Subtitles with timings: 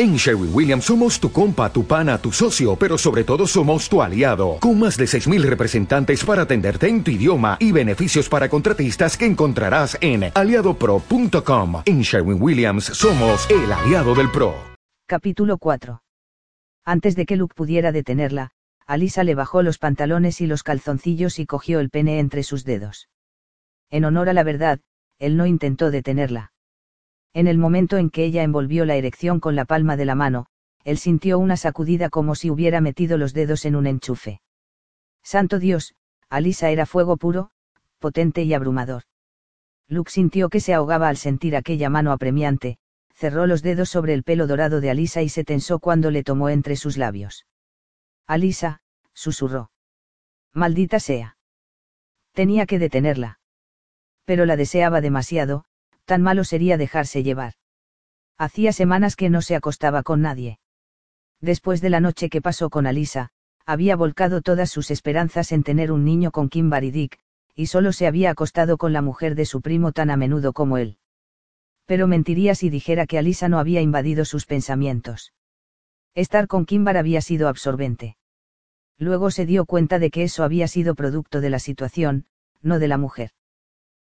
[0.00, 4.00] En Sherwin Williams somos tu compa, tu pana, tu socio, pero sobre todo somos tu
[4.00, 9.16] aliado, con más de 6.000 representantes para atenderte en tu idioma y beneficios para contratistas
[9.16, 11.82] que encontrarás en aliadopro.com.
[11.84, 14.54] En Sherwin Williams somos el aliado del PRO.
[15.08, 16.00] Capítulo 4.
[16.84, 18.52] Antes de que Luke pudiera detenerla,
[18.86, 23.08] Alisa le bajó los pantalones y los calzoncillos y cogió el pene entre sus dedos.
[23.90, 24.78] En honor a la verdad,
[25.18, 26.52] él no intentó detenerla.
[27.38, 30.46] En el momento en que ella envolvió la erección con la palma de la mano,
[30.82, 34.40] él sintió una sacudida como si hubiera metido los dedos en un enchufe.
[35.22, 35.94] Santo Dios,
[36.28, 37.52] Alisa era fuego puro,
[38.00, 39.04] potente y abrumador.
[39.86, 42.76] Luke sintió que se ahogaba al sentir aquella mano apremiante,
[43.14, 46.48] cerró los dedos sobre el pelo dorado de Alisa y se tensó cuando le tomó
[46.48, 47.46] entre sus labios.
[48.26, 48.80] Alisa,
[49.14, 49.70] susurró.
[50.52, 51.36] Maldita sea.
[52.32, 53.38] Tenía que detenerla.
[54.24, 55.66] Pero la deseaba demasiado,
[56.08, 57.52] tan malo sería dejarse llevar.
[58.38, 60.58] Hacía semanas que no se acostaba con nadie.
[61.42, 63.28] Después de la noche que pasó con Alisa,
[63.66, 67.18] había volcado todas sus esperanzas en tener un niño con Kimberly Dick,
[67.54, 70.78] y solo se había acostado con la mujer de su primo tan a menudo como
[70.78, 70.96] él.
[71.84, 75.34] Pero mentiría si dijera que Alisa no había invadido sus pensamientos.
[76.14, 78.16] Estar con Kimbar había sido absorbente.
[78.96, 82.24] Luego se dio cuenta de que eso había sido producto de la situación,
[82.62, 83.32] no de la mujer.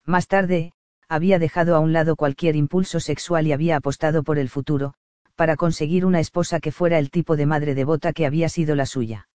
[0.06, 0.74] Más tarde,
[1.10, 4.94] había dejado a un lado cualquier impulso sexual y había apostado por el futuro,
[5.36, 8.86] para conseguir una esposa que fuera el tipo de madre devota que había sido la
[8.86, 9.30] suya.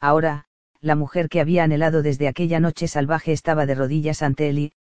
[0.00, 0.46] Ahora,
[0.80, 4.72] la mujer que había anhelado desde aquella noche salvaje estaba de rodillas ante él y,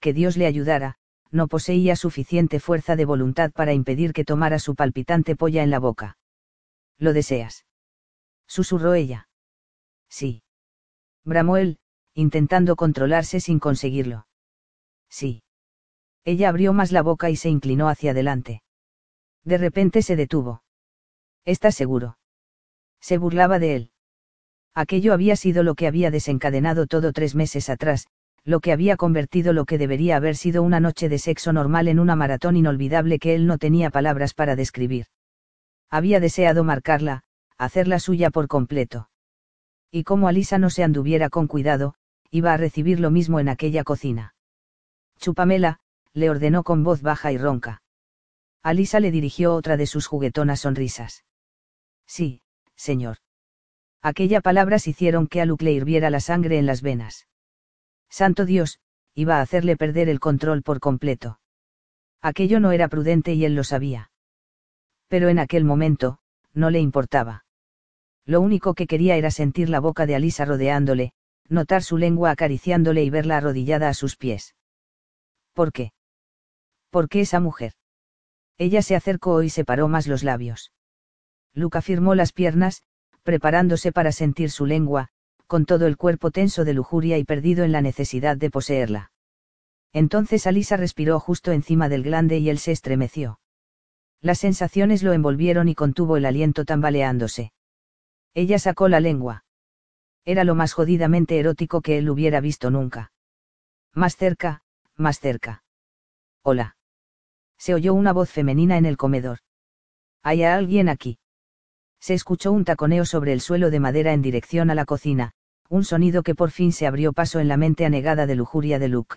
[0.00, 0.96] que Dios le ayudara,
[1.30, 5.78] no poseía suficiente fuerza de voluntad para impedir que tomara su palpitante polla en la
[5.78, 6.18] boca.
[6.98, 7.64] ¿Lo deseas?
[8.46, 9.28] susurró ella.
[10.08, 10.42] Sí.
[11.24, 11.78] Bramó él,
[12.14, 14.26] intentando controlarse sin conseguirlo.
[15.08, 15.43] Sí.
[16.24, 18.62] Ella abrió más la boca y se inclinó hacia adelante.
[19.44, 20.62] De repente se detuvo.
[21.44, 22.18] ¿Estás seguro?
[23.00, 23.90] Se burlaba de él.
[24.74, 28.08] Aquello había sido lo que había desencadenado todo tres meses atrás,
[28.44, 31.98] lo que había convertido lo que debería haber sido una noche de sexo normal en
[31.98, 35.06] una maratón inolvidable que él no tenía palabras para describir.
[35.90, 37.22] Había deseado marcarla,
[37.56, 39.10] hacerla suya por completo.
[39.90, 41.94] Y como Alisa no se anduviera con cuidado,
[42.30, 44.34] iba a recibir lo mismo en aquella cocina.
[45.18, 45.78] Chupamela,
[46.14, 47.82] le ordenó con voz baja y ronca.
[48.62, 51.24] Alisa le dirigió otra de sus juguetonas sonrisas.
[52.06, 52.40] Sí,
[52.76, 53.18] señor.
[54.00, 57.26] Aquella palabras hicieron que a Luke le hirviera la sangre en las venas.
[58.08, 58.78] Santo Dios,
[59.14, 61.40] iba a hacerle perder el control por completo.
[62.20, 64.10] Aquello no era prudente y él lo sabía.
[65.08, 66.18] Pero en aquel momento,
[66.52, 67.44] no le importaba.
[68.26, 71.12] Lo único que quería era sentir la boca de Alisa rodeándole,
[71.48, 74.54] notar su lengua acariciándole y verla arrodillada a sus pies.
[75.54, 75.93] ¿Por qué?
[76.94, 77.72] ¿Por qué esa mujer?
[78.56, 80.70] Ella se acercó y separó más los labios.
[81.52, 82.84] Luca firmó las piernas,
[83.24, 85.08] preparándose para sentir su lengua,
[85.48, 89.10] con todo el cuerpo tenso de lujuria y perdido en la necesidad de poseerla.
[89.92, 93.40] Entonces Alisa respiró justo encima del glande y él se estremeció.
[94.20, 97.52] Las sensaciones lo envolvieron y contuvo el aliento tambaleándose.
[98.34, 99.44] Ella sacó la lengua.
[100.24, 103.10] Era lo más jodidamente erótico que él hubiera visto nunca.
[103.94, 104.62] Más cerca,
[104.94, 105.64] más cerca.
[106.44, 106.76] Hola
[107.58, 109.38] se oyó una voz femenina en el comedor.
[110.22, 111.18] ¿Hay alguien aquí?
[112.00, 115.32] Se escuchó un taconeo sobre el suelo de madera en dirección a la cocina,
[115.68, 118.88] un sonido que por fin se abrió paso en la mente anegada de lujuria de
[118.88, 119.16] Luke.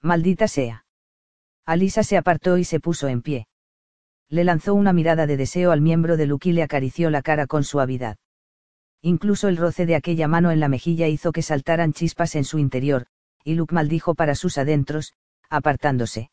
[0.00, 0.84] Maldita sea.
[1.64, 3.46] Alisa se apartó y se puso en pie.
[4.28, 7.46] Le lanzó una mirada de deseo al miembro de Luke y le acarició la cara
[7.46, 8.16] con suavidad.
[9.00, 12.58] Incluso el roce de aquella mano en la mejilla hizo que saltaran chispas en su
[12.58, 13.06] interior,
[13.44, 15.14] y Luke maldijo para sus adentros,
[15.50, 16.30] apartándose.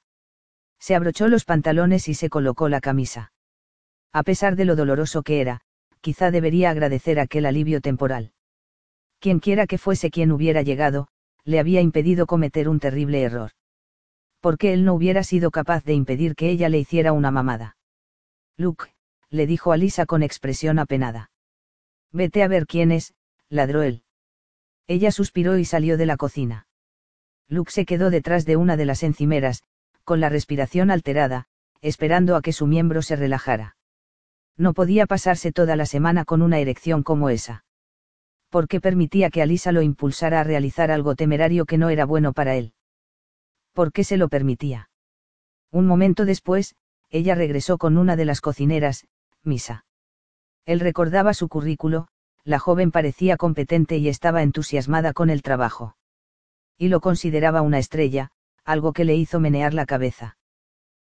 [0.80, 3.32] Se abrochó los pantalones y se colocó la camisa.
[4.12, 5.62] A pesar de lo doloroso que era,
[6.02, 8.32] quizá debería agradecer aquel alivio temporal.
[9.20, 11.10] Quienquiera que fuese quien hubiera llegado,
[11.44, 13.52] le había impedido cometer un terrible error.
[14.40, 17.76] Porque él no hubiera sido capaz de impedir que ella le hiciera una mamada.
[18.56, 18.94] Luke,
[19.30, 21.32] le dijo a Lisa con expresión apenada.
[22.12, 23.14] Vete a ver quién es,
[23.50, 24.04] ladró él.
[24.88, 26.68] Ella suspiró y salió de la cocina.
[27.48, 29.64] Luke se quedó detrás de una de las encimeras,
[30.10, 31.46] con la respiración alterada,
[31.82, 33.78] esperando a que su miembro se relajara.
[34.58, 37.64] No podía pasarse toda la semana con una erección como esa.
[38.50, 42.34] ¿Por qué permitía que Alisa lo impulsara a realizar algo temerario que no era bueno
[42.34, 42.74] para él?
[43.74, 44.90] ¿Por qué se lo permitía?
[45.70, 46.74] Un momento después,
[47.12, 49.06] ella regresó con una de las cocineras,
[49.44, 49.86] Misa.
[50.66, 52.08] Él recordaba su currículo,
[52.44, 55.98] la joven parecía competente y estaba entusiasmada con el trabajo.
[56.80, 58.32] Y lo consideraba una estrella,
[58.70, 60.38] algo que le hizo menear la cabeza.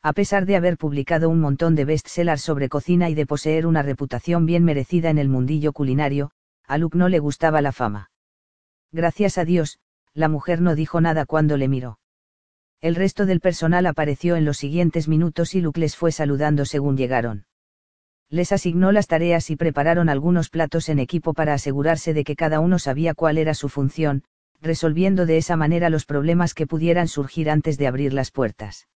[0.03, 3.83] A pesar de haber publicado un montón de bestsellers sobre cocina y de poseer una
[3.83, 6.33] reputación bien merecida en el mundillo culinario,
[6.67, 8.11] a Luke no le gustaba la fama.
[8.91, 9.79] Gracias a Dios,
[10.15, 12.01] la mujer no dijo nada cuando le miró.
[12.81, 16.97] El resto del personal apareció en los siguientes minutos y Luke les fue saludando según
[16.97, 17.47] llegaron.
[18.29, 22.59] Les asignó las tareas y prepararon algunos platos en equipo para asegurarse de que cada
[22.59, 24.25] uno sabía cuál era su función,
[24.65, 28.89] resolviendo de esa manera los problemas que pudieran surgir antes de abrir las puertas.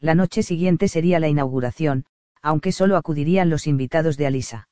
[0.00, 2.06] La noche siguiente sería la inauguración,
[2.40, 4.68] aunque solo acudirían los invitados de Alisa.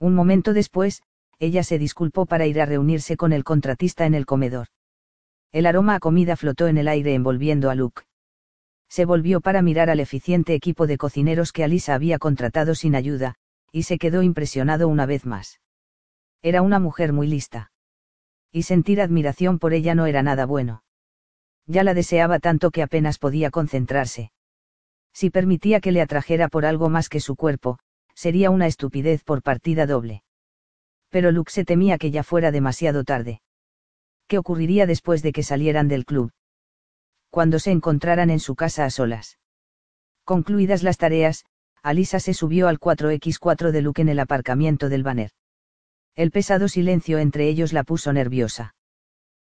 [0.00, 1.02] Un momento después,
[1.38, 4.68] ella se disculpó para ir a reunirse con el contratista en el comedor.
[5.52, 8.02] El aroma a comida flotó en el aire envolviendo a Luke.
[8.88, 13.34] Se volvió para mirar al eficiente equipo de cocineros que Alisa había contratado sin ayuda,
[13.72, 15.60] y se quedó impresionado una vez más.
[16.42, 17.72] Era una mujer muy lista.
[18.54, 20.84] Y sentir admiración por ella no era nada bueno.
[21.66, 24.30] Ya la deseaba tanto que apenas podía concentrarse.
[25.12, 27.80] Si permitía que le atrajera por algo más que su cuerpo,
[28.14, 30.22] sería una estupidez por partida doble.
[31.08, 33.42] Pero Luke se temía que ya fuera demasiado tarde.
[34.28, 36.30] ¿Qué ocurriría después de que salieran del club?
[37.30, 39.36] Cuando se encontraran en su casa a solas.
[40.22, 41.44] Concluidas las tareas,
[41.82, 45.32] Alisa se subió al 4X4 de Luke en el aparcamiento del banner.
[46.16, 48.74] El pesado silencio entre ellos la puso nerviosa.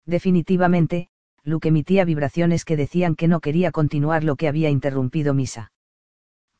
[0.06, 1.08] Definitivamente,
[1.42, 5.72] Luke emitía vibraciones que decían que no quería continuar lo que había interrumpido Misa.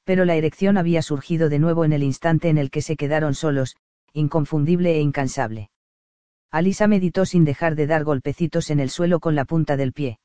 [0.04, 3.34] Pero la erección había surgido de nuevo en el instante en el que se quedaron
[3.34, 3.76] solos,
[4.12, 5.70] inconfundible e incansable.
[6.50, 10.18] Alisa meditó sin dejar de dar golpecitos en el suelo con la punta del pie.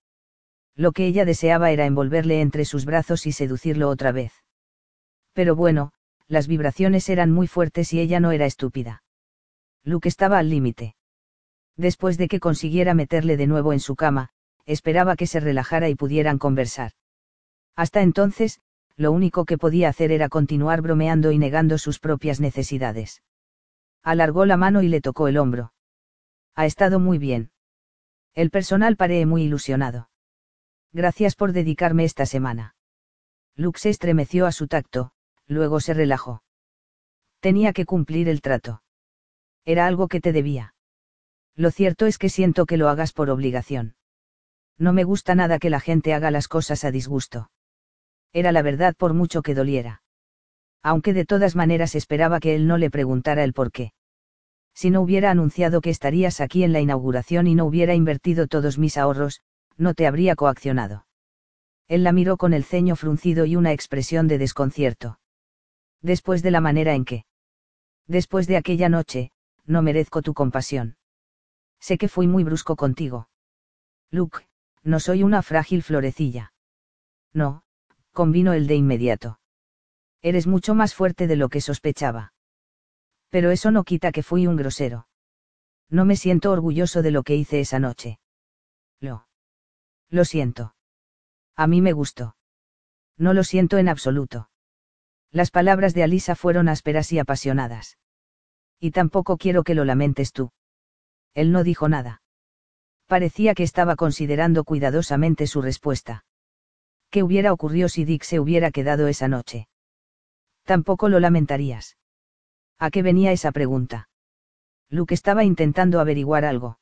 [0.75, 4.33] Lo que ella deseaba era envolverle entre sus brazos y seducirlo otra vez.
[5.33, 5.93] Pero bueno,
[6.27, 9.03] las vibraciones eran muy fuertes y ella no era estúpida.
[9.83, 10.95] Luke estaba al límite.
[11.77, 14.29] Después de que consiguiera meterle de nuevo en su cama,
[14.65, 16.91] esperaba que se relajara y pudieran conversar.
[17.75, 18.59] Hasta entonces,
[18.97, 23.23] lo único que podía hacer era continuar bromeando y negando sus propias necesidades.
[24.03, 25.73] Alargó la mano y le tocó el hombro.
[26.55, 27.51] Ha estado muy bien.
[28.33, 30.09] El personal paré muy ilusionado.
[30.91, 32.75] Gracias por dedicarme esta semana.
[33.55, 35.11] Luke se estremeció a su tacto,
[35.47, 36.43] luego se relajó.
[37.39, 38.81] Tenía que cumplir el trato.
[39.65, 40.73] Era algo que te debía.
[41.55, 43.95] Lo cierto es que siento que lo hagas por obligación.
[44.77, 47.51] No me gusta nada que la gente haga las cosas a disgusto.
[48.31, 50.01] Era la verdad por mucho que doliera.
[50.81, 53.91] Aunque de todas maneras esperaba que él no le preguntara el por qué.
[54.73, 58.77] Si no hubiera anunciado que estarías aquí en la inauguración y no hubiera invertido todos
[58.77, 59.41] mis ahorros,
[59.75, 61.05] no te habría coaccionado.
[61.89, 65.19] Él la miró con el ceño fruncido y una expresión de desconcierto.
[66.01, 67.25] Después de la manera en que.
[68.07, 69.31] Después de aquella noche,
[69.69, 70.97] no merezco tu compasión.
[71.79, 73.29] Sé que fui muy brusco contigo.
[74.09, 74.47] Luke,
[74.83, 76.53] no soy una frágil florecilla.
[77.33, 77.63] No,
[78.11, 79.39] convino el de inmediato.
[80.21, 82.33] Eres mucho más fuerte de lo que sospechaba.
[83.29, 85.07] Pero eso no quita que fui un grosero.
[85.87, 88.19] No me siento orgulloso de lo que hice esa noche.
[88.99, 89.27] Lo.
[90.09, 90.75] Lo siento.
[91.55, 92.35] A mí me gustó.
[93.17, 94.49] No lo siento en absoluto.
[95.31, 97.99] Las palabras de Alisa fueron ásperas y apasionadas.
[98.79, 100.51] Y tampoco quiero que lo lamentes tú.
[101.33, 102.21] Él no dijo nada
[103.09, 106.25] parecía que estaba considerando cuidadosamente su respuesta.
[107.09, 109.67] ¿Qué hubiera ocurrido si Dick se hubiera quedado esa noche?
[110.63, 111.97] Tampoco lo lamentarías.
[112.77, 114.09] ¿A qué venía esa pregunta?
[114.91, 116.77] Luke estaba intentando averiguar algo.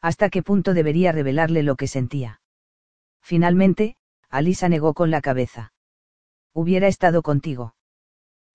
[0.00, 2.40] ¿Hasta qué punto debería revelarle lo que sentía?
[3.20, 3.96] Finalmente,
[4.28, 5.72] Alisa negó con la cabeza.
[6.54, 7.74] Hubiera estado contigo.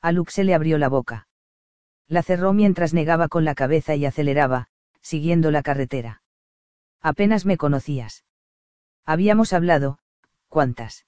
[0.01, 1.27] A Luke se le abrió la boca.
[2.07, 4.67] La cerró mientras negaba con la cabeza y aceleraba,
[5.01, 6.21] siguiendo la carretera.
[7.01, 8.25] Apenas me conocías.
[9.05, 9.99] Habíamos hablado,
[10.47, 11.05] ¿cuántas?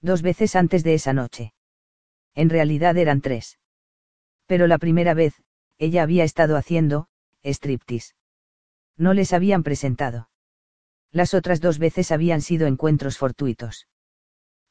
[0.00, 1.52] Dos veces antes de esa noche.
[2.34, 3.58] En realidad eran tres.
[4.46, 5.34] Pero la primera vez,
[5.78, 7.08] ella había estado haciendo,
[7.44, 8.14] striptease.
[8.96, 10.30] No les habían presentado.
[11.10, 13.88] Las otras dos veces habían sido encuentros fortuitos.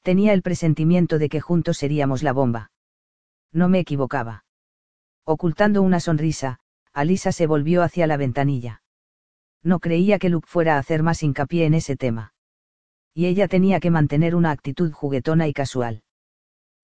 [0.02, 2.72] Tenía el presentimiento de que juntos seríamos la bomba.
[3.52, 4.46] No me equivocaba.
[5.28, 6.58] Ocultando una sonrisa,
[6.94, 8.82] Alisa se volvió hacia la ventanilla
[9.68, 12.34] no creía que Luke fuera a hacer más hincapié en ese tema.
[13.14, 16.04] Y ella tenía que mantener una actitud juguetona y casual.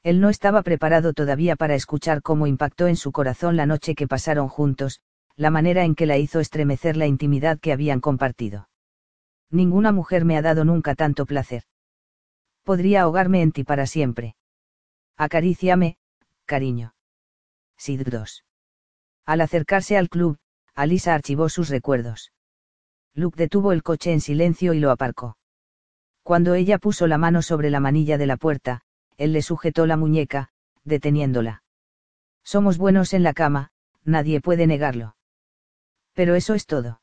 [0.03, 4.07] Él no estaba preparado todavía para escuchar cómo impactó en su corazón la noche que
[4.07, 4.99] pasaron juntos,
[5.35, 8.67] la manera en que la hizo estremecer la intimidad que habían compartido.
[9.49, 11.63] Ninguna mujer me ha dado nunca tanto placer.
[12.63, 14.35] Podría ahogarme en ti para siempre.
[15.15, 15.97] Acaríciame,
[16.45, 16.92] cariño.
[17.77, 18.43] Sid 2.
[19.25, 20.37] Al acercarse al club,
[20.75, 22.31] Alisa archivó sus recuerdos.
[23.13, 25.37] Luke detuvo el coche en silencio y lo aparcó.
[26.23, 28.81] Cuando ella puso la mano sobre la manilla de la puerta,
[29.17, 30.49] él le sujetó la muñeca,
[30.83, 31.63] deteniéndola.
[32.43, 33.71] Somos buenos en la cama,
[34.03, 35.15] nadie puede negarlo.
[36.13, 37.01] Pero eso es todo.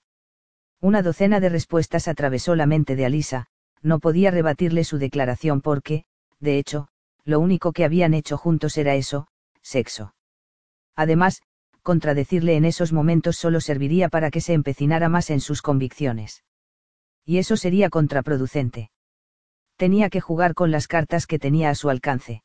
[0.80, 3.46] Una docena de respuestas atravesó la mente de Alisa,
[3.82, 6.04] no podía rebatirle su declaración porque,
[6.38, 6.88] de hecho,
[7.24, 9.28] lo único que habían hecho juntos era eso,
[9.62, 10.14] sexo.
[11.00, 11.40] Además,
[11.80, 16.44] contradecirle en esos momentos solo serviría para que se empecinara más en sus convicciones.
[17.24, 18.90] Y eso sería contraproducente.
[19.76, 22.42] Tenía que jugar con las cartas que tenía a su alcance.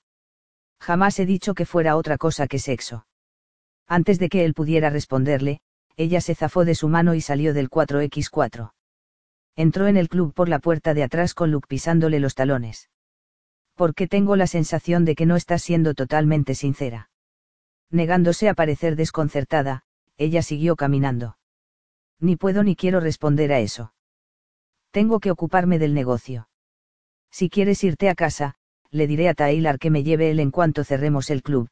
[0.80, 3.06] Jamás he dicho que fuera otra cosa que sexo.
[3.88, 5.60] Antes de que él pudiera responderle,
[5.98, 8.72] ella se zafó de su mano y salió del 4x4.
[9.58, 12.90] Entró en el club por la puerta de atrás con Luke pisándole los talones.
[13.74, 17.10] Porque tengo la sensación de que no estás siendo totalmente sincera.
[17.92, 19.84] Negándose a parecer desconcertada,
[20.18, 21.38] ella siguió caminando.
[22.20, 23.94] Ni puedo ni quiero responder a eso.
[24.92, 26.48] Tengo que ocuparme del negocio.
[27.32, 28.56] Si quieres irte a casa,
[28.92, 31.70] le diré a Taylor que me lleve él en cuanto cerremos el club.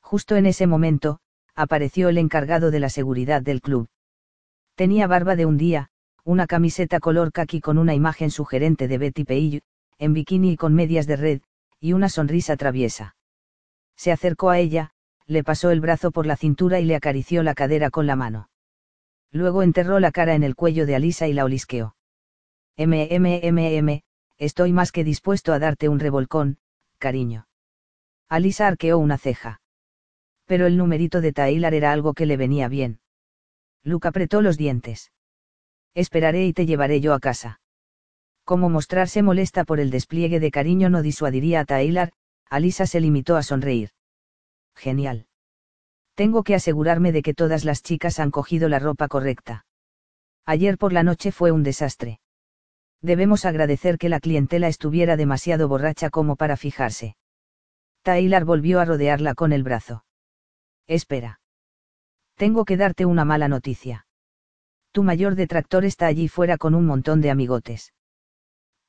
[0.00, 1.20] Justo en ese momento,
[1.54, 3.88] apareció el encargado de la seguridad del club.
[4.74, 5.88] Tenía barba de un día,
[6.24, 9.62] una camiseta color khaki con una imagen sugerente de Betty Page,
[9.98, 11.42] en bikini y con medias de red,
[11.80, 13.16] y una sonrisa traviesa.
[13.96, 14.93] Se acercó a ella,
[15.26, 18.50] le pasó el brazo por la cintura y le acarició la cadera con la mano.
[19.30, 21.96] Luego enterró la cara en el cuello de Alisa y la olisqueó.
[22.76, 24.02] MMMM,
[24.38, 26.58] estoy más que dispuesto a darte un revolcón,
[26.98, 27.48] cariño.
[28.28, 29.60] Alisa arqueó una ceja.
[30.44, 33.00] Pero el numerito de Taylor era algo que le venía bien.
[33.82, 35.12] Luke apretó los dientes.
[35.94, 37.60] Esperaré y te llevaré yo a casa.
[38.44, 42.12] Como mostrarse molesta por el despliegue de cariño no disuadiría a Taylor,
[42.50, 43.90] Alisa se limitó a sonreír.
[44.74, 45.26] Genial.
[46.14, 49.66] Tengo que asegurarme de que todas las chicas han cogido la ropa correcta.
[50.46, 52.20] Ayer por la noche fue un desastre.
[53.00, 57.16] Debemos agradecer que la clientela estuviera demasiado borracha como para fijarse.
[58.02, 60.04] Taylor volvió a rodearla con el brazo.
[60.86, 61.40] Espera.
[62.36, 64.06] Tengo que darte una mala noticia.
[64.92, 67.92] Tu mayor detractor está allí fuera con un montón de amigotes.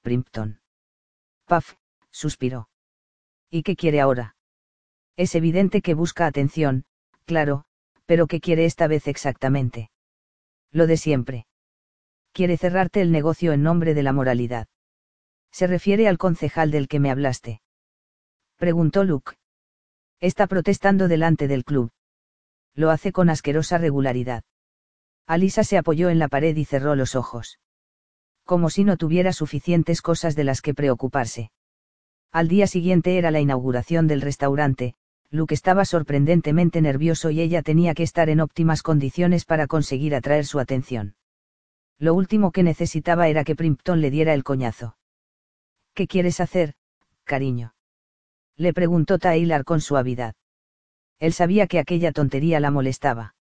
[0.02, 0.60] Primpton.
[1.46, 1.76] Puff,
[2.12, 2.70] suspiró.
[3.50, 4.35] ¿Y qué quiere ahora?
[5.18, 6.86] Es evidente que busca atención,
[7.26, 7.66] claro,
[8.06, 9.90] pero ¿qué quiere esta vez exactamente?
[10.72, 11.48] Lo de siempre
[12.36, 14.68] quiere cerrarte el negocio en nombre de la moralidad.
[15.54, 17.62] ¿Se refiere al concejal del que me hablaste?
[18.58, 19.38] Preguntó Luke.
[20.20, 21.92] Está protestando delante del club.
[22.74, 24.44] Lo hace con asquerosa regularidad.
[25.26, 27.58] Alisa se apoyó en la pared y cerró los ojos.
[28.44, 31.52] Como si no tuviera suficientes cosas de las que preocuparse.
[32.34, 34.96] Al día siguiente era la inauguración del restaurante,
[35.36, 40.46] Luke estaba sorprendentemente nervioso y ella tenía que estar en óptimas condiciones para conseguir atraer
[40.46, 41.16] su atención.
[42.00, 44.98] Lo último que necesitaba era que Primpton le diera el coñazo.
[45.94, 46.76] ¿Qué quieres hacer,
[47.26, 47.76] cariño?
[48.56, 50.36] Le preguntó Taylor con suavidad.
[51.20, 53.36] Él sabía que aquella tontería la molestaba.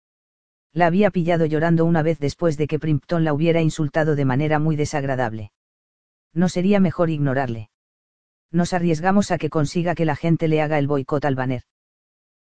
[0.72, 4.58] La había pillado llorando una vez después de que Primpton la hubiera insultado de manera
[4.58, 5.52] muy desagradable.
[6.32, 7.68] ¿No sería mejor ignorarle?
[8.50, 11.64] Nos arriesgamos a que consiga que la gente le haga el boicot al banner.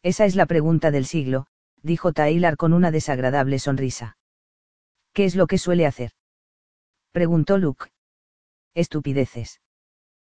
[0.04, 1.48] Esa es la pregunta del siglo,
[1.82, 4.18] dijo Taylor con una desagradable sonrisa.
[5.13, 6.12] ¿Qué es lo que suele hacer?
[7.12, 7.88] Preguntó Luke.
[8.74, 9.60] Estupideces.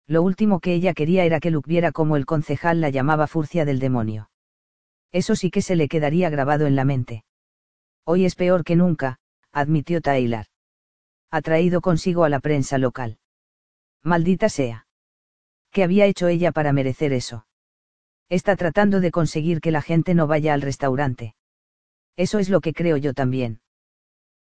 [0.07, 3.65] Lo último que ella quería era que Luke viera cómo el concejal la llamaba furcia
[3.65, 4.29] del demonio.
[5.11, 7.23] Eso sí que se le quedaría grabado en la mente.
[8.03, 9.19] Hoy es peor que nunca,
[9.51, 10.45] admitió Taylor.
[11.29, 13.19] Ha traído consigo a la prensa local.
[14.03, 14.87] Maldita sea.
[15.71, 17.45] ¿Qué había hecho ella para merecer eso?
[18.31, 21.35] Está tratando de conseguir que la gente no vaya al restaurante.
[22.15, 23.59] Eso es lo que creo yo también.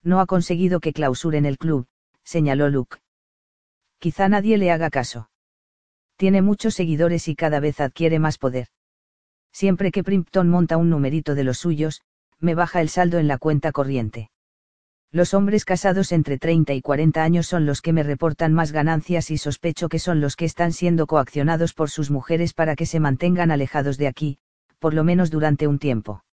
[0.04, 1.88] No ha conseguido que clausuren el club,
[2.22, 2.98] señaló Luke.
[3.98, 5.28] Quizá nadie le haga caso.
[6.14, 8.68] Tiene muchos seguidores y cada vez adquiere más poder.
[9.50, 12.02] Siempre que Primpton monta un numerito de los suyos,
[12.38, 14.30] me baja el saldo en la cuenta corriente.
[15.12, 19.32] Los hombres casados entre 30 y 40 años son los que me reportan más ganancias
[19.32, 23.00] y sospecho que son los que están siendo coaccionados por sus mujeres para que se
[23.00, 24.38] mantengan alejados de aquí,
[24.78, 26.24] por lo menos durante un tiempo.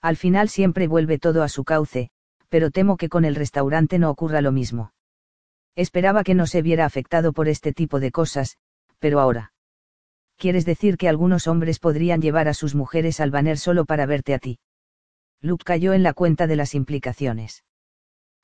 [0.00, 2.10] Al final siempre vuelve todo a su cauce,
[2.48, 4.92] pero temo que con el restaurante no ocurra lo mismo.
[5.74, 8.56] Esperaba que no se viera afectado por este tipo de cosas,
[9.00, 9.52] pero ahora.
[10.36, 14.32] ¿Quieres decir que algunos hombres podrían llevar a sus mujeres al banner solo para verte
[14.32, 14.60] a ti?
[15.40, 17.64] Luke cayó en la cuenta de las implicaciones.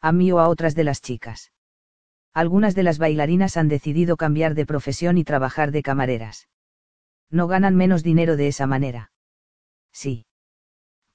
[0.03, 1.53] A mí o a otras de las chicas.
[2.35, 6.49] Algunas de las bailarinas han decidido cambiar de profesión y trabajar de camareras.
[7.31, 9.13] No ganan menos dinero de esa manera.
[9.93, 10.27] Sí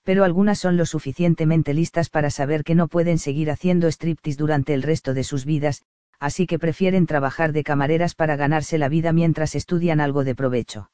[0.08, 4.74] pero algunas son lo suficientemente listas para saber que no pueden seguir haciendo striptease durante
[4.74, 5.84] el resto de sus vidas,
[6.17, 10.91] así que prefieren trabajar de camareras para ganarse la vida mientras estudian algo de provecho.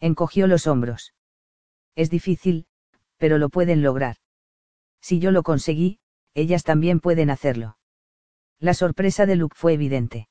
[0.00, 1.14] Encogió los hombros.
[1.94, 2.66] Es difícil,
[3.18, 4.16] pero lo pueden lograr.
[5.00, 6.00] Si yo lo conseguí,
[6.34, 7.78] ellas también pueden hacerlo.
[8.58, 10.28] La sorpresa de Luke fue evidente.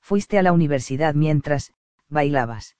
[0.00, 1.72] Fuiste a la universidad mientras,
[2.08, 2.76] bailabas.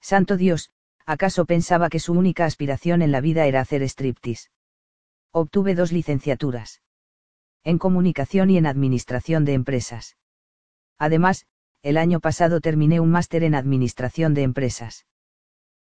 [0.00, 0.70] Santo Dios,
[1.04, 4.48] ¿acaso pensaba que su única aspiración en la vida era hacer striptease?
[5.30, 6.80] Obtuve dos licenciaturas.
[7.64, 10.16] En comunicación y en administración de empresas.
[10.98, 11.46] Además,
[11.82, 15.06] el año pasado terminé un máster en administración de empresas.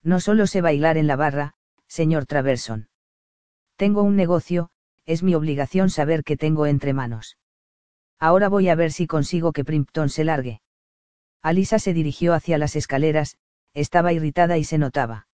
[0.02, 1.56] No solo sé bailar en la barra,
[1.88, 2.90] señor Traverson.
[3.76, 4.70] Tengo un negocio,
[5.06, 7.38] es mi obligación saber qué tengo entre manos.
[8.20, 10.62] Ahora voy a ver si consigo que Primpton se largue.
[11.42, 13.38] Alisa se dirigió hacia las escaleras,
[13.74, 15.28] estaba irritada y se notaba.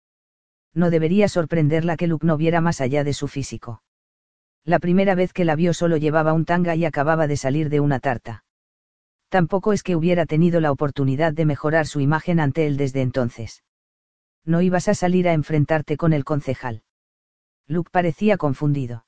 [0.73, 3.83] No debería sorprenderla que Luke no viera más allá de su físico.
[4.65, 7.79] La primera vez que la vio solo llevaba un tanga y acababa de salir de
[7.79, 8.43] una tarta.
[9.29, 13.63] Tampoco es que hubiera tenido la oportunidad de mejorar su imagen ante él desde entonces.
[14.45, 16.81] No ibas a salir a enfrentarte con el concejal.
[17.67, 19.05] Luke parecía confundido.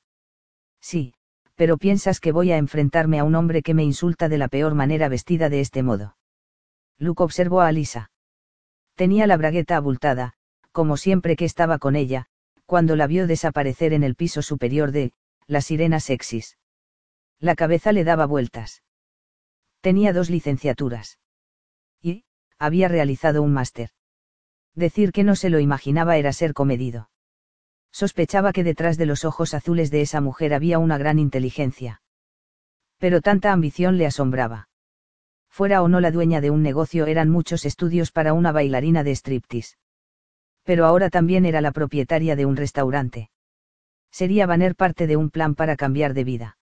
[0.82, 1.14] Sí,
[1.54, 4.74] pero piensas que voy a enfrentarme a un hombre que me insulta de la peor
[4.74, 6.16] manera vestida de este modo.
[6.98, 8.10] Luke observó a Alisa.
[8.96, 10.34] Tenía la bragueta abultada,
[10.72, 12.26] como siempre que estaba con ella,
[12.66, 15.12] cuando la vio desaparecer en el piso superior de,
[15.46, 16.58] la sirena sexis.
[17.38, 18.82] La cabeza le daba vueltas.
[19.80, 21.18] Tenía dos licenciaturas.
[22.00, 22.24] Y,
[22.58, 23.90] había realizado un máster.
[24.74, 27.10] Decir que no se lo imaginaba era ser comedido.
[27.92, 32.02] Sospechaba que detrás de los ojos azules de esa mujer había una gran inteligencia.
[32.98, 34.68] Pero tanta ambición le asombraba.
[35.48, 39.12] Fuera o no la dueña de un negocio eran muchos estudios para una bailarina de
[39.14, 39.76] striptease.
[40.62, 43.30] Pero ahora también era la propietaria de un restaurante.
[44.10, 46.58] Sería Banner parte de un plan para cambiar de vida.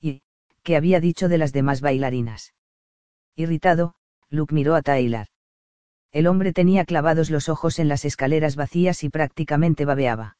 [0.00, 0.22] ¿Y,
[0.62, 2.54] qué había dicho de las demás bailarinas?
[3.34, 3.94] Irritado,
[4.30, 5.26] Luke miró a Taylor.
[6.12, 10.36] El hombre tenía clavados los ojos en las escaleras vacías y prácticamente babeaba.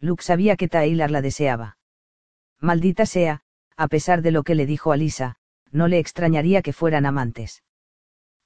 [0.00, 1.78] Luke sabía que Taylor la deseaba.
[2.60, 3.42] Maldita sea,
[3.76, 5.36] a pesar de lo que le dijo a Lisa,
[5.70, 7.62] no le extrañaría que fueran amantes.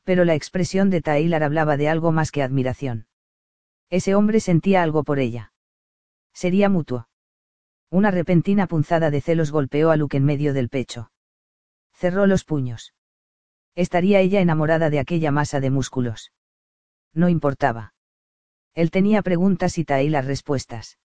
[0.05, 3.07] Pero la expresión de Taylor hablaba de algo más que admiración.
[3.89, 5.53] Ese hombre sentía algo por ella.
[6.33, 7.09] Sería mutuo.
[7.91, 11.11] Una repentina punzada de celos golpeó a Luke en medio del pecho.
[11.93, 12.95] Cerró los puños.
[13.75, 16.33] Estaría ella enamorada de aquella masa de músculos
[17.13, 17.95] no importaba.
[18.75, 20.99] Él tenía preguntas y las respuestas.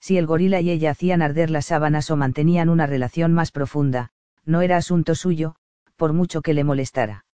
[0.00, 4.10] Si el gorila y ella hacían arder las sábanas o mantenían una relación más profunda,
[4.44, 5.56] no era asunto suyo,
[5.96, 7.26] por mucho que le molestara.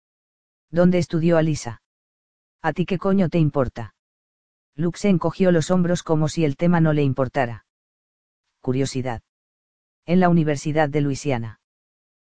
[0.71, 1.83] ¿Dónde estudió Alisa?
[2.63, 3.95] ¿A ti qué coño te importa?
[4.75, 7.67] Luke se encogió los hombros como si el tema no le importara.
[8.61, 9.23] Curiosidad.
[10.07, 11.61] En la Universidad de Luisiana.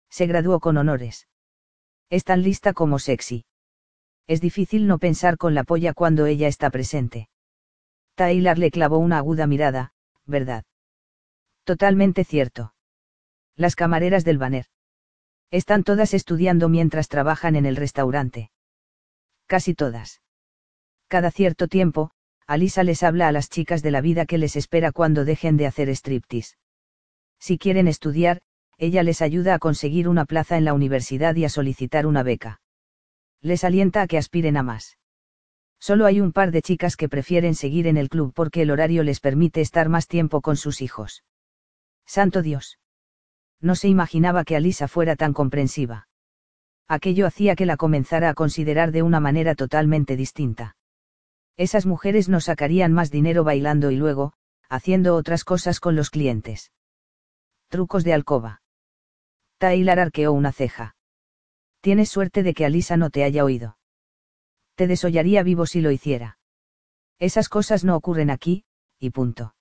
[0.10, 1.28] Se graduó con honores.
[2.10, 3.46] Es tan lista como sexy
[4.28, 7.30] es difícil no pensar con la polla cuando ella está presente.
[8.16, 9.93] Taylor le clavó una aguda mirada,
[10.26, 10.64] ¿verdad?
[11.64, 12.74] Totalmente cierto.
[13.56, 14.66] Las camareras del Banner.
[15.52, 18.52] Están todas estudiando mientras trabajan en el restaurante.
[19.46, 20.22] Casi todas.
[21.08, 22.12] Cada cierto tiempo,
[22.48, 25.68] Alisa les habla a las chicas de la vida que les espera cuando dejen de
[25.68, 26.56] hacer striptease.
[27.40, 28.42] Si quieren estudiar,
[28.78, 32.62] ella les ayuda a conseguir una plaza en la universidad y a solicitar una beca
[33.44, 34.98] les alienta a que aspiren a más.
[35.84, 39.04] Solo hay un par de chicas que prefieren seguir en el club porque el horario
[39.04, 41.26] les permite estar más tiempo con sus hijos.
[42.06, 42.80] Santo Dios.
[43.60, 46.08] No se imaginaba que Alisa fuera tan comprensiva.
[46.88, 50.78] Aquello hacía que la comenzara a considerar de una manera totalmente distinta.
[51.58, 54.32] Esas mujeres no sacarían más dinero bailando y luego,
[54.70, 56.72] haciendo otras cosas con los clientes.
[57.68, 58.62] Trucos de alcoba.
[59.58, 60.96] Taylor arqueó una ceja.
[61.82, 63.76] Tienes suerte de que Alisa no te haya oído.
[64.76, 66.38] Te desollaría vivo si lo hiciera.
[67.20, 68.66] Esas cosas no ocurren aquí,
[69.00, 69.56] y punto.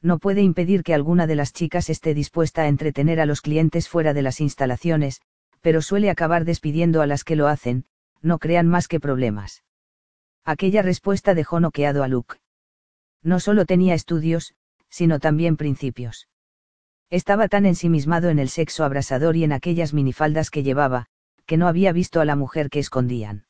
[0.00, 3.88] No puede impedir que alguna de las chicas esté dispuesta a entretener a los clientes
[3.88, 5.20] fuera de las instalaciones,
[5.60, 7.84] pero suele acabar despidiendo a las que lo hacen,
[8.22, 9.64] no crean más que problemas.
[10.44, 12.36] Aquella respuesta dejó noqueado a Luke.
[13.22, 14.54] No solo tenía estudios,
[14.88, 16.28] sino también principios.
[17.10, 21.06] Estaba tan ensimismado en el sexo abrasador y en aquellas minifaldas que llevaba,
[21.44, 23.47] que no había visto a la mujer que escondían.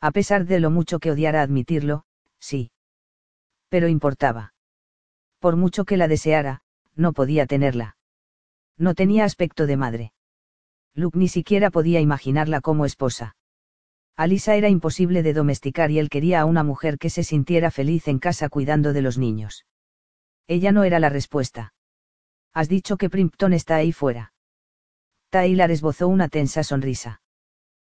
[0.00, 2.04] A pesar de lo mucho que odiara admitirlo,
[2.38, 2.70] sí.
[3.68, 4.54] Pero importaba.
[5.38, 6.62] Por mucho que la deseara,
[6.94, 7.96] no podía tenerla.
[8.78, 10.12] No tenía aspecto de madre.
[10.94, 13.36] Luke ni siquiera podía imaginarla como esposa.
[14.16, 18.08] Alisa era imposible de domesticar y él quería a una mujer que se sintiera feliz
[18.08, 19.64] en casa cuidando de los niños.
[20.46, 21.74] Ella no era la respuesta.
[22.52, 24.32] Has dicho que Primpton está ahí fuera.
[25.30, 27.22] Taylor esbozó una tensa sonrisa.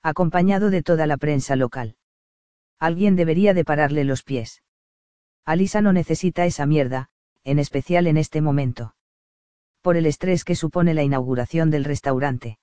[0.03, 1.95] Acompañado de toda la prensa local.
[2.79, 4.63] Alguien debería de pararle los pies.
[5.45, 7.09] Alisa no necesita esa mierda,
[7.43, 8.95] en especial en este momento.
[9.81, 12.57] Por el estrés que supone la inauguración del restaurante.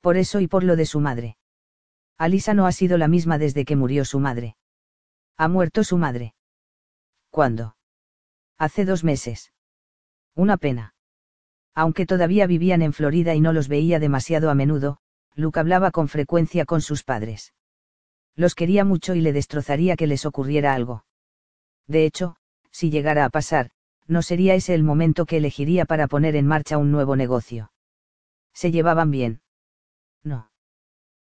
[0.00, 1.36] Por eso y por lo de su madre.
[2.18, 4.56] Alisa no ha sido la misma desde que murió su madre.
[5.36, 6.34] Ha muerto su madre.
[7.30, 7.76] ¿Cuándo?
[8.56, 9.52] Hace dos meses.
[10.34, 10.94] Una pena.
[11.74, 14.98] Aunque todavía vivían en Florida y no los veía demasiado a menudo,
[15.36, 17.52] Luke hablaba con frecuencia con sus padres.
[18.34, 21.04] Los quería mucho y le destrozaría que les ocurriera algo.
[21.86, 22.36] De hecho,
[22.70, 23.70] si llegara a pasar,
[24.06, 27.70] no sería ese el momento que elegiría para poner en marcha un nuevo negocio.
[28.54, 29.42] ¿Se llevaban bien?
[30.24, 30.50] No.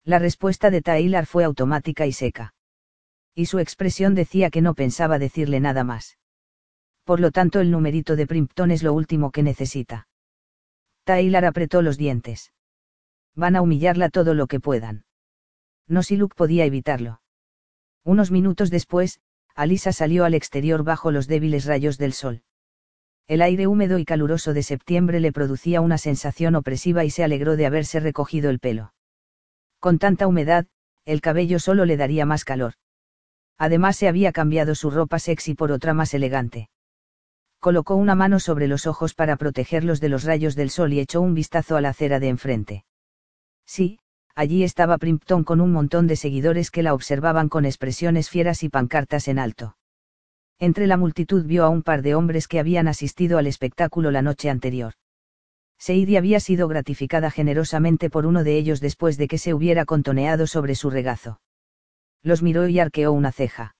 [0.04, 2.54] La respuesta de Taylor fue automática y seca.
[3.36, 6.18] Y su expresión decía que no pensaba decirle nada más.
[7.04, 10.08] Por lo tanto, el numerito de Primpton es lo último que necesita.
[11.04, 12.52] Taylor apretó los dientes.
[13.38, 15.06] Van a humillarla todo lo que puedan.
[15.88, 17.22] No si Luke podía evitarlo.
[18.04, 19.20] Unos minutos después,
[19.54, 22.42] Alisa salió al exterior bajo los débiles rayos del sol.
[23.28, 27.56] El aire húmedo y caluroso de septiembre le producía una sensación opresiva y se alegró
[27.58, 28.94] de haberse recogido el pelo.
[29.80, 30.66] Con tanta humedad,
[31.06, 32.74] el cabello solo le daría más calor.
[33.60, 36.70] Además se había cambiado su ropa sexy por otra más elegante.
[37.60, 41.22] Colocó una mano sobre los ojos para protegerlos de los rayos del sol y echó
[41.22, 42.86] un vistazo a la acera de enfrente.
[43.68, 44.00] Sí,
[44.34, 48.70] allí estaba Primpton con un montón de seguidores que la observaban con expresiones fieras y
[48.70, 49.78] pancartas en alto.
[50.58, 54.24] Entre la multitud vio a un par de hombres que habían asistido al espectáculo la
[54.24, 54.94] noche anterior.
[55.78, 60.48] Seidi había sido gratificada generosamente por uno de ellos después de que se hubiera contoneado
[60.48, 61.40] sobre su regazo.
[62.24, 63.76] Los miró y arqueó una ceja.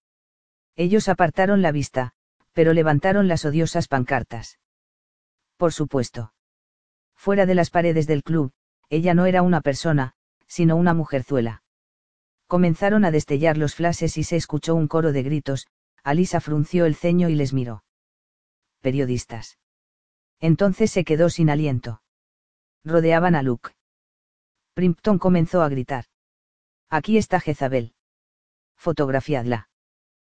[0.76, 2.12] Ellos apartaron la vista,
[2.54, 4.60] pero levantaron las odiosas pancartas.
[5.58, 6.34] Por supuesto.
[7.16, 8.52] Fuera de las paredes del club,
[8.90, 10.14] ella no era una persona,
[10.48, 11.64] sino una mujerzuela.
[12.48, 15.68] Comenzaron a destellar los flashes y se escuchó un coro de gritos,
[16.04, 17.84] Alisa frunció el ceño y les miró.
[18.80, 19.58] Periodistas.
[20.40, 22.02] Entonces se quedó sin aliento.
[22.86, 23.72] Rodeaban a Luke.
[24.74, 26.06] Primpton comenzó a gritar.
[26.90, 27.94] Aquí está Jezabel.
[28.78, 29.70] Fotografiadla.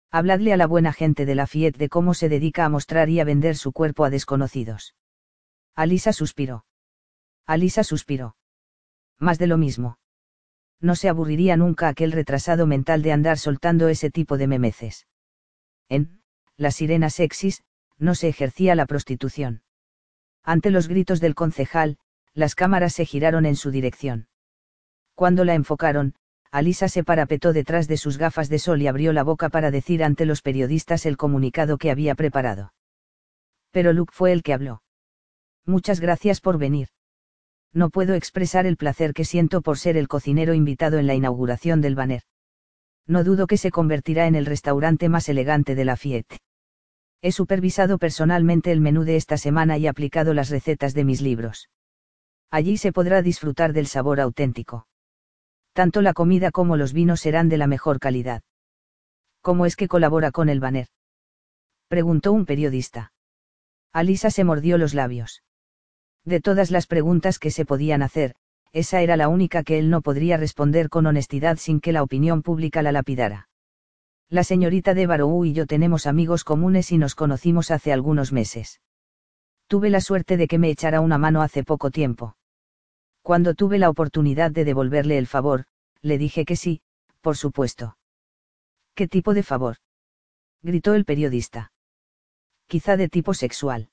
[0.10, 3.20] Habladle a la buena gente de la Fiat de cómo se dedica a mostrar y
[3.20, 4.96] a vender su cuerpo a desconocidos.
[5.76, 6.66] Alisa suspiró.
[7.46, 8.39] Alisa suspiró.
[9.20, 10.00] Más de lo mismo.
[10.82, 15.08] No se aburriría nunca aquel retrasado mental de andar soltando ese tipo de memeces.
[15.90, 16.22] En,
[16.56, 17.64] las sirenas sexis,
[17.98, 19.62] no se ejercía la prostitución.
[20.44, 21.98] Ante los gritos del concejal,
[22.34, 24.30] las cámaras se giraron en su dirección.
[25.16, 26.16] Cuando la enfocaron,
[26.52, 30.04] Alisa se parapetó detrás de sus gafas de sol y abrió la boca para decir
[30.04, 32.74] ante los periodistas el comunicado que había preparado.
[33.72, 34.82] Pero Luke fue el que habló.
[35.66, 36.88] Muchas gracias por venir.
[37.74, 41.82] No puedo expresar el placer que siento por ser el cocinero invitado en la inauguración
[41.82, 42.24] del banner
[43.10, 46.28] no dudo que se convertirá en el restaurante más elegante de la Fiat.
[47.24, 51.70] He supervisado personalmente el menú de esta semana y aplicado las recetas de mis libros.
[52.52, 54.88] Allí se podrá disfrutar del sabor auténtico.
[55.74, 58.44] Tanto la comida como los vinos serán de la mejor calidad.
[59.42, 60.88] ¿Cómo es que colabora con el banner?
[61.88, 63.12] Preguntó un periodista.
[63.92, 65.42] Alisa se mordió los labios.
[66.30, 68.36] De todas las preguntas que se podían hacer,
[68.72, 72.44] esa era la única que él no podría responder con honestidad sin que la opinión
[72.44, 73.50] pública la lapidara.
[74.30, 78.80] La señorita de Barou y yo tenemos amigos comunes y nos conocimos hace algunos meses.
[79.66, 82.38] Tuve la suerte de que me echara una mano hace poco tiempo.
[83.24, 85.66] Cuando tuve la oportunidad de devolverle el favor,
[86.04, 86.82] le dije que sí,
[87.22, 87.98] por supuesto.
[88.94, 89.78] ¿Qué tipo de favor?
[90.62, 91.72] gritó el periodista.
[92.68, 93.90] Quizá de tipo sexual.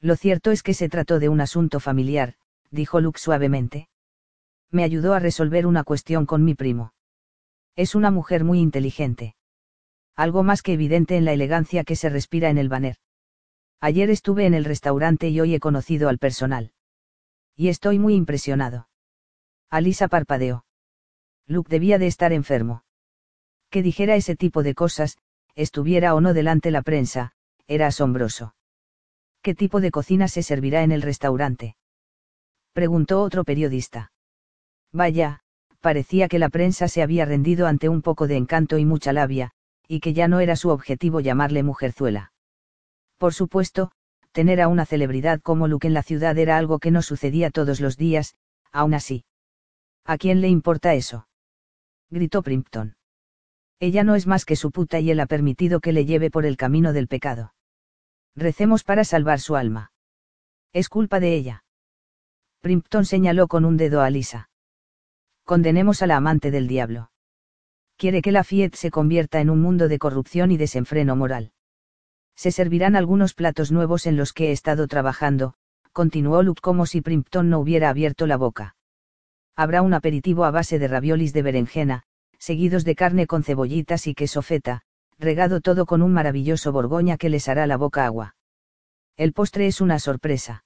[0.00, 2.34] Lo cierto es que se trató de un asunto familiar,
[2.70, 3.88] dijo Luke suavemente.
[4.70, 6.92] Me ayudó a resolver una cuestión con mi primo.
[7.76, 9.36] Es una mujer muy inteligente.
[10.16, 12.96] Algo más que evidente en la elegancia que se respira en el banner.
[13.80, 16.72] Ayer estuve en el restaurante y hoy he conocido al personal.
[17.54, 18.88] Y estoy muy impresionado.
[19.70, 20.64] Alisa parpadeó.
[21.46, 22.84] Luke debía de estar enfermo.
[23.70, 25.18] Que dijera ese tipo de cosas,
[25.54, 27.32] estuviera o no delante la prensa,
[27.66, 28.55] era asombroso.
[29.46, 31.76] ¿Qué tipo de cocina se servirá en el restaurante?
[32.72, 34.10] preguntó otro periodista.
[34.92, 35.38] Vaya,
[35.80, 39.52] parecía que la prensa se había rendido ante un poco de encanto y mucha labia,
[39.86, 42.32] y que ya no era su objetivo llamarle mujerzuela.
[43.18, 43.92] Por supuesto,
[44.32, 47.80] tener a una celebridad como Luke en la ciudad era algo que no sucedía todos
[47.80, 48.34] los días,
[48.72, 49.26] aún así.
[50.04, 51.28] ¿A quién le importa eso?
[52.10, 52.96] gritó Primpton.
[53.78, 56.46] Ella no es más que su puta y él ha permitido que le lleve por
[56.46, 57.52] el camino del pecado.
[58.36, 59.92] Recemos para salvar su alma.
[60.72, 61.64] Es culpa de ella
[62.66, 64.50] Primpton señaló con un dedo a Lisa.
[65.44, 67.12] Condenemos a la amante del diablo.
[67.96, 71.52] Quiere que la Fiat se convierta en un mundo de corrupción y desenfreno moral.
[72.34, 75.54] Se servirán algunos platos nuevos en los que he estado trabajando,
[75.92, 78.74] continuó Luke como si Primpton no hubiera abierto la boca.
[79.54, 82.02] Habrá un aperitivo a base de raviolis de berenjena,
[82.38, 84.82] seguidos de carne con cebollitas y queso feta,
[85.18, 88.36] regado todo con un maravilloso borgoña que les hará la boca agua.
[89.16, 90.64] El postre es una sorpresa.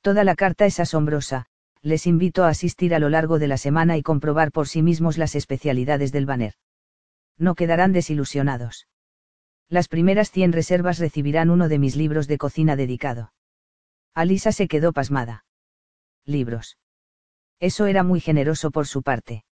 [0.00, 1.46] Toda la carta es asombrosa,
[1.82, 5.18] les invito a asistir a lo largo de la semana y comprobar por sí mismos
[5.18, 6.54] las especialidades del banner.
[7.36, 8.88] No quedarán desilusionados.
[9.68, 13.32] Las primeras 100 reservas recibirán uno de mis libros de cocina dedicado.
[14.14, 15.44] Alisa se quedó pasmada.
[16.24, 16.78] Libros.
[17.60, 19.44] Eso era muy generoso por su parte.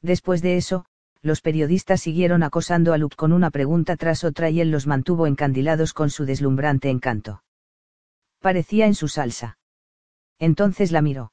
[0.00, 0.86] Después de eso,
[1.24, 5.26] los periodistas siguieron acosando a Luke con una pregunta tras otra y él los mantuvo
[5.26, 7.42] encandilados con su deslumbrante encanto.
[8.40, 9.56] Parecía en su salsa.
[10.38, 11.32] Entonces la miró.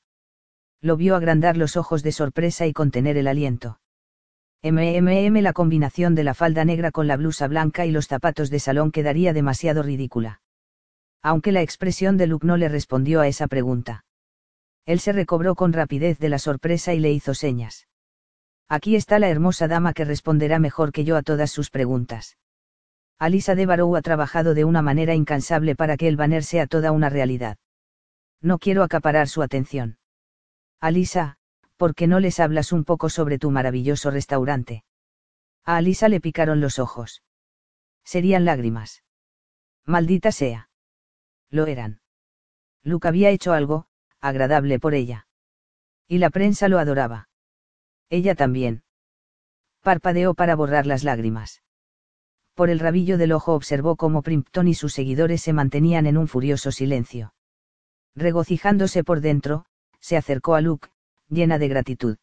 [0.79, 3.81] Lo vio agrandar los ojos de sorpresa y contener el aliento.
[4.63, 8.59] MMM la combinación de la falda negra con la blusa blanca y los zapatos de
[8.59, 10.41] salón quedaría demasiado ridícula.
[11.21, 14.05] Aunque la expresión de Luke no le respondió a esa pregunta.
[14.85, 17.87] Él se recobró con rapidez de la sorpresa y le hizo señas.
[18.71, 22.37] Aquí está la hermosa dama que responderá mejor que yo a todas sus preguntas.
[23.19, 26.93] Alisa de Barrow ha trabajado de una manera incansable para que el banner sea toda
[26.93, 27.57] una realidad.
[28.39, 29.97] No quiero acaparar su atención.
[30.79, 31.35] Alisa,
[31.75, 34.85] ¿por qué no les hablas un poco sobre tu maravilloso restaurante?
[35.65, 37.23] A Alisa le picaron los ojos.
[38.05, 39.03] Serían lágrimas.
[39.85, 40.69] Maldita sea.
[41.49, 41.99] Lo eran.
[42.83, 43.87] Luke había hecho algo,
[44.21, 45.27] agradable por ella.
[46.07, 47.27] Y la prensa lo adoraba.
[48.11, 48.83] Ella también.
[49.81, 51.63] Parpadeó para borrar las lágrimas.
[52.55, 56.27] Por el rabillo del ojo observó cómo Primpton y sus seguidores se mantenían en un
[56.27, 57.33] furioso silencio.
[58.13, 59.65] Regocijándose por dentro,
[60.01, 60.89] se acercó a Luke,
[61.29, 62.17] llena de gratitud.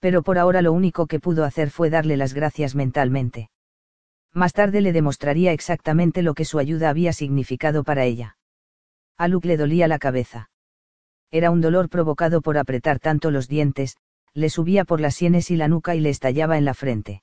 [0.00, 3.50] Pero por ahora lo único que pudo hacer fue darle las gracias mentalmente.
[4.32, 8.38] Más tarde le demostraría exactamente lo que su ayuda había significado para ella.
[9.18, 10.48] A Luke le dolía la cabeza.
[11.30, 13.98] Era un dolor provocado por apretar tanto los dientes,
[14.34, 17.22] le subía por las sienes y la nuca y le estallaba en la frente.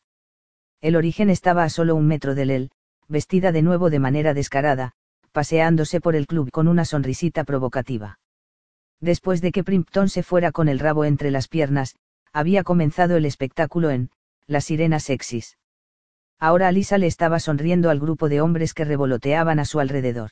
[0.79, 2.71] El origen estaba a solo un metro de él,
[3.07, 4.93] vestida de nuevo de manera descarada,
[5.31, 8.19] paseándose por el club con una sonrisita provocativa.
[8.99, 11.95] Después de que Primpton se fuera con el rabo entre las piernas,
[12.33, 14.09] había comenzado el espectáculo en,
[14.47, 15.57] Las sirenas sexys.
[16.39, 20.31] Ahora Alisa le estaba sonriendo al grupo de hombres que revoloteaban a su alrededor.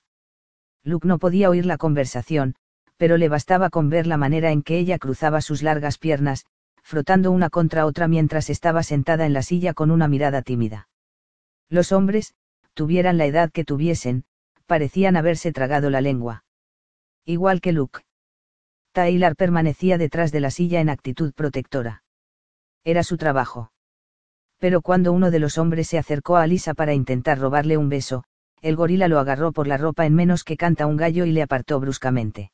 [0.83, 2.55] Luke no podía oír la conversación,
[2.97, 6.45] pero le bastaba con ver la manera en que ella cruzaba sus largas piernas,
[6.89, 10.89] frotando una contra otra mientras estaba sentada en la silla con una mirada tímida.
[11.69, 12.33] Los hombres,
[12.73, 14.23] tuvieran la edad que tuviesen,
[14.65, 16.45] parecían haberse tragado la lengua.
[17.25, 17.99] Igual que Luke.
[18.91, 22.01] Taylor permanecía detrás de la silla en actitud protectora.
[22.83, 23.71] Era su trabajo.
[24.57, 28.23] Pero cuando uno de los hombres se acercó a Alisa para intentar robarle un beso,
[28.63, 31.43] el gorila lo agarró por la ropa en menos que canta un gallo y le
[31.43, 32.51] apartó bruscamente.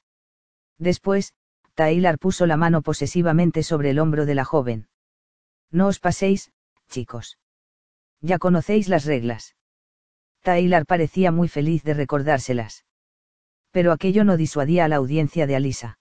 [0.77, 1.33] Después,
[1.75, 4.87] Taylor puso la mano posesivamente sobre el hombro de la joven.
[5.71, 6.51] No os paséis,
[6.89, 7.37] chicos.
[8.21, 9.55] Ya conocéis las reglas.
[10.41, 12.85] Taylor parecía muy feliz de recordárselas.
[13.71, 15.99] Pero aquello no disuadía a la audiencia de Alisa.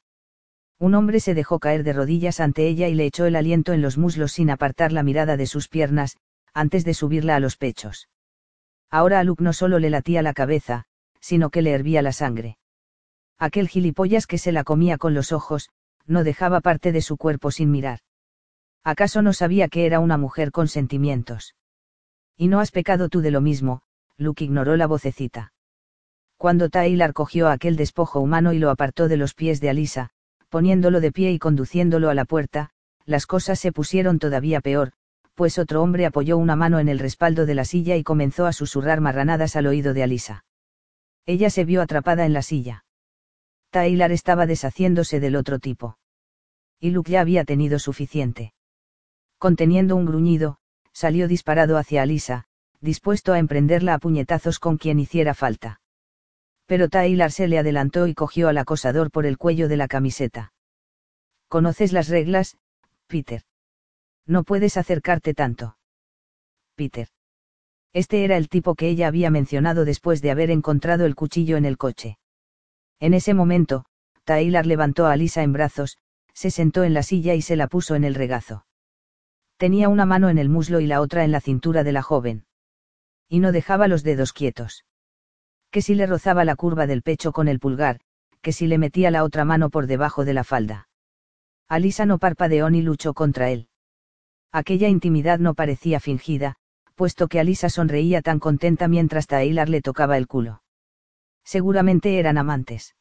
[0.79, 3.83] Un hombre se dejó caer de rodillas ante ella y le echó el aliento en
[3.83, 6.17] los muslos sin apartar la mirada de sus piernas,
[6.53, 8.09] antes de subirla a los pechos.
[8.91, 10.85] Ahora a Luke no solo le latía la cabeza,
[11.21, 12.59] sino que le hervía la sangre.
[13.39, 15.71] Aquel gilipollas que se la comía con los ojos,
[16.07, 18.01] no dejaba parte de su cuerpo sin mirar.
[18.85, 21.55] ¿Acaso no sabía que era una mujer con sentimientos?
[22.37, 23.83] Y no has pecado tú de lo mismo,
[24.17, 25.53] Luke ignoró la vocecita.
[26.37, 30.11] Cuando Taylor cogió aquel despojo humano y lo apartó de los pies de Alisa,
[30.49, 32.71] poniéndolo de pie y conduciéndolo a la puerta,
[33.07, 34.93] las cosas se pusieron todavía peor,
[35.35, 38.53] pues otro hombre apoyó una mano en el respaldo de la silla y comenzó a
[38.53, 40.45] susurrar marranadas al oído de Alisa.
[41.27, 42.84] Ella se vio atrapada en la silla.
[43.75, 45.99] Taylor estaba deshaciéndose del otro tipo.
[46.79, 48.55] Y Luke ya había tenido suficiente.
[49.37, 50.59] Conteniendo un gruñido,
[50.93, 52.45] salió disparado hacia Alisa,
[52.81, 55.81] dispuesto a emprenderla a puñetazos con quien hiciera falta.
[56.67, 60.53] Pero Taylor se le adelantó y cogió al acosador por el cuello de la camiseta.
[61.49, 62.57] ¿Conoces las reglas,
[63.09, 63.43] Peter?
[64.25, 65.79] No puedes acercarte tanto.
[66.77, 67.09] Peter.
[67.93, 71.65] Este era el tipo que ella había mencionado después de haber encontrado el cuchillo en
[71.65, 72.19] el coche.
[73.05, 73.85] En ese momento,
[74.25, 75.99] Taylor levantó a Lisa en brazos,
[76.33, 78.65] se sentó en la silla y se la puso en el regazo.
[79.59, 82.47] Tenía una mano en el muslo y la otra en la cintura de la joven.
[83.29, 84.87] Y no dejaba los dedos quietos.
[85.71, 88.01] Que si le rozaba la curva del pecho con el pulgar,
[88.41, 90.89] que si le metía la otra mano por debajo de la falda.
[91.69, 93.69] Alisa no parpadeó ni luchó contra él.
[94.51, 96.57] Aquella intimidad no parecía fingida,
[96.95, 100.63] puesto que Alisa sonreía tan contenta mientras Taylor le tocaba el culo.
[101.45, 102.97] Seguramente eran amantes.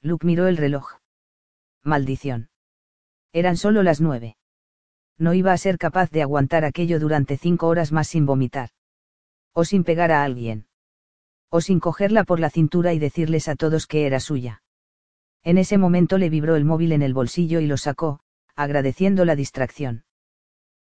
[0.00, 1.00] Luke miró el reloj.
[1.84, 2.50] Maldición.
[3.32, 4.36] Eran solo las nueve.
[5.18, 8.70] No iba a ser capaz de aguantar aquello durante cinco horas más sin vomitar.
[9.52, 10.66] O sin pegar a alguien.
[11.50, 14.62] O sin cogerla por la cintura y decirles a todos que era suya.
[15.42, 18.20] En ese momento le vibró el móvil en el bolsillo y lo sacó,
[18.54, 20.04] agradeciendo la distracción.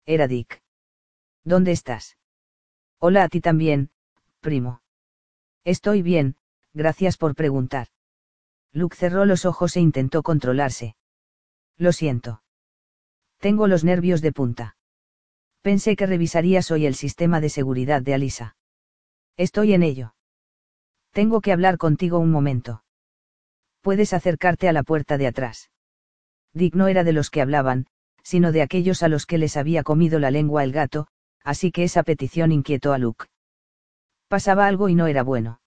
[0.07, 0.63] Era Dick.
[1.45, 2.17] ¿Dónde estás?
[2.99, 3.91] Hola a ti también,
[4.41, 4.83] primo.
[5.65, 6.37] Estoy bien,
[6.77, 7.89] gracias por preguntar.
[8.73, 10.95] Luke cerró los ojos e intentó controlarse.
[11.79, 12.43] Lo siento.
[13.39, 14.77] Tengo los nervios de punta.
[15.63, 18.57] Pensé que revisarías hoy el sistema de seguridad de Alisa.
[19.39, 20.15] Estoy en ello.
[21.13, 22.85] Tengo que hablar contigo un momento.
[23.81, 25.71] Puedes acercarte a la puerta de atrás.
[26.53, 27.87] Dick no era de los que hablaban,
[28.23, 31.07] sino de aquellos a los que les había comido la lengua el gato,
[31.43, 33.27] así que esa petición inquietó a Luke.
[34.29, 35.61] Pasaba algo y no era bueno.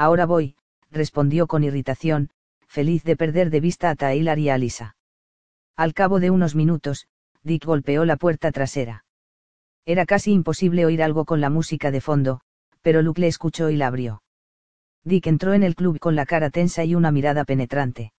[0.00, 0.56] Ahora voy,
[0.90, 2.30] respondió con irritación,
[2.66, 4.96] feliz de perder de vista a Taylor y a Alisa.
[5.76, 7.06] Al cabo de unos minutos,
[7.42, 9.04] Dick golpeó la puerta trasera.
[9.84, 12.40] Era casi imposible oír algo con la música de fondo,
[12.80, 14.22] pero Luke le escuchó y la abrió.
[15.04, 18.14] Dick entró en el club con la cara tensa y una mirada penetrante.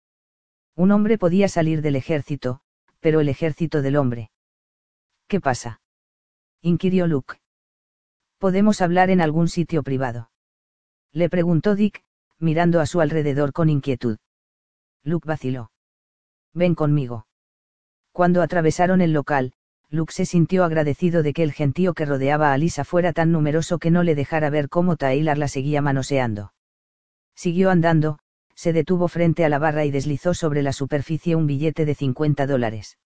[0.76, 2.60] Un hombre podía salir del ejército,
[3.00, 4.30] pero el ejército del hombre.
[5.28, 5.82] ¿Qué pasa?
[6.62, 7.39] inquirió Luke.
[8.38, 10.31] ¿Podemos hablar en algún sitio privado?
[11.13, 12.04] Le preguntó Dick,
[12.39, 14.17] mirando a su alrededor con inquietud.
[15.04, 15.71] Luke vaciló.
[16.54, 17.28] Ven conmigo.
[18.12, 19.54] Cuando atravesaron el local,
[19.89, 23.78] Luke se sintió agradecido de que el gentío que rodeaba a Lisa fuera tan numeroso
[23.78, 26.54] que no le dejara ver cómo Taylor la seguía manoseando.
[27.36, 28.19] Siguió andando,
[28.56, 32.47] se detuvo frente a la barra y deslizó sobre la superficie un billete de 50
[32.47, 33.00] dólares.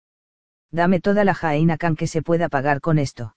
[0.72, 3.36] Dame toda la jaina can que se pueda pagar con esto.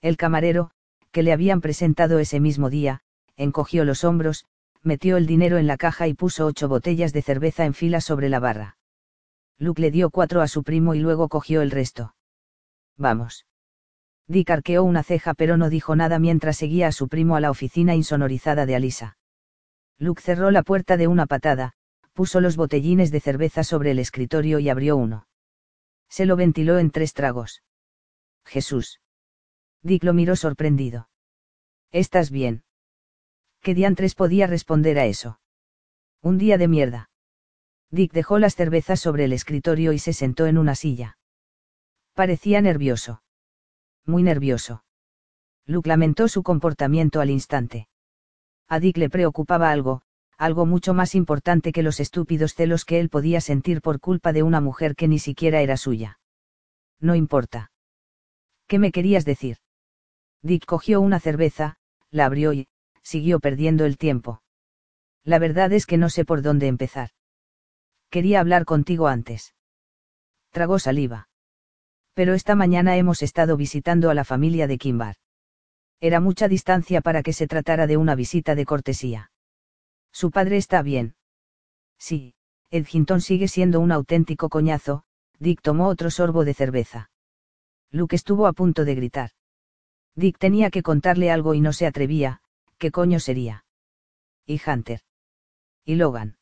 [0.00, 0.70] El camarero,
[1.12, 3.02] que le habían presentado ese mismo día,
[3.36, 4.46] encogió los hombros,
[4.82, 8.28] metió el dinero en la caja y puso ocho botellas de cerveza en fila sobre
[8.28, 8.78] la barra.
[9.58, 12.14] Luke le dio cuatro a su primo y luego cogió el resto.
[12.96, 13.46] Vamos.
[14.28, 17.50] Dick arqueó una ceja pero no dijo nada mientras seguía a su primo a la
[17.50, 19.18] oficina insonorizada de Alisa.
[19.98, 21.72] Luke cerró la puerta de una patada,
[22.12, 25.26] puso los botellines de cerveza sobre el escritorio y abrió uno.
[26.08, 27.62] Se lo ventiló en tres tragos.
[28.44, 29.00] Jesús.
[29.82, 31.08] Dick lo miró sorprendido.
[31.92, 32.62] ¿Estás bien?
[33.66, 35.40] ¿Qué diantres podía responder a eso?
[36.22, 37.10] Un día de mierda.
[37.90, 41.18] Dick dejó las cervezas sobre el escritorio y se sentó en una silla.
[42.14, 43.24] Parecía nervioso.
[44.04, 44.84] Muy nervioso.
[45.64, 47.88] Luke lamentó su comportamiento al instante.
[48.68, 50.02] A Dick le preocupaba algo,
[50.38, 54.44] algo mucho más importante que los estúpidos celos que él podía sentir por culpa de
[54.44, 56.20] una mujer que ni siquiera era suya.
[57.00, 57.72] No importa.
[58.68, 59.56] ¿Qué me querías decir?
[60.40, 61.78] Dick cogió una cerveza,
[62.12, 62.68] la abrió y,
[63.06, 64.42] siguió perdiendo el tiempo.
[65.22, 67.10] La verdad es que no sé por dónde empezar.
[68.10, 69.54] Quería hablar contigo antes.
[70.50, 71.28] Tragó saliva.
[72.14, 75.16] Pero esta mañana hemos estado visitando a la familia de Kimbar.
[76.00, 79.30] Era mucha distancia para que se tratara de una visita de cortesía.
[80.12, 81.14] Su padre está bien.
[81.98, 82.34] Sí,
[82.70, 85.04] Edginton sigue siendo un auténtico coñazo,
[85.38, 87.10] Dick tomó otro sorbo de cerveza.
[87.92, 89.30] Luke estuvo a punto de gritar.
[90.16, 92.40] Dick tenía que contarle algo y no se atrevía,
[92.78, 93.64] ¿qué coño sería?
[94.46, 95.00] Y Hunter.
[95.84, 96.36] Y Logan.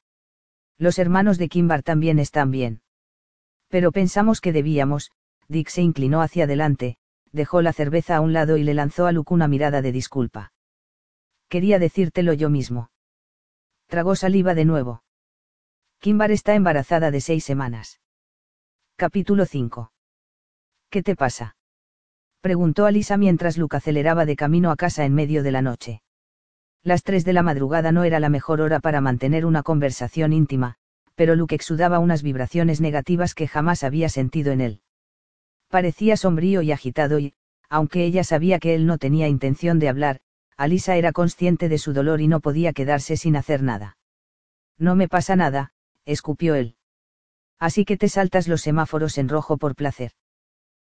[0.78, 2.82] Los hermanos de Kimbar también están bien.
[3.68, 5.10] Pero pensamos que debíamos,
[5.48, 6.96] Dick se inclinó hacia adelante,
[7.32, 10.52] dejó la cerveza a un lado y le lanzó a Luke una mirada de disculpa.
[11.48, 12.90] Quería decírtelo yo mismo.
[13.86, 15.02] Tragó saliva de nuevo.
[15.98, 18.00] Kimbar está embarazada de seis semanas.
[18.96, 19.92] Capítulo 5.
[20.90, 21.56] ¿Qué te pasa?
[22.40, 26.03] Preguntó Alisa mientras Luke aceleraba de camino a casa en medio de la noche.
[26.84, 30.76] Las tres de la madrugada no era la mejor hora para mantener una conversación íntima,
[31.14, 34.80] pero Luke exudaba unas vibraciones negativas que jamás había sentido en él.
[35.68, 37.32] Parecía sombrío y agitado y,
[37.70, 40.20] aunque ella sabía que él no tenía intención de hablar,
[40.58, 43.96] Alisa era consciente de su dolor y no podía quedarse sin hacer nada.
[44.78, 45.72] No me pasa nada,
[46.04, 46.76] escupió él.
[47.58, 50.12] Así que te saltas los semáforos en rojo por placer.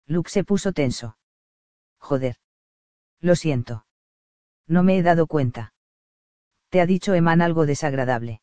[0.06, 1.18] Luke se puso tenso.
[1.98, 2.36] Joder.
[3.20, 3.86] Lo siento.
[4.66, 5.73] No me he dado cuenta.
[6.74, 8.40] ¿Te ha dicho Eman algo desagradable?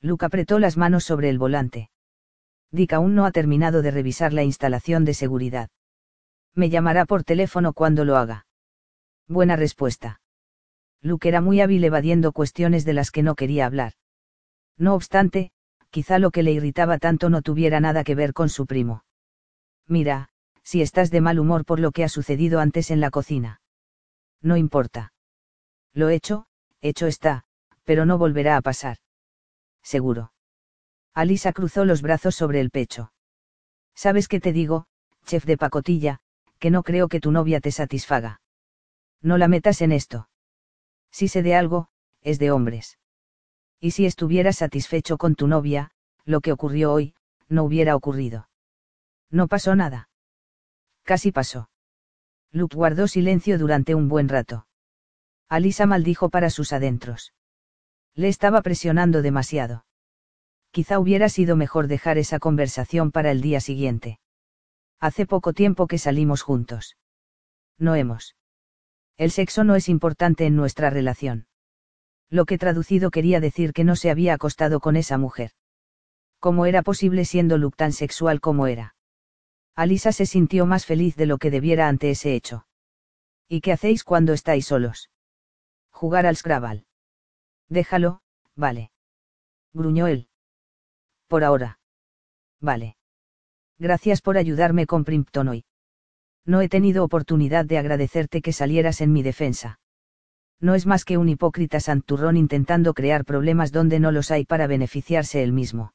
[0.00, 1.90] Luke apretó las manos sobre el volante.
[2.70, 5.68] Dick aún no ha terminado de revisar la instalación de seguridad.
[6.54, 8.46] Me llamará por teléfono cuando lo haga.
[9.28, 10.22] Buena respuesta.
[11.02, 13.92] Luke era muy hábil evadiendo cuestiones de las que no quería hablar.
[14.78, 15.50] No obstante,
[15.90, 19.04] quizá lo que le irritaba tanto no tuviera nada que ver con su primo.
[19.86, 20.30] Mira,
[20.62, 23.60] si estás de mal humor por lo que ha sucedido antes en la cocina.
[24.40, 25.12] No importa.
[25.92, 26.46] Lo hecho,
[26.82, 27.44] hecho está,
[27.84, 28.98] pero no volverá a pasar.
[29.82, 30.32] Seguro.
[31.14, 33.12] Alisa cruzó los brazos sobre el pecho.
[33.94, 34.86] ¿Sabes qué te digo,
[35.24, 36.20] chef de pacotilla,
[36.58, 38.40] que no creo que tu novia te satisfaga?
[39.20, 40.28] No la metas en esto.
[41.10, 41.88] Si sé de algo,
[42.22, 42.98] es de hombres.
[43.80, 45.90] Y si estuvieras satisfecho con tu novia,
[46.24, 47.14] lo que ocurrió hoy,
[47.48, 48.48] no hubiera ocurrido.
[49.30, 50.08] No pasó nada.
[51.02, 51.68] Casi pasó.
[52.52, 54.66] Luke guardó silencio durante un buen rato.
[55.52, 57.34] Alisa maldijo para sus adentros.
[58.14, 59.84] Le estaba presionando demasiado.
[60.70, 64.18] Quizá hubiera sido mejor dejar esa conversación para el día siguiente.
[64.98, 66.96] Hace poco tiempo que salimos juntos.
[67.76, 68.34] No hemos.
[69.18, 71.46] El sexo no es importante en nuestra relación
[72.32, 75.50] lo que traducido quería decir que no se había acostado con esa mujer.
[76.40, 78.96] ¿Cómo era posible siendo Luke tan sexual como era?
[79.76, 82.66] Alisa se sintió más feliz de lo que debiera ante ese hecho.
[83.48, 85.10] ¿Y qué hacéis cuando estáis solos?
[86.02, 86.84] Jugar al Scrabble.
[87.68, 88.22] Déjalo,
[88.56, 88.90] vale.
[89.72, 90.26] Gruñó él.
[91.28, 91.78] Por ahora.
[92.60, 92.96] Vale.
[93.78, 95.64] Gracias por ayudarme con Primpton hoy.
[96.44, 99.78] No he tenido oportunidad de agradecerte que salieras en mi defensa
[100.62, 104.68] no es más que un hipócrita santurrón intentando crear problemas donde no los hay para
[104.68, 105.92] beneficiarse él mismo.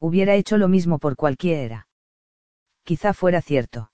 [0.00, 1.86] Hubiera hecho lo mismo por cualquiera.
[2.82, 3.92] Quizá fuera cierto.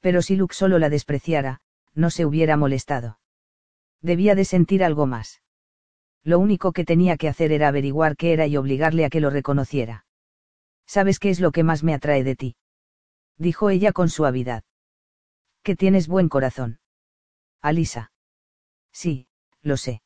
[0.00, 1.60] Pero si Luke solo la despreciara,
[1.94, 3.18] no se hubiera molestado.
[4.02, 5.42] Debía de sentir algo más.
[6.24, 9.30] Lo único que tenía que hacer era averiguar qué era y obligarle a que lo
[9.30, 10.04] reconociera.
[10.86, 12.56] ¿Sabes qué es lo que más me atrae de ti?
[13.36, 14.64] Dijo ella con suavidad.
[15.62, 16.80] Que tienes buen corazón.
[17.60, 18.12] Alisa.
[18.92, 19.28] Sí,
[19.62, 20.02] lo sé.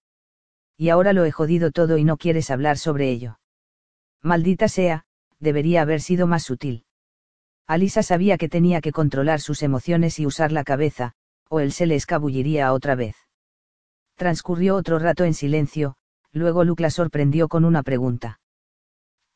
[0.76, 3.38] Y ahora lo he jodido todo y no quieres hablar sobre ello.
[4.22, 5.04] Maldita sea,
[5.38, 6.84] debería haber sido más sutil.
[7.66, 11.12] Alisa sabía que tenía que controlar sus emociones y usar la cabeza,
[11.48, 13.16] o él se le escabulliría otra vez.
[14.16, 15.96] Transcurrió otro rato en silencio,
[16.32, 18.40] luego Luke la sorprendió con una pregunta.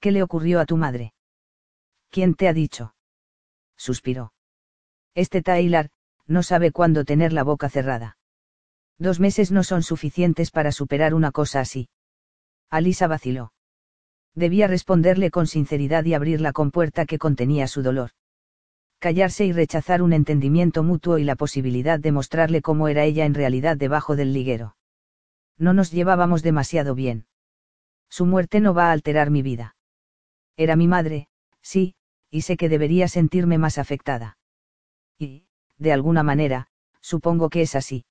[0.01, 1.15] ¿Qué le ocurrió a tu madre?
[2.11, 2.95] ¿Quién te ha dicho?
[3.77, 4.33] Suspiró.
[5.15, 5.91] Este Tyler,
[6.27, 8.19] no sabe cuándo tener la boca cerrada.
[8.99, 11.89] Dos meses no son suficientes para superar una cosa así.
[12.71, 13.53] Alisa vaciló.
[14.35, 18.11] Debía responderle con sinceridad y abrir la compuerta que contenía su dolor.
[18.99, 23.35] Callarse y rechazar un entendimiento mutuo y la posibilidad de mostrarle cómo era ella en
[23.35, 24.77] realidad debajo del liguero.
[25.59, 27.27] No nos llevábamos demasiado bien.
[28.09, 29.77] Su muerte no va a alterar mi vida.
[30.57, 31.29] Era mi madre,
[31.61, 31.95] sí,
[32.31, 34.39] y sé que debería sentirme más afectada.
[35.19, 35.47] Y,
[35.79, 36.69] de alguna manera,
[37.01, 38.07] supongo que es así.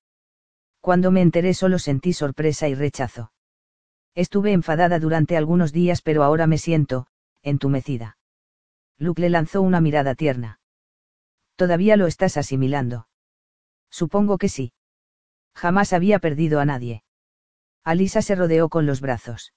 [0.80, 3.32] Cuando me enteré solo sentí sorpresa y rechazo.
[4.14, 7.08] Estuve enfadada durante algunos días pero ahora me siento,
[7.42, 8.18] entumecida.
[8.98, 10.60] Luke le lanzó una mirada tierna.
[11.56, 13.08] ¿Todavía lo estás asimilando?
[13.90, 14.72] Supongo que sí.
[15.54, 17.02] Jamás había perdido a nadie.
[17.82, 19.54] Alisa se rodeó con los brazos.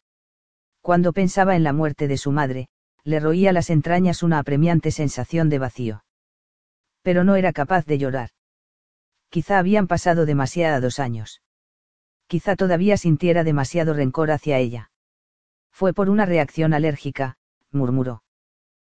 [0.82, 2.70] Cuando pensaba en la muerte de su madre,
[3.04, 6.04] le roía las entrañas una apremiante sensación de vacío.
[7.02, 8.30] Pero no era capaz de llorar.
[9.30, 11.42] Quizá habían pasado demasiados años.
[12.28, 14.92] Quizá todavía sintiera demasiado rencor hacia ella.
[15.72, 17.38] Fue por una reacción alérgica,
[17.72, 18.24] murmuró.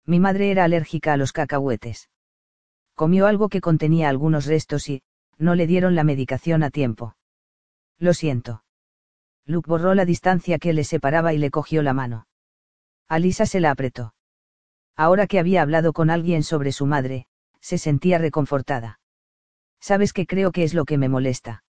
[0.06, 2.10] Mi madre era alérgica a los cacahuetes.
[3.00, 5.04] Comió algo que contenía algunos restos y,
[5.38, 7.16] no le dieron la medicación a tiempo.
[7.98, 8.66] Lo siento.
[9.46, 12.28] Luke borró la distancia que le separaba y le cogió la mano.
[13.08, 14.16] Alisa se la apretó.
[14.98, 17.26] Ahora que había hablado con alguien sobre su madre,
[17.62, 19.00] se sentía reconfortada.
[19.80, 21.64] ¿Sabes qué creo que es lo que me molesta?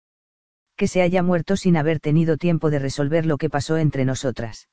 [0.78, 4.70] Que se haya muerto sin haber tenido tiempo de resolver lo que pasó entre nosotras.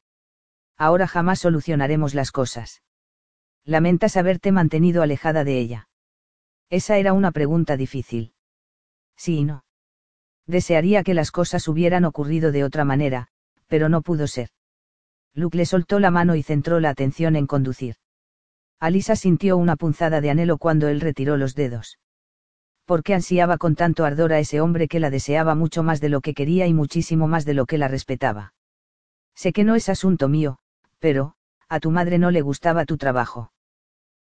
[0.77, 2.81] Ahora jamás solucionaremos las cosas.
[3.65, 5.89] Lamentas haberte mantenido alejada de ella.
[6.75, 8.33] Esa era una pregunta difícil.
[9.16, 9.64] Sí y no.
[10.49, 13.29] Desearía que las cosas hubieran ocurrido de otra manera,
[13.68, 14.49] pero no pudo ser.
[15.35, 17.95] Luke le soltó la mano y centró la atención en conducir.
[18.81, 21.99] Alisa sintió una punzada de anhelo cuando él retiró los dedos
[22.87, 26.20] porque ansiaba con tanto ardor a ese hombre que la deseaba mucho más de lo
[26.20, 28.53] que quería y muchísimo más de lo que la respetaba.
[29.35, 30.59] Sé que no es asunto mío,
[30.99, 31.35] pero,
[31.68, 33.53] a tu madre no le gustaba tu trabajo.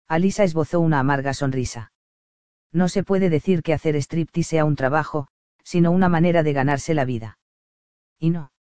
[0.09, 1.93] Alisa esbozó una amarga sonrisa.
[2.71, 5.27] No se puede decir que hacer striptease sea un trabajo,
[5.63, 7.37] sino una manera de ganarse la vida.
[8.19, 8.51] Y no.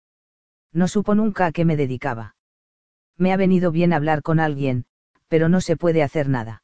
[0.72, 2.36] No supo nunca a qué me dedicaba.
[3.16, 4.86] Me ha venido bien hablar con alguien,
[5.28, 6.62] pero no se puede hacer nada.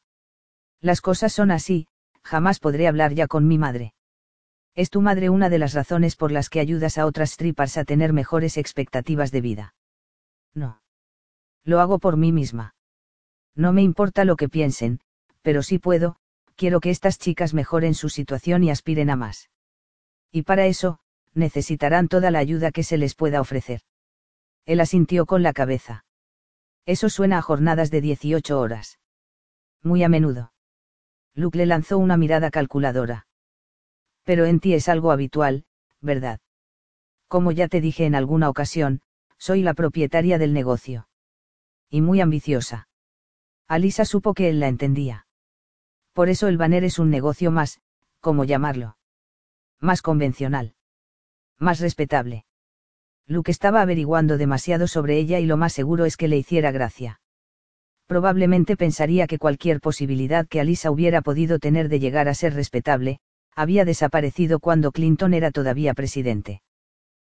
[0.81, 1.87] Las cosas son así,
[2.23, 3.93] jamás podré hablar ya con mi madre.
[4.75, 7.85] Es tu madre una de las razones por las que ayudas a otras strippers a
[7.85, 9.75] tener mejores expectativas de vida.
[10.53, 10.81] No.
[11.63, 12.75] Lo hago por mí misma.
[13.55, 14.99] No me importa lo que piensen,
[15.41, 16.17] pero si puedo,
[16.55, 19.49] quiero que estas chicas mejoren su situación y aspiren a más.
[20.31, 20.99] Y para eso,
[21.33, 23.81] necesitarán toda la ayuda que se les pueda ofrecer.
[24.65, 26.05] Él asintió con la cabeza.
[26.85, 28.99] Eso suena a jornadas de 18 horas.
[29.83, 30.53] Muy a menudo.
[31.35, 33.27] Luke le lanzó una mirada calculadora.
[34.23, 35.65] Pero en ti es algo habitual,
[36.01, 36.39] ¿verdad?
[37.27, 39.01] Como ya te dije en alguna ocasión,
[39.37, 41.07] soy la propietaria del negocio.
[41.89, 42.87] Y muy ambiciosa.
[43.67, 45.24] Alisa supo que él la entendía.
[46.15, 47.81] Por eso el banner es un negocio más,
[48.21, 48.95] ¿cómo llamarlo?
[49.81, 50.73] Más convencional.
[51.59, 52.45] Más respetable.
[53.27, 57.19] Luke estaba averiguando demasiado sobre ella y lo más seguro es que le hiciera gracia.
[58.07, 63.19] Probablemente pensaría que cualquier posibilidad que Alisa hubiera podido tener de llegar a ser respetable,
[63.53, 66.61] había desaparecido cuando Clinton era todavía presidente.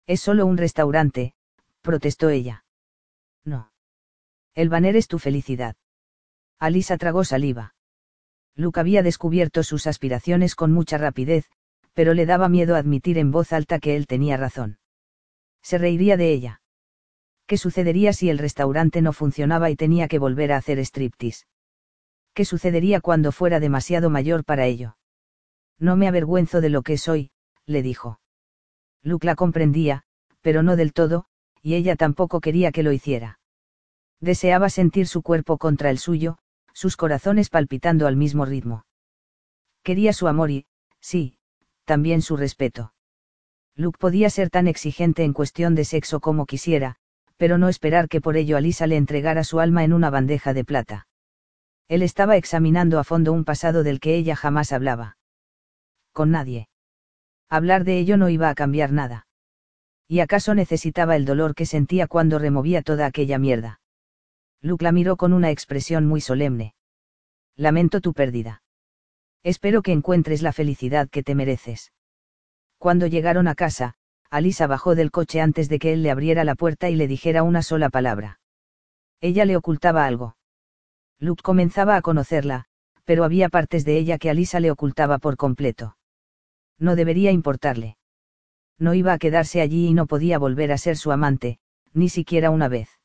[0.07, 1.35] Es solo un restaurante,
[1.83, 2.65] protestó ella.
[3.45, 3.73] No.
[4.55, 5.75] El banner es tu felicidad.
[6.61, 7.75] Alisa tragó saliva.
[8.59, 11.49] Luke había descubierto sus aspiraciones con mucha rapidez,
[11.95, 14.81] pero le daba miedo admitir en voz alta que él tenía razón.
[15.63, 16.61] Se reiría de ella.
[17.47, 21.47] ¿Qué sucedería si el restaurante no funcionaba y tenía que volver a hacer striptease?
[22.35, 24.97] ¿Qué sucedería cuando fuera demasiado mayor para ello?
[25.79, 27.31] No me avergüenzo de lo que soy,
[27.65, 28.21] le dijo.
[29.05, 30.03] Luke la comprendía,
[30.41, 31.27] pero no del todo,
[31.63, 33.39] y ella tampoco quería que lo hiciera.
[34.21, 36.39] Deseaba sentir su cuerpo contra el suyo,
[36.79, 38.87] sus corazones palpitando al mismo ritmo.
[39.83, 40.67] Quería su amor y,
[41.01, 41.37] sí,
[41.85, 42.93] también su respeto.
[43.75, 46.95] Luke podía ser tan exigente en cuestión de sexo como quisiera,
[47.37, 50.65] pero no esperar que por ello Alisa le entregara su alma en una bandeja de
[50.65, 51.09] plata.
[51.89, 55.17] Él estaba examinando a fondo un pasado del que ella jamás hablaba.
[56.13, 56.69] Con nadie.
[57.49, 59.27] Hablar de ello no iba a cambiar nada.
[60.07, 63.81] ¿Y acaso necesitaba el dolor que sentía cuando removía toda aquella mierda?
[64.61, 66.75] Luke la miró con una expresión muy solemne.
[67.57, 68.63] Lamento tu pérdida.
[69.43, 71.93] Espero que encuentres la felicidad que te mereces.
[72.79, 73.95] Cuando llegaron a casa,
[74.31, 77.43] Alisa bajó del coche antes de que él le abriera la puerta y le dijera
[77.43, 78.41] una sola palabra.
[79.21, 80.37] Ella le ocultaba algo.
[81.19, 82.67] Luke comenzaba a conocerla,
[83.05, 85.97] pero había partes de ella que Alisa le ocultaba por completo.
[86.79, 87.97] No debería importarle.
[88.79, 91.59] No iba a quedarse allí y no podía volver a ser su amante,
[91.93, 92.98] ni siquiera una vez.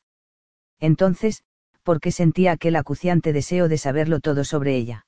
[0.84, 1.46] Entonces,
[1.82, 5.06] ¿por qué sentía aquel acuciante deseo de saberlo todo sobre ella?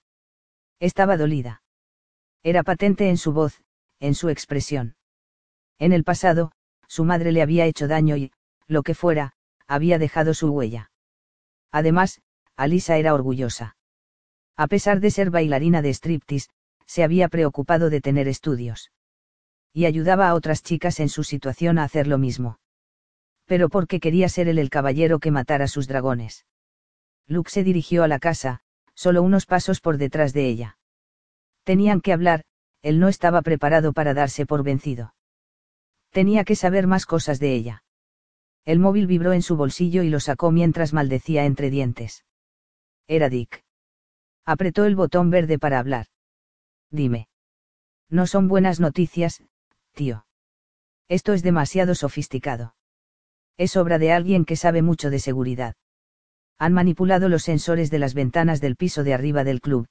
[0.80, 1.63] Estaba dolida.
[2.43, 3.61] Era patente en su voz,
[3.99, 4.95] en su expresión.
[5.78, 6.53] En el pasado,
[6.88, 8.32] su madre le había hecho daño y,
[8.67, 9.34] lo que fuera,
[9.67, 10.91] había dejado su huella.
[11.73, 12.21] Además,
[12.55, 13.76] Alisa era orgullosa.
[14.55, 16.51] A pesar de ser bailarina de striptease,
[16.86, 18.93] se había preocupado de tener estudios.
[19.73, 22.59] Y ayudaba a otras chicas en su situación a hacer lo mismo
[23.45, 26.45] pero porque quería ser él el caballero que matara sus dragones.
[27.27, 28.61] Luke se dirigió a la casa,
[28.93, 30.77] solo unos pasos por detrás de ella.
[31.63, 32.43] Tenían que hablar,
[32.81, 35.15] él no estaba preparado para darse por vencido.
[36.11, 37.83] Tenía que saber más cosas de ella.
[38.63, 42.25] El móvil vibró en su bolsillo y lo sacó mientras maldecía entre dientes.
[43.07, 43.63] Era Dick.
[44.45, 46.07] Apretó el botón verde para hablar.
[46.89, 47.27] Dime.
[48.09, 49.43] No son buenas noticias,
[49.93, 50.25] tío.
[51.07, 52.74] Esto es demasiado sofisticado.
[53.58, 55.76] Es obra de alguien que sabe mucho de seguridad.
[56.58, 59.88] Han manipulado los sensores de las ventanas del piso de arriba del club.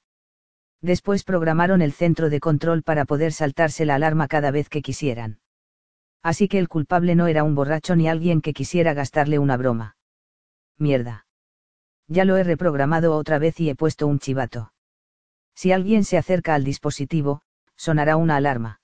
[0.81, 5.39] Después programaron el centro de control para poder saltarse la alarma cada vez que quisieran.
[6.21, 9.95] Así que el culpable no era un borracho ni alguien que quisiera gastarle una broma.
[10.77, 11.25] Mierda.
[12.07, 14.73] Ya lo he reprogramado otra vez y he puesto un chivato.
[15.55, 17.41] Si alguien se acerca al dispositivo,
[17.75, 18.81] sonará una alarma.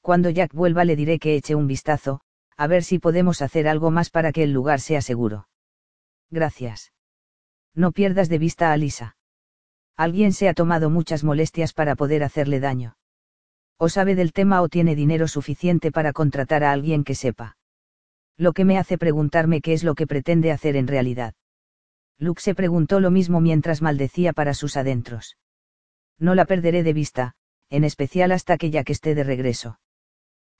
[0.00, 2.20] Cuando Jack vuelva le diré que eche un vistazo,
[2.62, 5.48] a ver si podemos hacer algo más para que el lugar sea seguro.
[6.30, 6.92] Gracias.
[7.74, 9.16] No pierdas de vista a Lisa.
[9.96, 12.94] Alguien se ha tomado muchas molestias para poder hacerle daño.
[13.78, 17.56] O sabe del tema o tiene dinero suficiente para contratar a alguien que sepa.
[18.36, 21.34] Lo que me hace preguntarme qué es lo que pretende hacer en realidad.
[22.16, 25.36] Luke se preguntó lo mismo mientras maldecía para sus adentros.
[26.16, 27.34] No la perderé de vista,
[27.70, 29.80] en especial hasta que ya que esté de regreso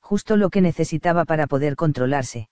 [0.02, 2.50] justo lo que necesitaba para poder controlarse.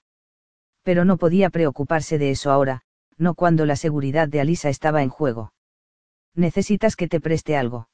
[0.82, 2.82] Pero no podía preocuparse de eso ahora,
[3.18, 5.52] no cuando la seguridad de Alisa estaba en juego.
[6.34, 7.88] Necesitas que te preste algo.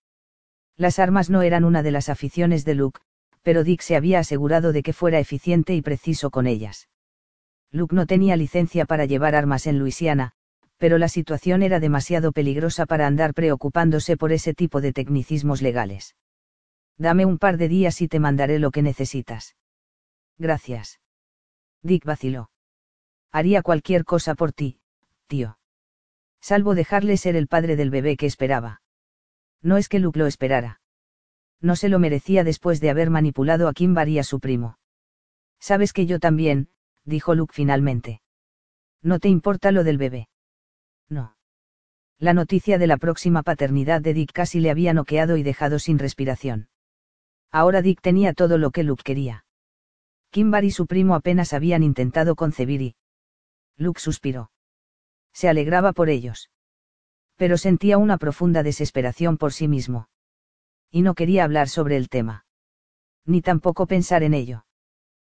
[0.76, 3.00] Las armas no eran una de las aficiones de Luke,
[3.42, 6.88] pero Dick se había asegurado de que fuera eficiente y preciso con ellas.
[7.72, 10.32] Luke no tenía licencia para llevar armas en Luisiana,
[10.76, 16.14] pero la situación era demasiado peligrosa para andar preocupándose por ese tipo de tecnicismos legales.
[16.98, 19.56] Dame un par de días y te mandaré lo que necesitas.
[20.38, 21.00] Gracias.
[21.82, 22.50] Dick vaciló.
[23.30, 24.80] Haría cualquier cosa por ti,
[25.26, 25.58] tío.
[26.40, 28.82] Salvo dejarle ser el padre del bebé que esperaba.
[29.62, 30.80] No es que Luke lo esperara.
[31.60, 34.78] No se lo merecía después de haber manipulado a Kimbar y a su primo.
[35.58, 36.68] Sabes que yo también,
[37.04, 38.20] dijo Luke finalmente.
[39.02, 40.28] ¿No te importa lo del bebé?
[41.08, 41.36] No.
[42.18, 45.98] La noticia de la próxima paternidad de Dick casi le había noqueado y dejado sin
[45.98, 46.68] respiración.
[47.50, 49.44] Ahora Dick tenía todo lo que Luke quería.
[50.30, 52.96] Kimbar y su primo apenas habían intentado concebir y...
[53.76, 54.50] Luke suspiró.
[55.32, 56.50] Se alegraba por ellos.
[57.36, 60.08] Pero sentía una profunda desesperación por sí mismo.
[60.90, 62.46] Y no quería hablar sobre el tema.
[63.24, 64.64] Ni tampoco pensar en ello.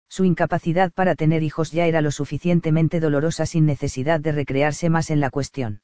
[0.10, 5.10] Su incapacidad para tener hijos ya era lo suficientemente dolorosa sin necesidad de recrearse más
[5.10, 5.82] en la cuestión.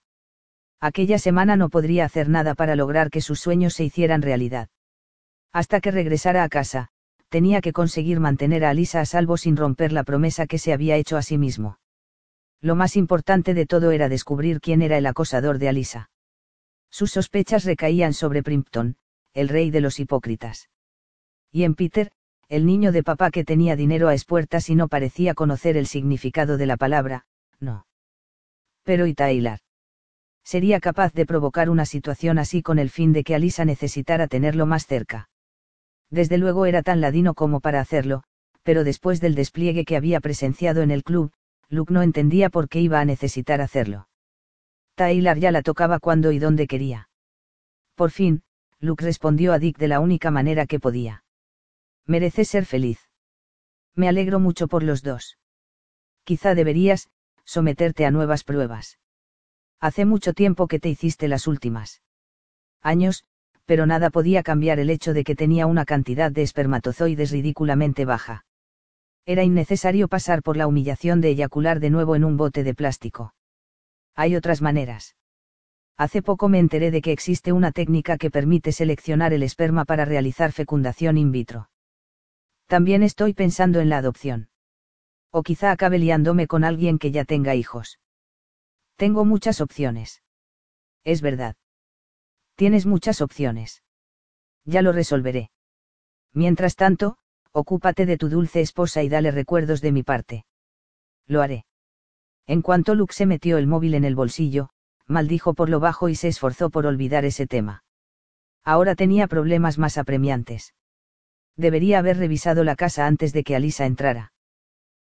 [0.79, 4.69] Aquella semana no podría hacer nada para lograr que sus sueños se hicieran realidad.
[5.53, 6.89] Hasta que regresara a casa,
[7.29, 10.97] tenía que conseguir mantener a Alisa a salvo sin romper la promesa que se había
[10.97, 11.77] hecho a sí mismo.
[12.59, 16.09] Lo más importante de todo era descubrir quién era el acosador de Alisa.
[16.89, 18.97] Sus sospechas recaían sobre Primpton,
[19.33, 20.69] el rey de los hipócritas.
[21.51, 22.11] Y en Peter,
[22.49, 26.57] el niño de papá que tenía dinero a espuertas y no parecía conocer el significado
[26.57, 27.25] de la palabra,
[27.59, 27.85] no.
[28.83, 29.59] Pero y Tyler.
[30.43, 34.65] Sería capaz de provocar una situación así con el fin de que Alisa necesitara tenerlo
[34.65, 35.29] más cerca.
[36.13, 38.21] Desde luego era tan ladino como para hacerlo,
[38.61, 41.31] pero después del despliegue que había presenciado en el club,
[41.69, 44.07] Luke no entendía por qué iba a necesitar hacerlo.
[44.93, 47.09] Tyler ya la tocaba cuando y donde quería.
[47.95, 48.43] Por fin,
[48.79, 51.23] Luke respondió a Dick de la única manera que podía.
[52.05, 52.99] Mereces ser feliz.
[53.95, 55.39] Me alegro mucho por los dos.
[56.25, 57.09] Quizá deberías,
[57.43, 58.99] someterte a nuevas pruebas.
[59.79, 62.03] Hace mucho tiempo que te hiciste las últimas.
[62.83, 63.25] Años,
[63.65, 68.45] pero nada podía cambiar el hecho de que tenía una cantidad de espermatozoides ridículamente baja.
[69.25, 73.33] Era innecesario pasar por la humillación de eyacular de nuevo en un bote de plástico.
[74.15, 75.15] Hay otras maneras.
[75.97, 80.05] Hace poco me enteré de que existe una técnica que permite seleccionar el esperma para
[80.05, 81.69] realizar fecundación in vitro.
[82.67, 84.49] También estoy pensando en la adopción.
[85.31, 87.99] O quizá acabe liándome con alguien que ya tenga hijos.
[88.97, 90.21] Tengo muchas opciones.
[91.03, 91.55] Es verdad.
[92.55, 93.83] Tienes muchas opciones.
[94.65, 95.51] Ya lo resolveré.
[96.33, 97.17] Mientras tanto,
[97.51, 100.45] ocúpate de tu dulce esposa y dale recuerdos de mi parte.
[101.27, 101.65] Lo haré.
[102.47, 104.69] En cuanto Luke se metió el móvil en el bolsillo,
[105.07, 107.83] maldijo por lo bajo y se esforzó por olvidar ese tema.
[108.63, 110.73] Ahora tenía problemas más apremiantes.
[111.55, 114.33] Debería haber revisado la casa antes de que Alisa entrara.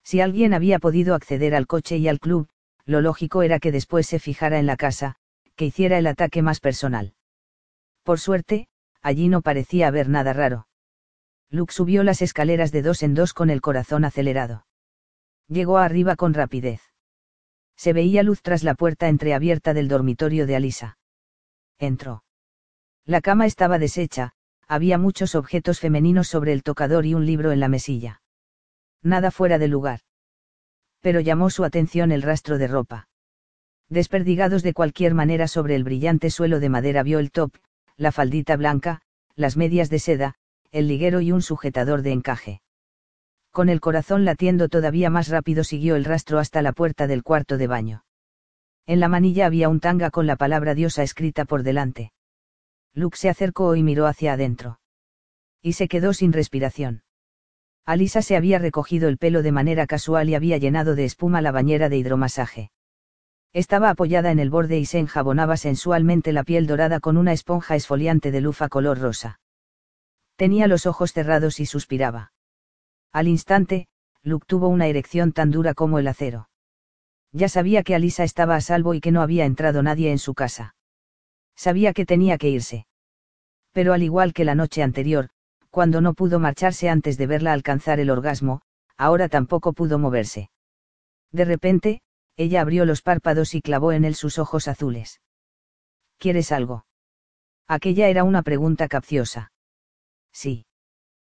[0.03, 2.49] Si alguien había podido acceder al coche y al club,
[2.85, 5.15] lo lógico era que después se fijara en la casa,
[5.55, 7.13] que hiciera el ataque más personal.
[8.03, 8.67] Por suerte,
[9.01, 10.67] allí no parecía haber nada raro.
[11.49, 14.65] Luke subió las escaleras de dos en dos con el corazón acelerado.
[15.47, 16.81] Llegó arriba con rapidez.
[17.75, 20.97] Se veía luz tras la puerta entreabierta del dormitorio de Alisa.
[21.79, 22.23] Entró.
[23.05, 24.33] La cama estaba deshecha,
[24.67, 28.21] había muchos objetos femeninos sobre el tocador y un libro en la mesilla.
[29.01, 29.99] Nada fuera de lugar.
[31.01, 33.09] Pero llamó su atención el rastro de ropa.
[33.89, 37.53] Desperdigados de cualquier manera sobre el brillante suelo de madera vio el top,
[37.97, 39.01] la faldita blanca,
[39.35, 40.35] las medias de seda,
[40.71, 42.61] el liguero y un sujetador de encaje.
[43.51, 47.57] Con el corazón latiendo todavía más rápido siguió el rastro hasta la puerta del cuarto
[47.57, 48.03] de baño.
[48.87, 52.11] En la manilla había un tanga con la palabra diosa escrita por delante.
[52.93, 54.79] Luke se acercó y miró hacia adentro.
[55.61, 57.03] Y se quedó sin respiración.
[57.85, 61.51] Alisa se había recogido el pelo de manera casual y había llenado de espuma la
[61.51, 62.71] bañera de hidromasaje.
[63.53, 67.75] Estaba apoyada en el borde y se enjabonaba sensualmente la piel dorada con una esponja
[67.75, 69.39] esfoliante de lufa color rosa.
[70.35, 72.33] Tenía los ojos cerrados y suspiraba.
[73.11, 73.87] Al instante,
[74.23, 76.49] Luke tuvo una erección tan dura como el acero.
[77.31, 80.33] Ya sabía que Alisa estaba a salvo y que no había entrado nadie en su
[80.33, 80.75] casa.
[81.55, 82.87] Sabía que tenía que irse.
[83.71, 85.29] Pero al igual que la noche anterior,
[85.69, 88.61] cuando no pudo marcharse antes de verla alcanzar el orgasmo,
[88.97, 90.49] ahora tampoco pudo moverse.
[91.31, 92.01] De repente,
[92.35, 95.21] ella abrió los párpados y clavó en él sus ojos azules.
[96.17, 96.85] ¿Quieres algo?
[97.67, 99.51] Aquella era una pregunta capciosa.
[100.31, 100.65] Sí.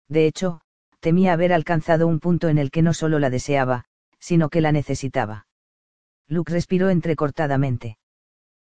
[0.09, 0.61] De hecho,
[1.01, 3.87] temía haber alcanzado un punto en el que no solo la deseaba,
[4.19, 5.47] sino que la necesitaba.
[6.29, 7.99] Luke respiró entrecortadamente.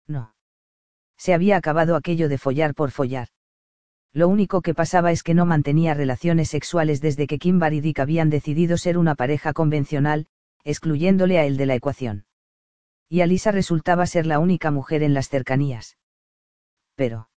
[0.08, 0.36] No.
[1.18, 3.28] Se había acabado aquello de follar por follar.
[4.12, 8.00] Lo único que pasaba es que no mantenía relaciones sexuales desde que Kimbar y Dick
[8.00, 10.28] habían decidido ser una pareja convencional,
[10.64, 12.26] excluyéndole a él de la ecuación.
[13.10, 15.98] Y Alisa resultaba ser la única mujer en las cercanías.
[16.96, 17.30] Pero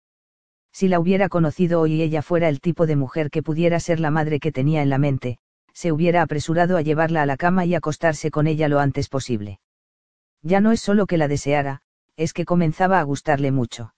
[0.72, 4.01] si la hubiera conocido hoy y ella fuera el tipo de mujer que pudiera ser
[4.01, 5.39] la madre que tenía en la mente,
[5.72, 9.61] se hubiera apresurado a llevarla a la cama y acostarse con ella lo antes posible.
[10.43, 11.83] Ya no es solo que la deseara,
[12.16, 13.95] es que comenzaba a gustarle mucho.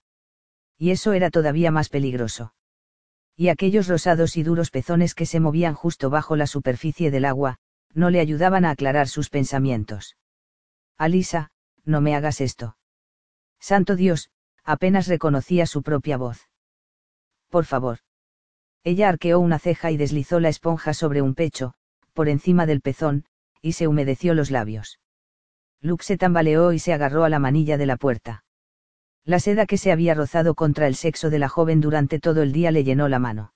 [0.78, 2.54] Y eso era todavía más peligroso.
[3.36, 7.58] Y aquellos rosados y duros pezones que se movían justo bajo la superficie del agua,
[7.96, 10.16] no le ayudaban a aclarar sus pensamientos.
[10.98, 11.50] Alisa,
[11.84, 12.76] no me hagas esto.
[13.58, 14.30] Santo Dios,
[14.64, 16.48] apenas reconocía su propia voz.
[17.48, 17.98] Por favor.
[18.84, 21.72] Ella arqueó una ceja y deslizó la esponja sobre un pecho,
[22.12, 23.24] por encima del pezón,
[23.62, 25.00] y se humedeció los labios.
[25.80, 28.44] Luke se tambaleó y se agarró a la manilla de la puerta.
[29.24, 32.52] La seda que se había rozado contra el sexo de la joven durante todo el
[32.52, 33.54] día le llenó la mano.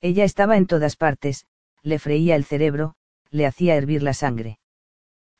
[0.00, 1.46] Ella estaba en todas partes,
[1.82, 2.96] le freía el cerebro,
[3.32, 4.60] le hacía hervir la sangre.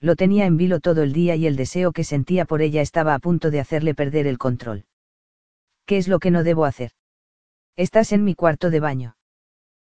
[0.01, 3.15] Lo tenía en vilo todo el día y el deseo que sentía por ella estaba
[3.15, 4.87] a punto de hacerle perder el control.
[5.87, 6.93] ¿Qué es lo que no debo hacer?
[7.77, 9.17] Estás en mi cuarto de baño.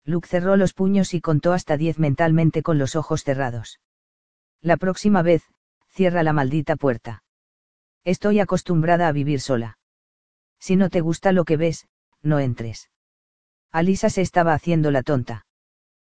[0.04, 3.80] Luke cerró los puños y contó hasta diez mentalmente con los ojos cerrados.
[4.62, 5.42] La próxima vez,
[5.88, 7.22] cierra la maldita puerta.
[8.04, 9.78] Estoy acostumbrada a vivir sola.
[10.58, 11.88] Si no te gusta lo que ves,
[12.22, 12.90] no entres.
[13.70, 15.46] Alisa se estaba haciendo la tonta.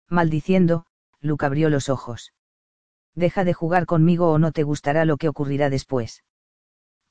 [0.07, 0.85] Maldiciendo,
[1.21, 2.33] Luke abrió los ojos.
[3.15, 6.23] Deja de jugar conmigo o no te gustará lo que ocurrirá después.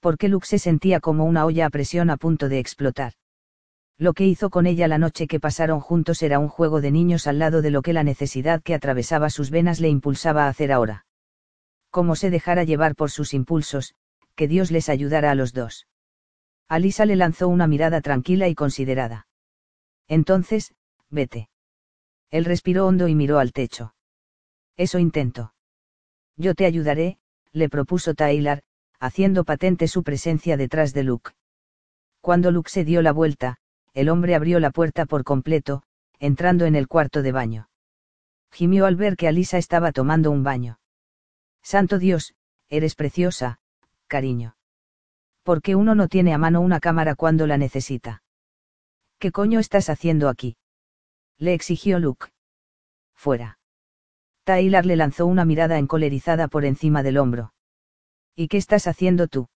[0.01, 3.15] Porque Luke se sentía como una olla a presión a punto de explotar.
[3.99, 7.27] Lo que hizo con ella la noche que pasaron juntos era un juego de niños
[7.27, 10.71] al lado de lo que la necesidad que atravesaba sus venas le impulsaba a hacer
[10.71, 11.05] ahora
[11.91, 13.95] como se dejara llevar por sus impulsos,
[14.35, 15.87] que Dios les ayudara a los dos.
[16.69, 19.27] Alisa le lanzó una mirada tranquila y considerada.
[20.07, 20.75] Entonces,
[21.11, 21.49] vete.
[22.31, 23.95] Él respiró hondo y miró al techo.
[24.79, 25.53] Eso intento.
[26.37, 27.19] Yo te ayudaré,
[27.53, 28.63] le propuso Taylor,
[29.01, 31.33] haciendo patente su presencia detrás de Luke.
[32.21, 33.59] Cuando Luke se dio la vuelta,
[33.93, 35.83] el hombre abrió la puerta por completo,
[36.21, 37.69] entrando en el cuarto de baño.
[38.53, 40.79] Gimió al ver que Alisa estaba tomando un baño.
[41.63, 42.35] Santo Dios,
[42.69, 43.59] eres preciosa,
[44.07, 44.57] cariño.
[45.43, 48.23] ¿Por qué uno no tiene a mano una cámara cuando la necesita?
[49.19, 50.57] ¿Qué coño estás haciendo aquí?
[51.37, 52.29] Le exigió Luke.
[53.15, 53.58] Fuera.
[54.49, 57.53] Taylor le lanzó una mirada encolerizada por encima del hombro.
[58.35, 59.51] ¿Y qué estás haciendo tú?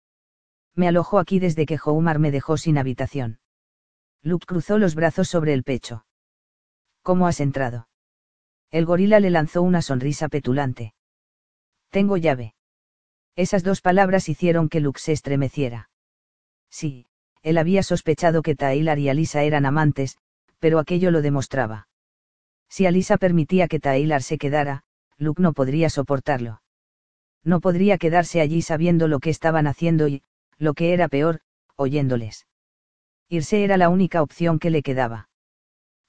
[0.75, 3.39] Me alojo aquí desde que Houmar me dejó sin habitación.
[4.21, 6.05] Luke cruzó los brazos sobre el pecho.
[7.03, 7.87] ¿Cómo has entrado?
[8.69, 10.93] El gorila le lanzó una sonrisa petulante.
[11.89, 12.53] Tengo llave.
[13.37, 15.89] Esas dos palabras hicieron que Luke se estremeciera.
[16.69, 17.05] Sí,
[17.43, 20.17] él había sospechado que Taylor y Alisa eran amantes,
[20.59, 21.87] pero aquello lo demostraba.
[22.71, 24.83] Si Alisa permitía que Taylor se quedara,
[25.17, 26.61] Luke no podría soportarlo.
[27.43, 30.23] No podría quedarse allí sabiendo lo que estaban haciendo y,
[30.57, 31.41] lo que era peor,
[31.75, 32.47] oyéndoles.
[33.27, 35.29] Irse era la única opción que le quedaba.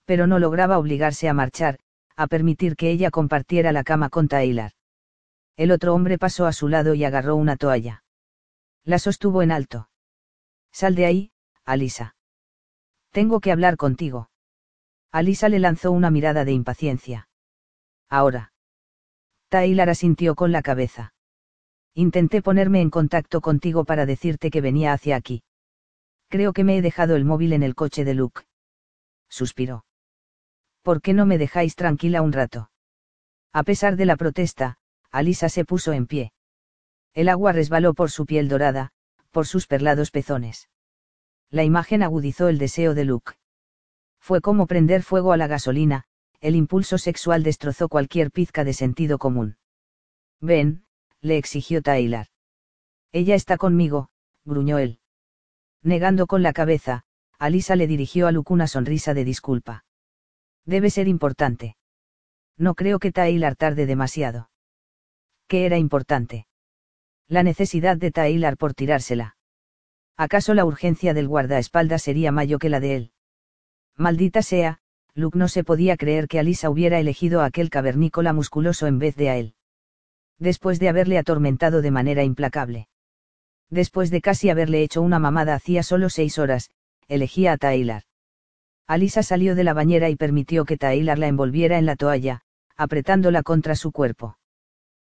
[0.04, 1.80] Pero no lograba obligarse a marchar,
[2.14, 4.70] a permitir que ella compartiera la cama con Taylor.
[5.56, 8.04] El otro hombre pasó a su lado y agarró una toalla.
[8.84, 9.88] La sostuvo en alto.
[10.70, 11.32] Sal de ahí,
[11.64, 12.14] Alisa.
[13.10, 14.30] Tengo que hablar contigo.
[15.12, 17.28] Alisa le lanzó una mirada de impaciencia.
[18.08, 18.52] Ahora.
[19.50, 21.12] Taylor asintió con la cabeza.
[21.94, 25.42] Intenté ponerme en contacto contigo para decirte que venía hacia aquí.
[26.28, 28.44] Creo que me he dejado el móvil en el coche de Luke.
[29.28, 29.84] Suspiró.
[30.80, 32.70] ¿Por qué no me dejáis tranquila un rato?
[33.52, 34.78] A pesar de la protesta,
[35.10, 36.32] Alisa se puso en pie.
[37.12, 38.92] El agua resbaló por su piel dorada,
[39.30, 40.70] por sus perlados pezones.
[41.50, 43.34] La imagen agudizó el deseo de Luke.
[44.22, 46.04] Fue como prender fuego a la gasolina,
[46.40, 49.56] el impulso sexual destrozó cualquier pizca de sentido común.
[50.40, 50.84] Ven,
[51.20, 52.26] le exigió Taylor.
[53.10, 54.10] Ella está conmigo,
[54.44, 55.00] gruñó él.
[55.82, 57.02] Negando con la cabeza,
[57.40, 59.84] Alisa le dirigió a Luke una sonrisa de disculpa.
[60.64, 61.76] Debe ser importante.
[62.56, 64.48] No creo que Taylor tarde demasiado
[65.52, 66.46] que era importante.
[67.28, 69.36] La necesidad de Taylor por tirársela.
[70.16, 73.11] ¿Acaso la urgencia del guardaespaldas sería mayor que la de él?
[73.96, 74.78] Maldita sea,
[75.14, 79.16] Luke no se podía creer que Alisa hubiera elegido a aquel cavernícola musculoso en vez
[79.16, 79.54] de a él.
[80.38, 82.88] Después de haberle atormentado de manera implacable.
[83.70, 86.70] Después de casi haberle hecho una mamada hacía solo seis horas,
[87.08, 88.02] elegía a Taylor.
[88.86, 92.42] Alisa salió de la bañera y permitió que Taylor la envolviera en la toalla,
[92.76, 94.36] apretándola contra su cuerpo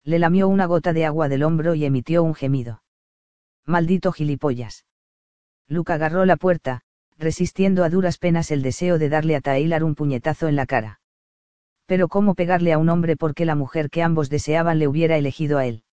[0.06, 2.80] le lamió una gota de agua del hombro y emitió un gemido.
[3.64, 4.86] Maldito gilipollas.
[5.66, 6.82] Luke agarró la puerta,
[7.18, 11.00] resistiendo a duras penas el deseo de darle a Taylor un puñetazo en la cara.
[11.86, 15.58] Pero cómo pegarle a un hombre porque la mujer que ambos deseaban le hubiera elegido
[15.58, 15.84] a él.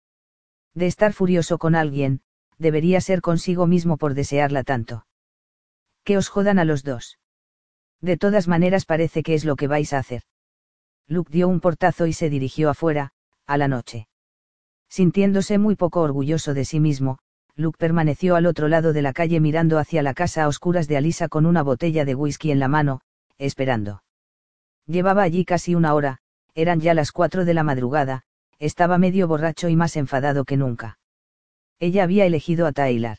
[0.74, 2.22] De estar furioso con alguien,
[2.58, 5.06] debería ser consigo mismo por desearla tanto.
[6.04, 7.20] Que os jodan a los dos.
[8.02, 10.24] De todas maneras parece que es lo que vais a hacer.
[11.08, 13.12] Luke dio un portazo y se dirigió afuera,
[13.46, 14.08] a la noche.
[14.90, 17.20] Sintiéndose muy poco orgulloso de sí mismo,
[17.56, 20.98] Luke permaneció al otro lado de la calle mirando hacia la casa a oscuras de
[20.98, 23.02] Alisa con una botella de whisky en la mano,
[23.38, 24.04] esperando.
[24.88, 26.18] Llevaba allí casi una hora,
[26.56, 28.24] eran ya las cuatro de la madrugada,
[28.60, 30.98] estaba medio borracho y más enfadado que nunca.
[31.80, 33.18] Ella había elegido a Tyler.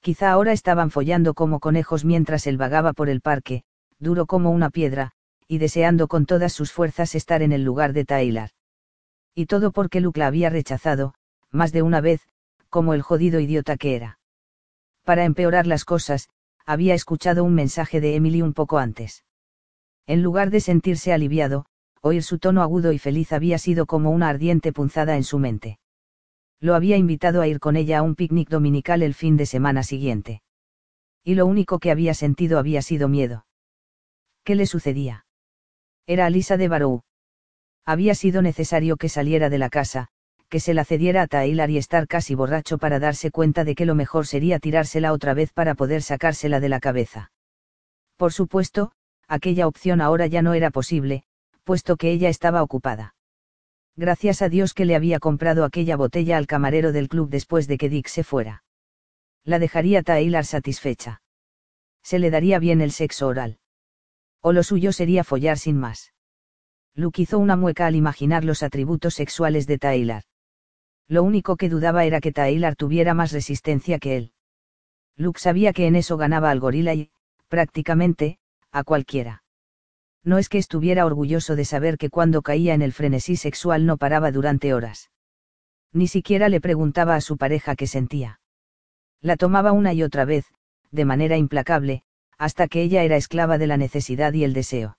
[0.00, 3.64] Quizá ahora estaban follando como conejos mientras él vagaba por el parque,
[3.98, 5.12] duro como una piedra,
[5.46, 8.50] y deseando con todas sus fuerzas estar en el lugar de Tyler.
[9.34, 11.14] Y todo porque Luke la había rechazado,
[11.50, 12.20] más de una vez,
[12.68, 14.18] como el jodido idiota que era.
[15.04, 16.28] Para empeorar las cosas,
[16.66, 19.24] había escuchado un mensaje de Emily un poco antes.
[20.06, 21.66] En lugar de sentirse aliviado,
[22.02, 25.78] oír su tono agudo y feliz había sido como una ardiente punzada en su mente.
[26.60, 29.82] Lo había invitado a ir con ella a un picnic dominical el fin de semana
[29.82, 30.42] siguiente.
[31.24, 33.46] Y lo único que había sentido había sido miedo.
[34.44, 35.26] ¿Qué le sucedía?
[36.06, 37.02] Era Alisa de Barou.
[37.84, 40.08] Había sido necesario que saliera de la casa,
[40.48, 43.86] que se la cediera a Tyler y estar casi borracho para darse cuenta de que
[43.86, 47.30] lo mejor sería tirársela otra vez para poder sacársela de la cabeza.
[48.16, 48.92] Por supuesto,
[49.28, 51.24] aquella opción ahora ya no era posible,
[51.64, 53.14] puesto que ella estaba ocupada.
[53.94, 57.78] Gracias a Dios que le había comprado aquella botella al camarero del club después de
[57.78, 58.64] que Dick se fuera.
[59.44, 61.20] La dejaría Tyler satisfecha.
[62.02, 63.58] Se le daría bien el sexo oral.
[64.40, 66.12] O lo suyo sería follar sin más.
[66.94, 70.22] Luke hizo una mueca al imaginar los atributos sexuales de Tyler.
[71.08, 74.32] Lo único que dudaba era que Tyler tuviera más resistencia que él.
[75.16, 77.10] Luke sabía que en eso ganaba al gorila y,
[77.48, 78.38] prácticamente,
[78.70, 79.42] a cualquiera.
[80.22, 83.96] No es que estuviera orgulloso de saber que cuando caía en el frenesí sexual no
[83.96, 85.10] paraba durante horas.
[85.92, 88.40] Ni siquiera le preguntaba a su pareja qué sentía.
[89.22, 90.44] La tomaba una y otra vez,
[90.90, 92.02] de manera implacable,
[92.36, 94.98] hasta que ella era esclava de la necesidad y el deseo.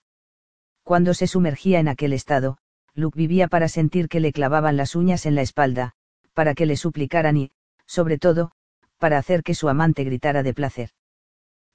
[0.84, 2.58] Cuando se sumergía en aquel estado,
[2.96, 5.94] Luke vivía para sentir que le clavaban las uñas en la espalda,
[6.40, 7.52] para que le suplicaran y,
[7.86, 8.52] sobre todo,
[8.98, 10.92] para hacer que su amante gritara de placer.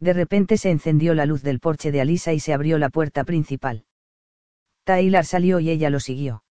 [0.00, 3.24] De repente se encendió la luz del porche de Alisa y se abrió la puerta
[3.24, 3.84] principal.
[4.84, 6.44] Tyler salió y ella lo siguió.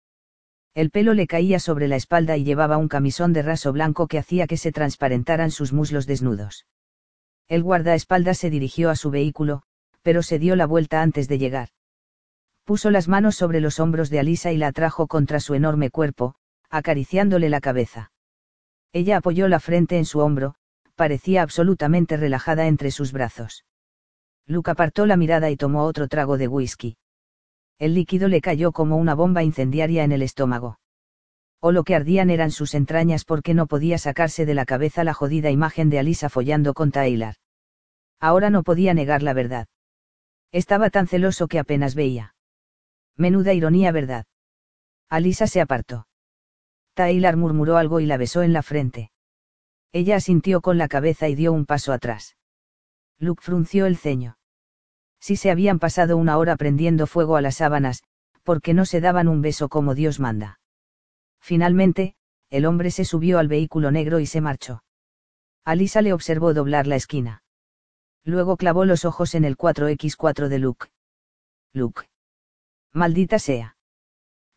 [0.76, 4.20] El pelo le caía sobre la espalda y llevaba un camisón de raso blanco que
[4.20, 6.68] hacía que se transparentaran sus muslos desnudos.
[7.47, 9.64] El guardaespaldas se dirigió a su vehículo,
[10.03, 11.70] pero se dio la vuelta antes de llegar.
[12.64, 16.36] Puso las manos sobre los hombros de Alisa y la atrajo contra su enorme cuerpo,
[16.74, 18.11] acariciándole la cabeza.
[18.93, 20.55] Ella apoyó la frente en su hombro,
[20.95, 23.63] parecía absolutamente relajada entre sus brazos.
[24.47, 26.97] Luke apartó la mirada y tomó otro trago de whisky.
[27.78, 30.80] El líquido le cayó como una bomba incendiaria en el estómago.
[31.59, 35.13] O lo que ardían eran sus entrañas porque no podía sacarse de la cabeza la
[35.13, 37.36] jodida imagen de Alisa follando con Tyler.
[38.19, 39.67] Ahora no podía negar la verdad.
[40.51, 42.34] Estaba tan celoso que apenas veía.
[43.15, 44.26] Menuda ironía, ¿verdad?
[45.07, 46.07] Alisa se apartó.
[46.93, 49.11] Tyler murmuró algo y la besó en la frente.
[49.91, 52.35] Ella asintió con la cabeza y dio un paso atrás.
[53.19, 54.37] Luke frunció el ceño.
[55.19, 58.03] Si se habían pasado una hora prendiendo fuego a las sábanas,
[58.43, 60.59] ¿por qué no se daban un beso como Dios manda?
[61.39, 62.15] Finalmente,
[62.49, 64.83] el hombre se subió al vehículo negro y se marchó.
[65.63, 67.43] Alisa le observó doblar la esquina.
[68.25, 70.87] Luego clavó los ojos en el 4X4 de Luke.
[71.73, 72.09] Luke.
[72.91, 73.77] Maldita sea.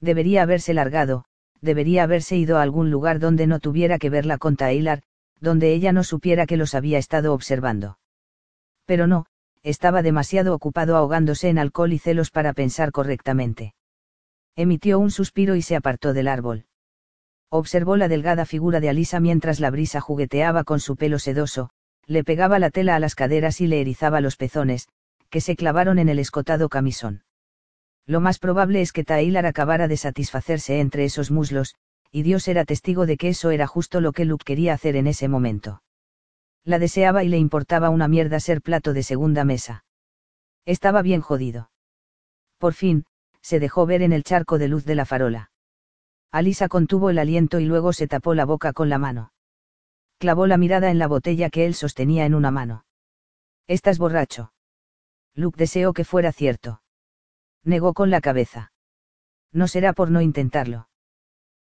[0.01, 1.25] Debería haberse largado,
[1.67, 5.03] debería haberse ido a algún lugar donde no tuviera que verla con Tyler,
[5.39, 7.99] donde ella no supiera que los había estado observando.
[8.87, 9.27] Pero no,
[9.63, 13.75] estaba demasiado ocupado ahogándose en alcohol y celos para pensar correctamente.
[14.55, 16.65] Emitió un suspiro y se apartó del árbol.
[17.51, 21.71] Observó la delgada figura de Alisa mientras la brisa jugueteaba con su pelo sedoso,
[22.07, 24.89] le pegaba la tela a las caderas y le erizaba los pezones,
[25.29, 27.26] que se clavaron en el escotado camisón.
[28.07, 31.75] Lo más probable es que Tyler acabara de satisfacerse entre esos muslos,
[32.13, 35.09] y Dios era testigo de que eso era justo lo que Luke quería hacer en
[35.09, 35.83] ese momento.
[36.65, 39.85] La deseaba y le importaba una mierda ser plato de segunda mesa.
[40.65, 41.71] Estaba bien jodido.
[42.59, 43.05] Por fin,
[43.41, 45.51] se dejó ver en el charco de luz de la farola.
[46.33, 49.33] Alisa contuvo el aliento y luego se tapó la boca con la mano.
[50.19, 52.85] Clavó la mirada en la botella que él sostenía en una mano.
[53.67, 54.53] Estás borracho.
[55.35, 56.83] Luke deseó que fuera cierto.
[57.67, 58.73] Negó con la cabeza.
[59.53, 60.89] No será por no intentarlo.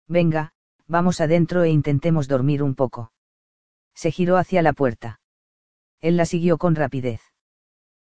[0.05, 0.51] Venga,
[0.85, 3.13] vamos adentro e intentemos dormir un poco.
[3.95, 5.21] Se giró hacia la puerta.
[6.01, 7.21] Él la siguió con rapidez.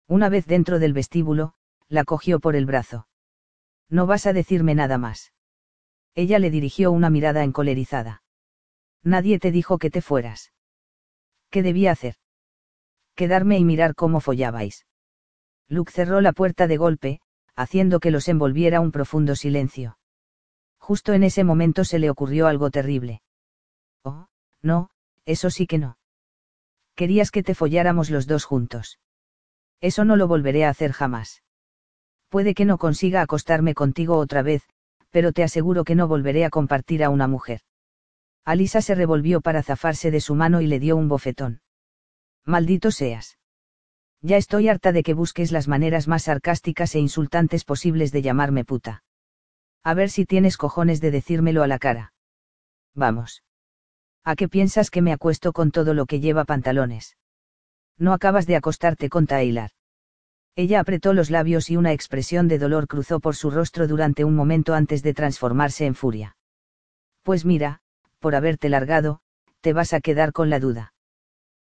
[0.08, 1.54] Una vez dentro del vestíbulo,
[1.88, 3.08] la cogió por el brazo.
[3.89, 5.32] No vas a decirme nada más.
[6.16, 8.24] Ella le dirigió una mirada encolerizada.
[9.04, 10.52] Nadie te dijo que te fueras.
[11.52, 12.16] ¿Qué debía hacer?
[13.14, 14.88] Quedarme y mirar cómo follabais.
[15.68, 17.22] Luke cerró la puerta de golpe,
[17.56, 19.97] haciendo que los envolviera un profundo silencio.
[20.80, 23.22] Justo en ese momento se le ocurrió algo terrible.
[24.04, 24.28] Oh,
[24.62, 24.89] no,
[25.26, 25.97] eso sí que no.
[26.95, 28.99] Querías que te folláramos los dos juntos.
[29.82, 31.43] Eso no lo volveré a hacer jamás.
[32.30, 34.64] Puede que no consiga acostarme contigo otra vez,
[35.10, 37.62] pero te aseguro que no volveré a compartir a una mujer.
[38.45, 41.62] Alisa se revolvió para zafarse de su mano y le dio un bofetón.
[42.45, 43.38] Maldito seas.
[44.26, 48.63] Ya estoy harta de que busques las maneras más sarcásticas e insultantes posibles de llamarme
[48.63, 49.03] puta.
[49.84, 52.13] A ver si tienes cojones de decírmelo a la cara.
[52.95, 53.43] Vamos.
[54.24, 57.17] ¿A qué piensas que me acuesto con todo lo que lleva pantalones?
[57.97, 59.71] No acabas de acostarte con Taylor.
[60.55, 64.36] Ella apretó los labios y una expresión de dolor cruzó por su rostro durante un
[64.36, 66.38] momento antes de transformarse en furia.
[67.24, 67.82] Pues mira,
[68.19, 69.19] por haberte largado,
[69.59, 70.93] te vas a quedar con la duda.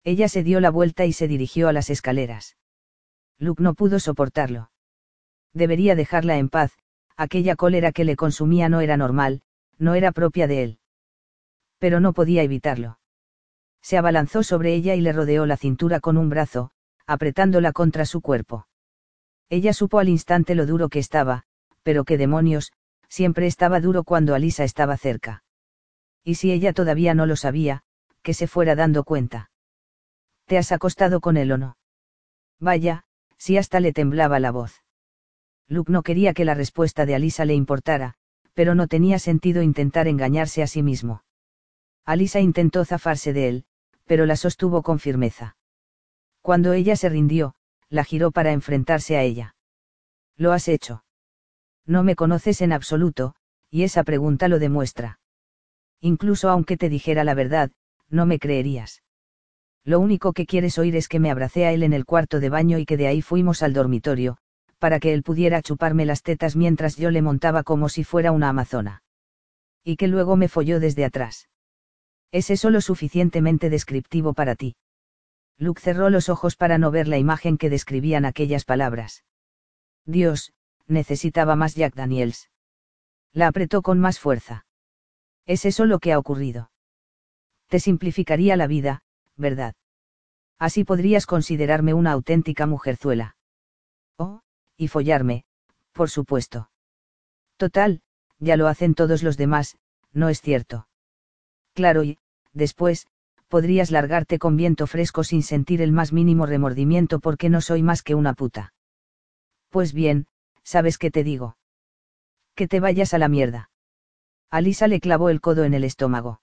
[0.04, 2.58] Ella se dio la vuelta y se dirigió a las escaleras.
[3.40, 4.72] Luke no pudo soportarlo.
[5.54, 6.74] Debería dejarla en paz,
[7.16, 9.42] aquella cólera que le consumía no era normal,
[9.78, 10.80] no era propia de él
[11.84, 12.98] pero no podía evitarlo.
[13.82, 16.72] Se abalanzó sobre ella y le rodeó la cintura con un brazo,
[17.06, 18.70] apretándola contra su cuerpo.
[19.50, 21.44] Ella supo al instante lo duro que estaba,
[21.82, 22.72] pero qué demonios,
[23.10, 25.44] siempre estaba duro cuando Alisa estaba cerca.
[26.24, 27.82] Y si ella todavía no lo sabía,
[28.22, 29.52] que se fuera dando cuenta.
[30.46, 31.78] ¿Te has acostado con él o no?
[32.60, 33.04] Vaya,
[33.38, 34.84] si hasta le temblaba la voz.
[35.68, 38.16] Luke no quería que la respuesta de Alisa le importara,
[38.54, 41.24] pero no tenía sentido intentar engañarse a sí mismo.
[42.06, 43.66] Alisa intentó zafarse de él,
[44.06, 45.56] pero la sostuvo con firmeza.
[46.42, 47.56] Cuando ella se rindió,
[47.90, 49.56] la giró para enfrentarse a ella.
[50.36, 51.06] Lo has hecho.
[51.86, 53.36] No me conoces en absoluto,
[53.70, 55.20] y esa pregunta lo demuestra.
[56.02, 57.72] Incluso aunque te dijera la verdad,
[58.10, 59.04] no me creerías.
[59.86, 62.50] Lo único que quieres oír es que me abracé a él en el cuarto de
[62.50, 64.38] baño y que de ahí fuimos al dormitorio,
[64.80, 68.50] para que él pudiera chuparme las tetas mientras yo le montaba como si fuera una
[68.50, 69.04] amazona.
[69.84, 71.50] Y que luego me folló desde atrás.
[72.32, 74.76] ¿Es eso lo suficientemente descriptivo para ti?
[75.58, 79.24] Luke cerró los ojos para no ver la imagen que describían aquellas palabras.
[80.06, 80.54] Dios,
[80.88, 82.50] necesitaba más Jack Daniels.
[83.34, 84.66] La apretó con más fuerza.
[85.46, 86.72] ¿Es eso lo que ha ocurrido?
[87.68, 89.04] Te simplificaría la vida,
[89.38, 89.76] ¿verdad?
[90.60, 93.36] Así podrías considerarme una auténtica mujerzuela.
[94.18, 94.42] Oh,
[94.78, 95.46] y follarme,
[95.92, 96.70] por supuesto.
[97.58, 98.02] Total,
[98.40, 99.78] ya lo hacen todos los demás,
[100.12, 100.88] ¿no es cierto?
[101.74, 102.20] Claro y,
[102.54, 103.08] después,
[103.48, 108.02] podrías largarte con viento fresco sin sentir el más mínimo remordimiento porque no soy más
[108.04, 108.74] que una puta.
[109.70, 110.28] Pues bien,
[110.64, 111.58] ¿sabes qué te digo?
[112.56, 113.70] Que te vayas a la mierda.
[114.52, 116.43] Alisa le clavó el codo en el estómago.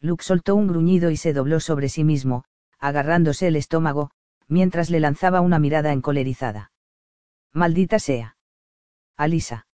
[0.00, 2.44] Luke soltó un gruñido y se dobló sobre sí mismo,
[2.78, 4.10] agarrándose el estómago,
[4.48, 6.72] mientras le lanzaba una mirada encolerizada.
[7.52, 8.36] Maldita sea.
[9.16, 9.66] Alisa.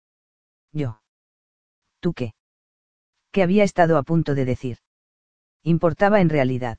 [0.72, 1.02] Yo.
[2.00, 2.34] ¿Tú qué?
[3.30, 4.78] ¿Qué había estado a punto de decir?
[5.62, 6.78] importaba en realidad.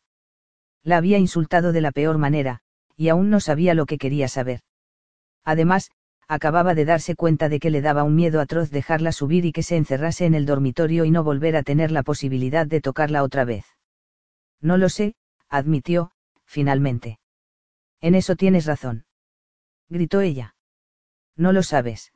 [0.83, 2.61] La había insultado de la peor manera,
[2.95, 4.61] y aún no sabía lo que quería saber.
[5.43, 5.91] Además,
[6.27, 9.63] acababa de darse cuenta de que le daba un miedo atroz dejarla subir y que
[9.63, 13.45] se encerrase en el dormitorio y no volver a tener la posibilidad de tocarla otra
[13.45, 13.65] vez.
[14.61, 15.15] No lo sé,
[15.49, 16.11] admitió,
[16.45, 17.19] finalmente.
[18.01, 19.05] En eso tienes razón.
[19.89, 20.55] Gritó ella.
[21.35, 22.13] No lo sabes.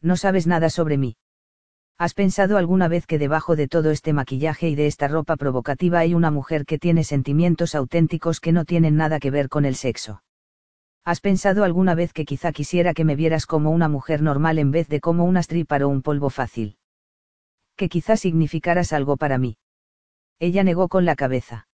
[0.00, 1.16] No sabes nada sobre mí.
[1.98, 6.00] ¿Has pensado alguna vez que debajo de todo este maquillaje y de esta ropa provocativa
[6.00, 9.76] hay una mujer que tiene sentimientos auténticos que no tienen nada que ver con el
[9.76, 10.22] sexo?
[11.06, 14.72] ¿Has pensado alguna vez que quizá quisiera que me vieras como una mujer normal en
[14.72, 16.78] vez de como una stripper o un polvo fácil?
[17.76, 19.56] Que quizá significaras algo para mí.
[20.40, 21.68] Ella negó con la cabeza.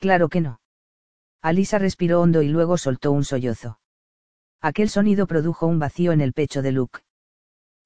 [0.00, 0.60] Claro que no.
[1.40, 3.78] Alisa respiró hondo y luego soltó un sollozo.
[4.60, 6.98] Aquel sonido produjo un vacío en el pecho de Luke.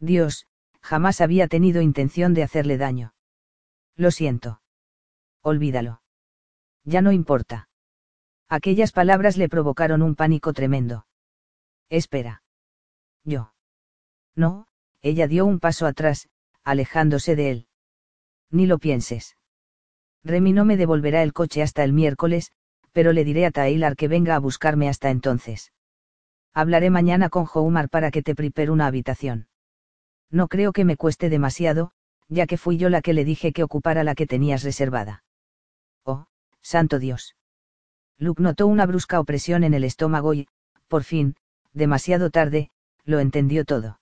[0.01, 0.47] Dios,
[0.81, 3.13] jamás había tenido intención de hacerle daño.
[3.95, 4.63] Lo siento.
[5.43, 6.01] Olvídalo.
[6.85, 7.69] Ya no importa.
[8.49, 11.07] Aquellas palabras le provocaron un pánico tremendo.
[11.89, 12.43] Espera.
[13.25, 13.53] Yo.
[14.35, 14.67] No,
[15.03, 16.29] ella dio un paso atrás,
[16.63, 17.67] alejándose de él.
[18.51, 19.37] Ni lo pienses.
[20.23, 22.53] Remy no me devolverá el coche hasta el miércoles,
[22.93, 25.73] pero le diré a Taylor que venga a buscarme hasta entonces.
[26.53, 29.49] Hablaré mañana con Houmar para que te prepare una habitación.
[30.31, 31.93] No creo que me cueste demasiado,
[32.29, 35.25] ya que fui yo la que le dije que ocupara la que tenías reservada.
[36.05, 36.27] Oh,
[36.63, 37.37] santo Dios.
[38.19, 40.49] Luke notó una brusca opresión en el estómago y,
[40.89, 41.37] por fin,
[41.73, 42.71] demasiado tarde,
[43.05, 44.01] lo entendió todo.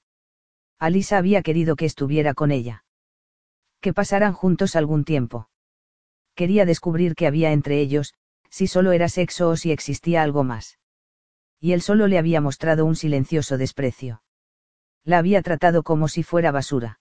[0.78, 2.84] Alisa había querido que estuviera con ella.
[3.80, 5.48] Que pasaran juntos algún tiempo.
[6.34, 8.14] Quería descubrir qué había entre ellos,
[8.50, 10.78] si solo era sexo o si existía algo más.
[11.60, 14.22] Y él solo le había mostrado un silencioso desprecio.
[15.04, 17.00] La había tratado como si fuera basura.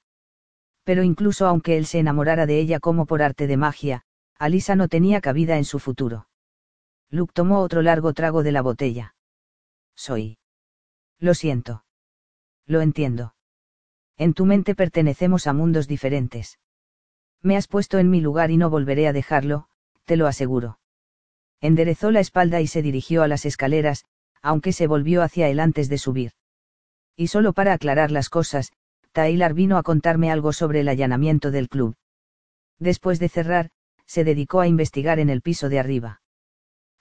[0.84, 4.04] Pero incluso aunque él se enamorara de ella como por arte de magia,
[4.38, 6.28] Alisa no tenía cabida en su futuro.
[7.14, 9.14] Luke tomó otro largo trago de la botella.
[9.96, 10.40] Soy.
[11.20, 11.86] Lo siento.
[12.66, 13.36] Lo entiendo.
[14.18, 16.58] En tu mente pertenecemos a mundos diferentes.
[17.44, 19.68] Me has puesto en mi lugar y no volveré a dejarlo,
[20.06, 20.80] te lo aseguro.
[21.62, 24.06] Enderezó la espalda y se dirigió a las escaleras,
[24.42, 26.32] aunque se volvió hacia él antes de subir.
[27.16, 28.72] Y solo para aclarar las cosas,
[29.12, 31.96] Taylor vino a contarme algo sobre el allanamiento del club.
[32.80, 33.70] Después de cerrar,
[34.08, 36.23] se dedicó a investigar en el piso de arriba.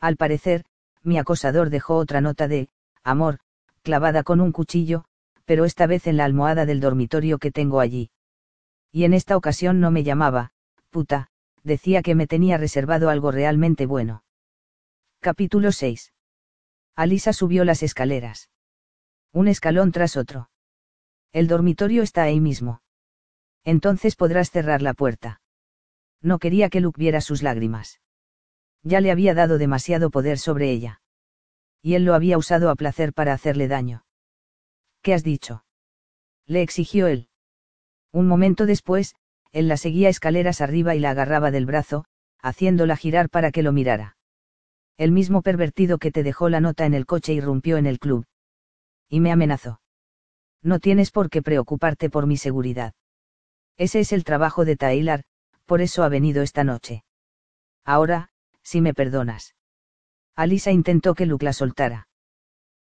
[0.02, 0.64] Al parecer,
[1.04, 2.68] mi acosador dejó otra nota de,
[3.04, 3.38] amor,
[3.82, 5.04] clavada con un cuchillo,
[5.44, 8.10] pero esta vez en la almohada del dormitorio que tengo allí.
[8.90, 10.50] Y en esta ocasión no me llamaba,
[10.90, 11.28] puta,
[11.62, 14.24] decía que me tenía reservado algo realmente bueno.
[15.20, 16.12] Capítulo 6.
[16.96, 18.50] Alisa subió las escaleras.
[19.32, 20.50] Un escalón tras otro.
[21.32, 22.82] El dormitorio está ahí mismo.
[23.62, 25.40] Entonces podrás cerrar la puerta.
[26.20, 28.00] No quería que Luke viera sus lágrimas.
[28.82, 31.00] Ya le había dado demasiado poder sobre ella.
[31.82, 34.04] Y él lo había usado a placer para hacerle daño.
[35.02, 35.64] ¿Qué has dicho?
[36.46, 37.28] Le exigió él.
[38.12, 39.14] Un momento después,
[39.52, 42.04] él la seguía escaleras arriba y la agarraba del brazo,
[42.40, 44.16] haciéndola girar para que lo mirara.
[44.96, 48.26] El mismo pervertido que te dejó la nota en el coche irrumpió en el club.
[49.08, 49.80] Y me amenazó.
[50.62, 52.94] No tienes por qué preocuparte por mi seguridad.
[53.76, 55.24] Ese es el trabajo de Taylor,
[55.66, 57.04] por eso ha venido esta noche.
[57.84, 58.31] Ahora,
[58.62, 59.54] si me perdonas.
[60.36, 62.08] Alisa intentó que Luke la soltara.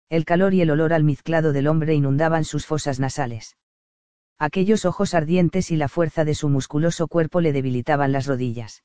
[0.08, 3.56] El calor y el olor almizclado del hombre inundaban sus fosas nasales.
[4.38, 8.82] Aquellos ojos ardientes y la fuerza de su musculoso cuerpo le debilitaban las rodillas.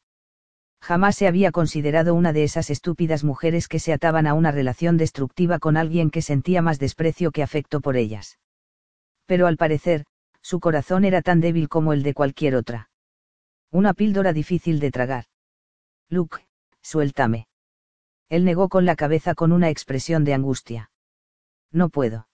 [0.81, 4.97] Jamás se había considerado una de esas estúpidas mujeres que se ataban a una relación
[4.97, 8.37] destructiva con alguien que sentía más desprecio que afecto por ellas
[9.27, 10.05] pero al parecer,
[10.41, 12.89] su corazón era tan débil como el de cualquier otra.
[13.69, 15.25] Una píldora difícil de tragar.
[16.09, 16.46] Luke,
[16.87, 17.47] suéltame.
[18.29, 20.89] Él negó con la cabeza con una expresión de angustia.
[21.69, 22.29] No puedo.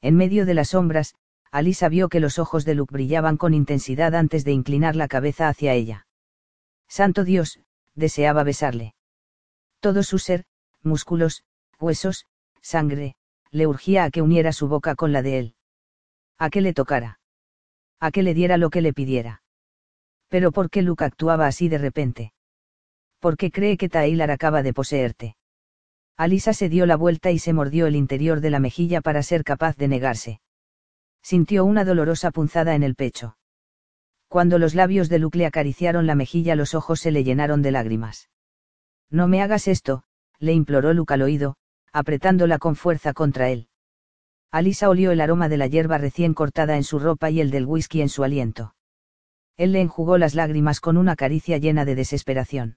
[0.00, 1.14] En medio de las sombras,
[1.52, 5.48] Alisa vio que los ojos de Luke brillaban con intensidad antes de inclinar la cabeza
[5.48, 6.08] hacia ella.
[6.88, 7.60] Santo Dios,
[7.94, 8.94] deseaba besarle.
[9.78, 10.44] Todo su ser,
[10.82, 11.44] músculos,
[11.78, 12.26] huesos,
[12.60, 13.14] sangre,
[13.52, 15.54] le urgía a que uniera su boca con la de él.
[16.36, 17.20] A que le tocara.
[18.00, 19.42] A que le diera lo que le pidiera.
[20.26, 22.32] Pero ¿por qué Luke actuaba así de repente?
[23.20, 25.36] ¿Por qué cree que Taylor acaba de poseerte?
[26.16, 29.44] Alisa se dio la vuelta y se mordió el interior de la mejilla para ser
[29.44, 30.40] capaz de negarse.
[31.22, 33.36] Sintió una dolorosa punzada en el pecho.
[34.28, 37.70] Cuando los labios de Luke le acariciaron la mejilla los ojos se le llenaron de
[37.70, 38.28] lágrimas.
[39.10, 40.02] No me hagas esto,
[40.38, 41.56] le imploró Luke al oído,
[41.92, 43.68] apretándola con fuerza contra él.
[44.50, 47.66] Alisa olió el aroma de la hierba recién cortada en su ropa y el del
[47.66, 48.74] whisky en su aliento.
[49.56, 52.76] Él le enjugó las lágrimas con una caricia llena de desesperación.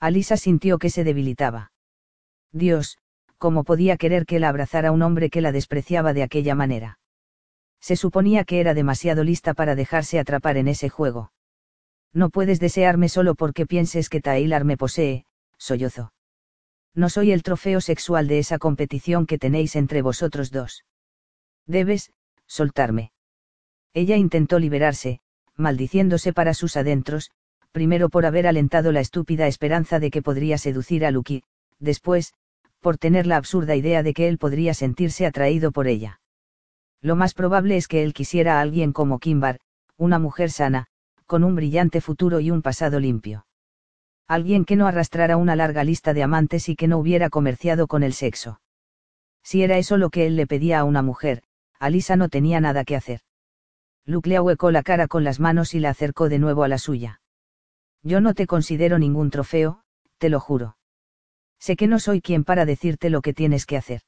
[0.00, 1.72] Alisa sintió que se debilitaba.
[2.52, 2.98] Dios,
[3.36, 6.98] ¿cómo podía querer que la abrazara un hombre que la despreciaba de aquella manera?
[7.80, 11.32] Se suponía que era demasiado lista para dejarse atrapar en ese juego.
[12.12, 15.24] No puedes desearme solo porque pienses que Taylor me posee,
[15.56, 16.12] sollozó.
[16.94, 20.84] No soy el trofeo sexual de esa competición que tenéis entre vosotros dos.
[21.66, 22.10] Debes,
[22.46, 23.12] soltarme.
[23.92, 25.20] Ella intentó liberarse,
[25.54, 27.30] maldiciéndose para sus adentros,
[27.72, 31.42] primero por haber alentado la estúpida esperanza de que podría seducir a Lucky,
[31.78, 32.34] después,
[32.80, 36.20] por tener la absurda idea de que él podría sentirse atraído por ella.
[37.00, 39.60] Lo más probable es que él quisiera a alguien como Kimbar,
[39.96, 40.86] una mujer sana,
[41.26, 43.46] con un brillante futuro y un pasado limpio.
[44.26, 48.02] Alguien que no arrastrara una larga lista de amantes y que no hubiera comerciado con
[48.02, 48.60] el sexo.
[49.42, 51.42] Si era eso lo que él le pedía a una mujer,
[51.78, 53.20] Alisa no tenía nada que hacer.
[54.04, 56.78] Luke le ahuecó la cara con las manos y la acercó de nuevo a la
[56.78, 57.20] suya.
[58.02, 59.82] Yo no te considero ningún trofeo,
[60.18, 60.76] te lo juro.
[61.58, 64.02] Sé que no soy quien para decirte lo que tienes que hacer.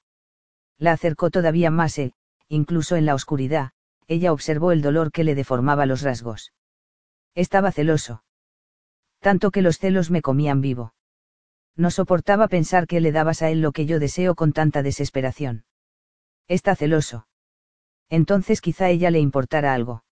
[0.78, 2.12] La acercó todavía más e,
[2.48, 3.72] incluso en la oscuridad,
[4.06, 6.52] ella observó el dolor que le deformaba los rasgos.
[7.34, 8.22] Estaba celoso
[9.20, 10.94] tanto que los celos me comían vivo.
[11.76, 15.64] No soportaba pensar que le dabas a él lo que yo deseo con tanta desesperación.
[16.48, 17.28] Está celoso.
[18.08, 20.04] Entonces quizá ella le importara algo.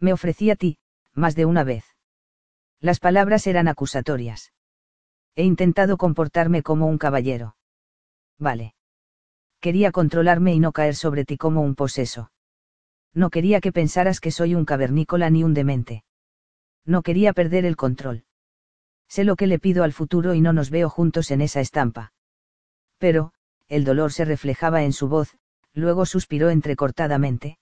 [0.00, 0.78] Me ofrecí a ti,
[1.14, 1.84] más de una vez.
[2.82, 4.52] Las palabras eran acusatorias.
[5.36, 7.56] He intentado comportarme como un caballero.
[8.40, 8.74] Vale.
[9.60, 12.32] Quería controlarme y no caer sobre ti como un poseso.
[13.14, 16.02] No quería que pensaras que soy un cavernícola ni un demente.
[16.84, 18.24] No quería perder el control.
[19.06, 22.12] Sé lo que le pido al futuro y no nos veo juntos en esa estampa.
[22.98, 23.32] Pero,
[23.68, 25.36] el dolor se reflejaba en su voz,
[25.72, 27.58] luego suspiró entrecortadamente.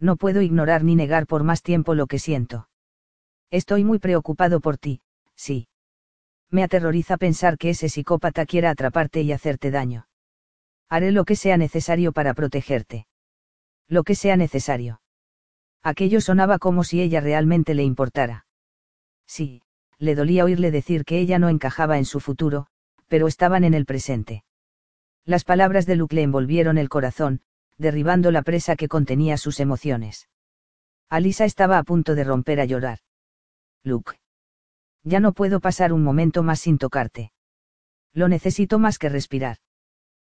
[0.00, 2.68] No puedo ignorar ni negar por más tiempo lo que siento.
[3.52, 5.02] Estoy muy preocupado por ti,
[5.36, 5.68] sí.
[6.50, 10.08] Me aterroriza pensar que ese psicópata quiera atraparte y hacerte daño.
[10.88, 13.06] Haré lo que sea necesario para protegerte.
[13.88, 15.02] Lo que sea necesario.
[15.82, 18.46] Aquello sonaba como si ella realmente le importara.
[19.26, 19.60] Sí,
[19.98, 22.68] le dolía oírle decir que ella no encajaba en su futuro,
[23.06, 24.44] pero estaban en el presente.
[25.26, 27.42] Las palabras de Luke le envolvieron el corazón,
[27.76, 30.30] derribando la presa que contenía sus emociones.
[31.10, 33.00] Alisa estaba a punto de romper a llorar.
[33.84, 34.12] Luke.
[35.04, 37.32] Ya no puedo pasar un momento más sin tocarte.
[38.12, 39.56] Lo necesito más que respirar.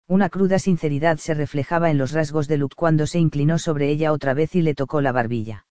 [0.08, 4.12] Una cruda sinceridad se reflejaba en los rasgos de Luke cuando se inclinó sobre ella
[4.12, 5.66] otra vez y le tocó la barbilla.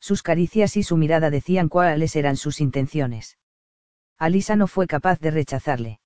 [0.00, 3.38] Sus caricias y su mirada decían cuáles eran sus intenciones.
[4.18, 6.00] Alisa no fue capaz de rechazarle.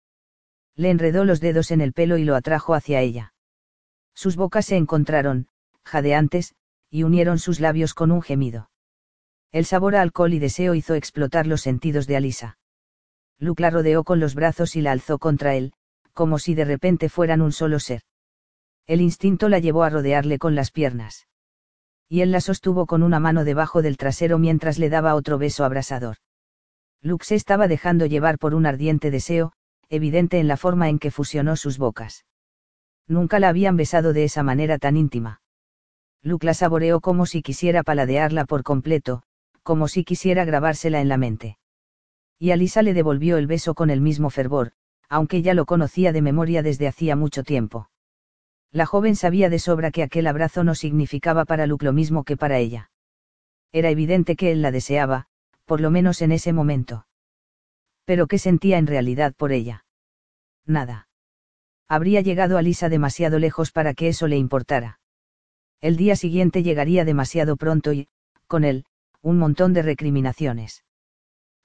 [0.76, 3.34] Le enredó los dedos en el pelo y lo atrajo hacia ella.
[4.14, 5.48] Sus bocas se encontraron,
[5.84, 6.54] jadeantes,
[6.90, 8.70] y unieron sus labios con un gemido.
[9.54, 12.58] El sabor a alcohol y deseo hizo explotar los sentidos de Alisa.
[13.38, 15.74] Luke la rodeó con los brazos y la alzó contra él,
[16.12, 18.02] como si de repente fueran un solo ser.
[18.88, 21.28] El instinto la llevó a rodearle con las piernas.
[22.08, 25.64] Y él la sostuvo con una mano debajo del trasero mientras le daba otro beso
[25.64, 26.16] abrasador.
[27.00, 29.52] Luke se estaba dejando llevar por un ardiente deseo,
[29.88, 32.24] evidente en la forma en que fusionó sus bocas.
[33.06, 35.42] Nunca la habían besado de esa manera tan íntima.
[36.22, 39.22] Luke la saboreó como si quisiera paladearla por completo,
[39.64, 41.58] como si quisiera grabársela en la mente.
[42.38, 44.72] Y Alisa le devolvió el beso con el mismo fervor,
[45.08, 47.90] aunque ya lo conocía de memoria desde hacía mucho tiempo.
[48.70, 52.36] La joven sabía de sobra que aquel abrazo no significaba para Luke lo mismo que
[52.36, 52.90] para ella.
[53.72, 55.26] Era evidente que él la deseaba,
[55.64, 57.06] por lo menos en ese momento.
[58.04, 59.86] Pero ¿qué sentía en realidad por ella?
[60.66, 61.08] Nada.
[61.88, 65.00] Habría llegado a Lisa demasiado lejos para que eso le importara.
[65.80, 68.08] El día siguiente llegaría demasiado pronto y,
[68.46, 68.84] con él,
[69.24, 70.84] un montón de recriminaciones.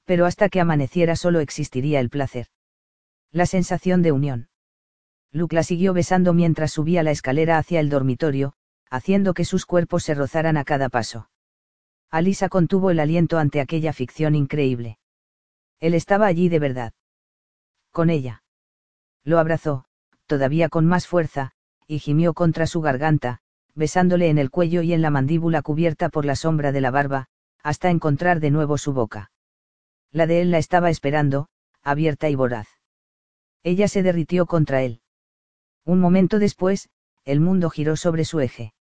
[0.06, 2.48] Pero hasta que amaneciera solo existiría el placer.
[3.31, 4.48] La sensación de unión.
[5.34, 8.53] Luke la siguió besando mientras subía la escalera hacia el dormitorio,
[8.90, 11.30] haciendo que sus cuerpos se rozaran a cada paso.
[12.10, 14.98] Alisa contuvo el aliento ante aquella ficción increíble.
[15.81, 16.94] Él estaba allí de verdad.
[17.91, 18.41] Con ella.
[19.26, 19.84] Lo abrazó,
[20.27, 21.52] todavía con más fuerza,
[21.88, 23.41] y gimió contra su garganta,
[23.76, 27.27] besándole en el cuello y en la mandíbula cubierta por la sombra de la barba,
[27.64, 29.31] hasta encontrar de nuevo su boca.
[30.11, 31.48] La de él la estaba esperando,
[31.84, 32.68] abierta y voraz.
[33.64, 35.02] Ella se derritió contra él.
[35.86, 36.90] Un momento después,
[37.26, 38.73] el mundo giró sobre su eje.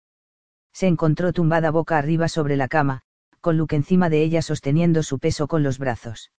[0.72, 3.02] Se encontró tumbada boca arriba sobre la cama,
[3.42, 6.32] con Luke encima de ella sosteniendo su peso con los brazos.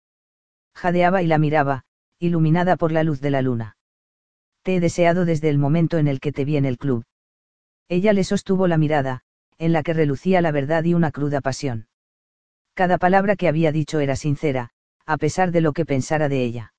[0.74, 1.85] Jadeaba y la miraba,
[2.19, 3.77] iluminada por la luz de la luna.
[4.62, 7.05] Te he deseado desde el momento en el que te vi en el club.
[7.89, 9.23] Ella le sostuvo la mirada,
[9.59, 11.88] en la que relucía la verdad y una cruda pasión.
[12.80, 14.70] Cada palabra que había dicho era sincera,
[15.05, 16.72] a pesar de lo que pensara de ella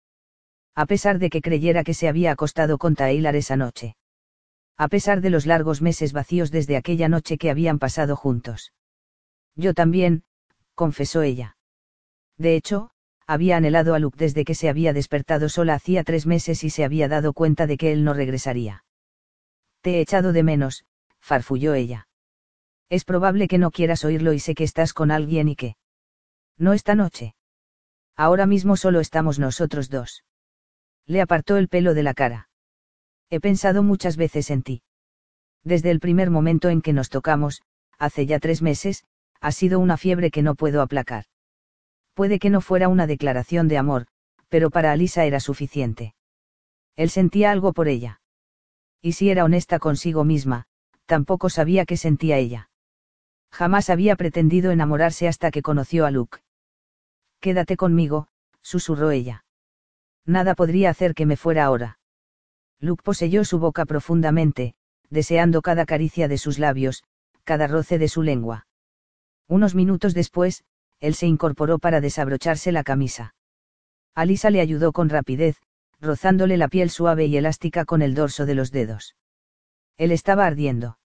[0.79, 3.97] a pesar de que creyera que se había acostado con Taylor esa noche.
[4.77, 8.71] A pesar de los largos meses vacíos desde aquella noche que habían pasado juntos.
[9.57, 10.23] Yo también,
[10.75, 11.57] confesó ella.
[12.37, 12.91] De hecho,
[13.27, 16.85] había anhelado a Luke desde que se había despertado sola hacía tres meses y se
[16.85, 18.85] había dado cuenta de que él no regresaría.
[19.81, 20.85] Te he echado de menos,
[21.19, 22.07] farfulló ella.
[22.87, 25.75] Es probable que no quieras oírlo y sé que estás con alguien y que...
[26.59, 27.35] No esta noche.
[28.17, 30.25] Ahora mismo solo estamos nosotros dos.
[31.05, 32.49] Le apartó el pelo de la cara.
[33.29, 34.83] He pensado muchas veces en ti.
[35.63, 37.61] Desde el primer momento en que nos tocamos,
[37.97, 39.05] hace ya tres meses,
[39.39, 41.23] ha sido una fiebre que no puedo aplacar.
[42.13, 44.07] Puede que no fuera una declaración de amor,
[44.49, 46.13] pero para Alisa era suficiente.
[46.97, 48.19] Él sentía algo por ella.
[49.01, 50.65] Y si era honesta consigo misma,
[51.05, 52.69] tampoco sabía qué sentía ella.
[53.49, 56.39] Jamás había pretendido enamorarse hasta que conoció a Luke.
[57.39, 58.27] Quédate conmigo,
[58.61, 59.45] susurró ella.
[60.25, 61.99] Nada podría hacer que me fuera ahora.
[62.79, 64.75] Luke poseyó su boca profundamente,
[65.09, 67.03] deseando cada caricia de sus labios,
[67.43, 68.67] cada roce de su lengua.
[69.47, 70.63] Unos minutos después,
[70.99, 73.35] él se incorporó para desabrocharse la camisa.
[74.13, 75.57] Alisa le ayudó con rapidez,
[75.99, 79.15] rozándole la piel suave y elástica con el dorso de los dedos.
[79.97, 80.99] Él estaba ardiendo.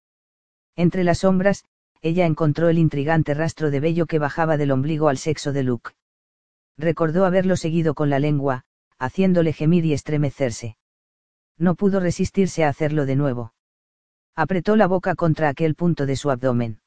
[0.77, 1.65] Entre las sombras,
[2.03, 5.93] ella encontró el intrigante rastro de vello que bajaba del ombligo al sexo de Luke.
[6.77, 8.65] Recordó haberlo seguido con la lengua,
[8.99, 10.77] haciéndole gemir y estremecerse.
[11.57, 13.55] No pudo resistirse a hacerlo de nuevo.
[14.35, 16.81] Apretó la boca contra aquel punto de su abdomen.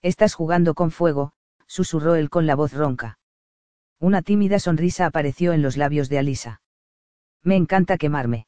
[0.00, 1.32] Estás jugando con fuego,
[1.66, 3.18] susurró él con la voz ronca.
[4.00, 6.62] Una tímida sonrisa apareció en los labios de Alisa.
[7.42, 8.46] Me encanta quemarme.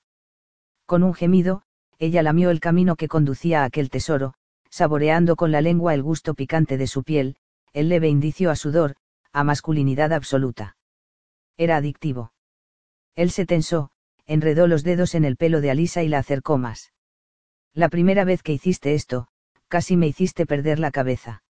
[0.87, 1.63] Con un gemido,
[1.99, 4.35] ella lamió el camino que conducía a aquel tesoro,
[4.71, 7.37] saboreando con la lengua el gusto picante de su piel,
[7.73, 8.97] el leve indicio a sudor,
[9.35, 10.77] a masculinidad absoluta.
[11.57, 12.33] Era adictivo.
[13.17, 13.91] Él se tensó,
[14.27, 16.93] enredó los dedos en el pelo de Alisa y la acercó más.
[17.73, 19.27] La primera vez que hiciste esto,
[19.67, 21.43] casi me hiciste perder la cabeza.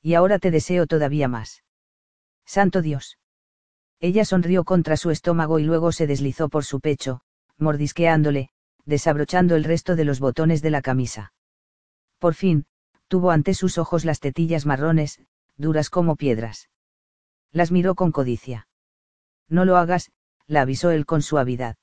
[0.00, 1.62] Y ahora te deseo todavía más.
[2.46, 3.18] Santo Dios.
[4.00, 7.20] Ella sonrió contra su estómago y luego se deslizó por su pecho,
[7.58, 8.48] mordisqueándole,
[8.86, 11.34] desabrochando el resto de los botones de la camisa.
[12.18, 12.64] Por fin,
[13.06, 15.20] tuvo ante sus ojos las tetillas marrones,
[15.58, 16.70] duras como piedras.
[17.52, 18.66] Las miró con codicia.
[19.48, 20.10] No lo hagas,
[20.46, 21.76] la avisó él con suavidad.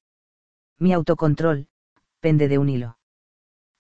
[0.80, 1.68] Mi autocontrol,
[2.20, 2.98] pende de un hilo.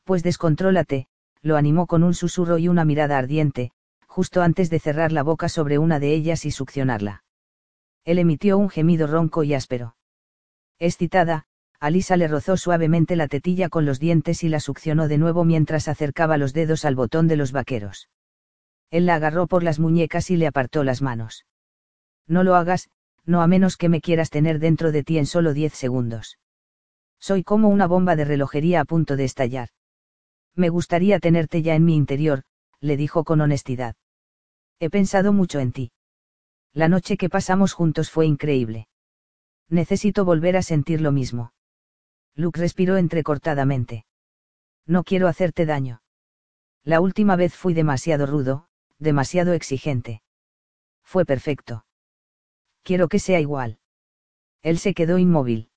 [0.03, 1.07] Pues descontrólate,
[1.41, 3.71] lo animó con un susurro y una mirada ardiente,
[4.07, 7.23] justo antes de cerrar la boca sobre una de ellas y succionarla.
[8.05, 9.95] Él emitió un gemido ronco y áspero.
[10.77, 11.45] Excitada,
[11.79, 15.87] Alisa le rozó suavemente la tetilla con los dientes y la succionó de nuevo mientras
[15.87, 18.09] acercaba los dedos al botón de los vaqueros.
[18.91, 21.45] Él la agarró por las muñecas y le apartó las manos.
[22.29, 22.89] No lo hagas,
[23.25, 26.37] no a menos que me quieras tener dentro de ti en solo diez segundos.
[27.19, 29.69] Soy como una bomba de relojería a punto de estallar.
[30.55, 32.43] Me gustaría tenerte ya en mi interior,
[32.79, 33.95] le dijo con honestidad.
[34.79, 35.91] He pensado mucho en ti.
[36.73, 38.87] La noche que pasamos juntos fue increíble.
[39.67, 41.51] Necesito volver a sentir lo mismo.
[42.35, 44.05] Luke respiró entrecortadamente.
[44.85, 46.01] No quiero hacerte daño.
[46.83, 50.21] La última vez fui demasiado rudo, demasiado exigente.
[51.03, 51.85] Fue perfecto.
[52.83, 53.79] Quiero que sea igual.
[54.61, 55.69] Él se quedó inmóvil.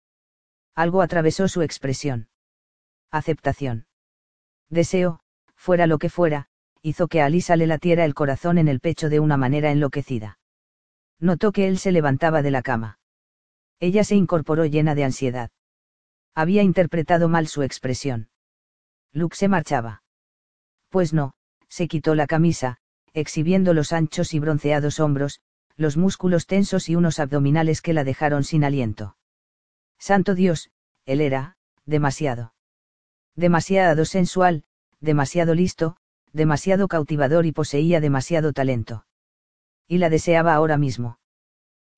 [0.75, 2.29] Algo atravesó su expresión.
[3.11, 3.87] Aceptación.
[4.71, 5.21] Deseo,
[5.55, 6.49] fuera lo que fuera,
[6.81, 10.39] hizo que a Alisa le latiera el corazón en el pecho de una manera enloquecida.
[11.21, 12.99] Notó que él se levantaba de la cama.
[13.79, 15.51] Ella se incorporó llena de ansiedad.
[16.35, 18.31] Había interpretado mal su expresión.
[19.13, 20.03] Luke se marchaba.
[20.89, 21.35] Pues no,
[21.69, 22.79] se quitó la camisa,
[23.13, 25.41] exhibiendo los anchos y bronceados hombros,
[25.77, 29.17] los músculos tensos y unos abdominales que la dejaron sin aliento.
[29.99, 30.71] Santo Dios,
[31.07, 32.55] él era, demasiado.
[33.35, 34.65] Demasiado sensual,
[35.01, 35.97] demasiado listo,
[36.33, 39.07] demasiado cautivador y poseía demasiado talento.
[39.89, 41.19] Y la deseaba ahora mismo.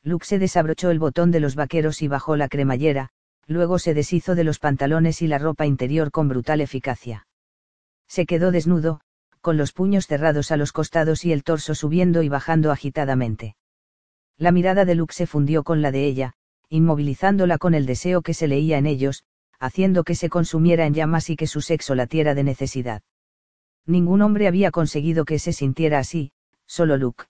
[0.03, 3.11] Luke se desabrochó el botón de los vaqueros y bajó la cremallera,
[3.47, 7.27] luego se deshizo de los pantalones y la ropa interior con brutal eficacia.
[8.07, 9.01] Se quedó desnudo,
[9.41, 13.57] con los puños cerrados a los costados y el torso subiendo y bajando agitadamente.
[14.39, 16.35] La mirada de Luke se fundió con la de ella,
[16.69, 19.25] inmovilizándola con el deseo que se leía en ellos,
[19.61, 23.03] haciendo que se consumiera en llamas y que su sexo latiera de necesidad.
[23.87, 26.33] Ningún hombre había conseguido que se sintiera así,
[26.67, 27.25] solo Luke.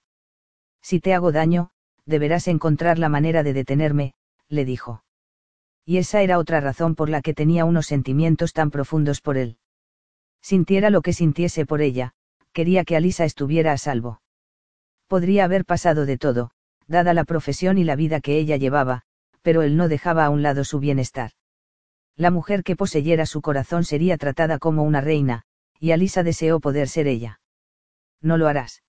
[0.81, 1.70] Si te hago daño,
[2.06, 4.14] deberás encontrar la manera de detenerme,
[4.48, 5.05] le dijo.
[5.85, 9.59] Y esa era otra razón por la que tenía unos sentimientos tan profundos por él.
[10.40, 12.14] Sintiera lo que sintiese por ella,
[12.52, 14.22] quería que Alisa estuviera a salvo.
[15.06, 16.51] Podría haber pasado de todo,
[16.86, 19.02] dada la profesión y la vida que ella llevaba,
[19.43, 21.32] pero él no dejaba a un lado su bienestar.
[22.16, 25.43] La mujer que poseyera su corazón sería tratada como una reina,
[25.81, 27.40] y Alisa deseó poder ser ella.
[28.20, 28.82] No lo harás.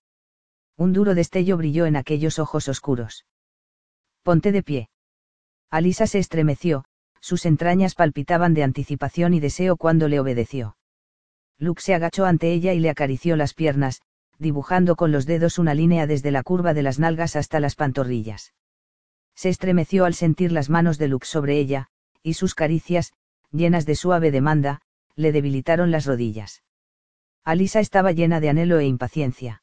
[0.76, 3.26] Un duro destello brilló en aquellos ojos oscuros.
[4.22, 4.88] Ponte de pie.
[5.70, 6.84] Alisa se estremeció,
[7.20, 10.76] sus entrañas palpitaban de anticipación y deseo cuando le obedeció.
[11.58, 14.02] Luke se agachó ante ella y le acarició las piernas,
[14.38, 18.54] dibujando con los dedos una línea desde la curva de las nalgas hasta las pantorrillas.
[19.34, 21.88] Se estremeció al sentir las manos de Luke sobre ella,
[22.22, 23.12] y sus caricias,
[23.52, 24.80] llenas de suave demanda,
[25.14, 26.62] le debilitaron las rodillas.
[27.44, 29.62] Alisa estaba llena de anhelo e impaciencia.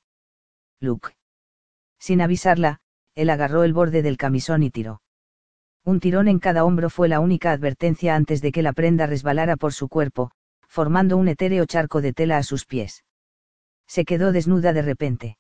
[0.79, 1.09] Luke.
[1.99, 2.79] Sin avisarla,
[3.15, 5.01] él agarró el borde del camisón y tiró.
[5.85, 9.57] Un tirón en cada hombro fue la única advertencia antes de que la prenda resbalara
[9.57, 10.31] por su cuerpo,
[10.67, 13.03] formando un etéreo charco de tela a sus pies.
[13.87, 15.37] Se quedó desnuda de repente.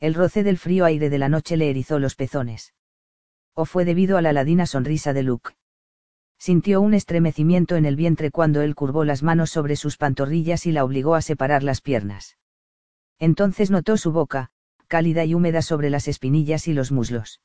[0.00, 2.74] El roce del frío aire de la noche le erizó los pezones.
[3.54, 5.52] O fue debido a la ladina sonrisa de Luke.
[6.38, 10.72] Sintió un estremecimiento en el vientre cuando él curvó las manos sobre sus pantorrillas y
[10.72, 12.36] la obligó a separar las piernas.
[13.18, 14.50] Entonces notó su boca,
[14.88, 17.40] cálida y húmeda sobre las espinillas y los muslos.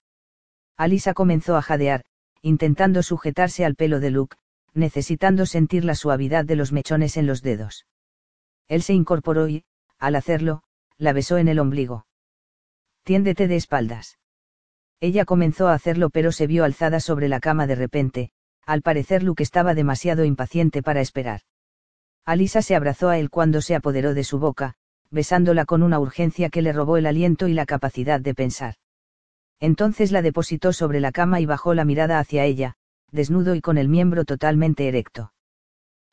[0.75, 2.03] Alisa comenzó a jadear,
[2.41, 4.37] intentando sujetarse al pelo de Luke,
[4.73, 7.85] necesitando sentir la suavidad de los mechones en los dedos.
[8.67, 9.63] Él se incorporó y,
[9.99, 10.63] al hacerlo,
[10.97, 12.07] la besó en el ombligo.
[13.03, 14.17] Tiéndete de espaldas.
[14.99, 18.31] Ella comenzó a hacerlo pero se vio alzada sobre la cama de repente,
[18.65, 21.41] al parecer Luke estaba demasiado impaciente para esperar.
[22.25, 24.75] Alisa se abrazó a él cuando se apoderó de su boca,
[25.09, 28.75] besándola con una urgencia que le robó el aliento y la capacidad de pensar.
[29.59, 32.75] Entonces la depositó sobre la cama y bajó la mirada hacia ella,
[33.11, 35.33] desnudo y con el miembro totalmente erecto.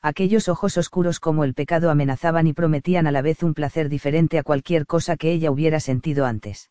[0.07, 4.39] Aquellos ojos oscuros como el pecado amenazaban y prometían a la vez un placer diferente
[4.39, 6.70] a cualquier cosa que ella hubiera sentido antes.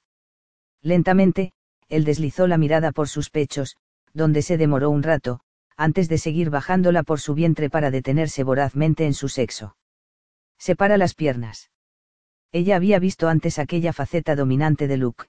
[0.82, 1.52] Lentamente,
[1.90, 3.76] él deslizó la mirada por sus pechos,
[4.14, 5.42] donde se demoró un rato,
[5.76, 9.76] antes de seguir bajándola por su vientre para detenerse vorazmente en su sexo.
[10.58, 11.72] Separa las piernas.
[12.54, 15.26] Ella había visto antes aquella faceta dominante de Luke.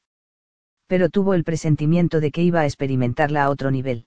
[0.87, 4.07] Pero tuvo el presentimiento de que iba a experimentarla a otro nivel.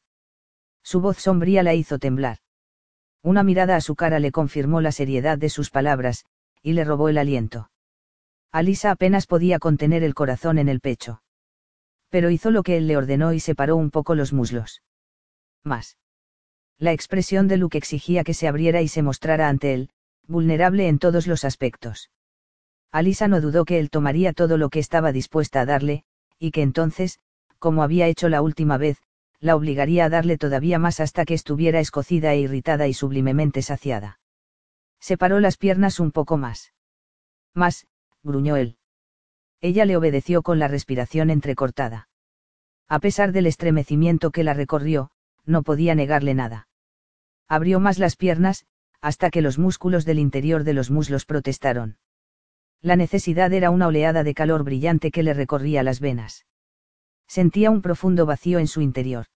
[0.84, 2.38] Su voz sombría la hizo temblar.
[3.22, 6.26] Una mirada a su cara le confirmó la seriedad de sus palabras,
[6.62, 7.70] y le robó el aliento.
[8.52, 11.22] Alisa apenas podía contener el corazón en el pecho.
[12.10, 14.82] Pero hizo lo que él le ordenó y separó un poco los muslos.
[15.64, 15.98] Más.
[16.78, 19.90] La expresión de Luke exigía que se abriera y se mostrara ante él,
[20.28, 22.10] vulnerable en todos los aspectos.
[22.92, 26.04] Alisa no dudó que él tomaría todo lo que estaba dispuesta a darle,
[26.40, 27.20] y que entonces,
[27.60, 28.98] como había hecho la última vez,
[29.40, 34.20] la obligaría a darle todavía más hasta que estuviera escocida e irritada y sublimemente saciada.
[35.00, 36.74] Separó las piernas un poco más.
[37.54, 37.88] Más,
[38.22, 38.78] gruñó él.
[39.62, 42.10] Ella le obedeció con la respiración entrecortada.
[42.88, 45.12] A pesar del estremecimiento que la recorrió,
[45.46, 46.68] no podía negarle nada.
[47.48, 48.66] Abrió más las piernas,
[49.02, 51.98] hasta que los músculos del interior de los muslos protestaron.
[52.82, 56.46] La necesidad era una oleada de calor brillante que le recorría las venas.
[57.30, 59.28] Sentía un profundo vacío en su interior.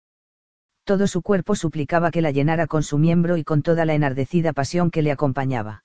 [0.84, 4.52] Todo su cuerpo suplicaba que la llenara con su miembro y con toda la enardecida
[4.52, 5.84] pasión que le acompañaba.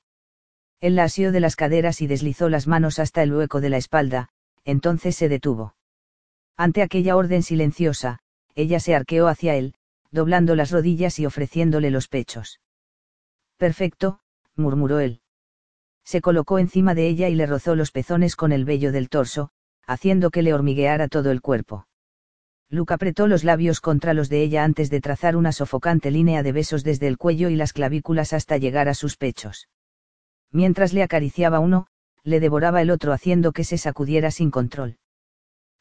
[0.80, 3.76] Él la asió de las caderas y deslizó las manos hasta el hueco de la
[3.76, 4.30] espalda,
[4.64, 5.76] entonces se detuvo.
[6.56, 8.20] Ante aquella orden silenciosa,
[8.54, 9.74] ella se arqueó hacia él,
[10.10, 12.60] doblando las rodillas y ofreciéndole los pechos.
[13.58, 14.20] Perfecto,
[14.56, 15.20] murmuró él.
[16.04, 19.50] Se colocó encima de ella y le rozó los pezones con el vello del torso,
[19.86, 21.87] haciendo que le hormigueara todo el cuerpo.
[22.70, 26.52] Luke apretó los labios contra los de ella antes de trazar una sofocante línea de
[26.52, 29.68] besos desde el cuello y las clavículas hasta llegar a sus pechos.
[30.52, 31.86] Mientras le acariciaba uno,
[32.24, 34.98] le devoraba el otro haciendo que se sacudiera sin control.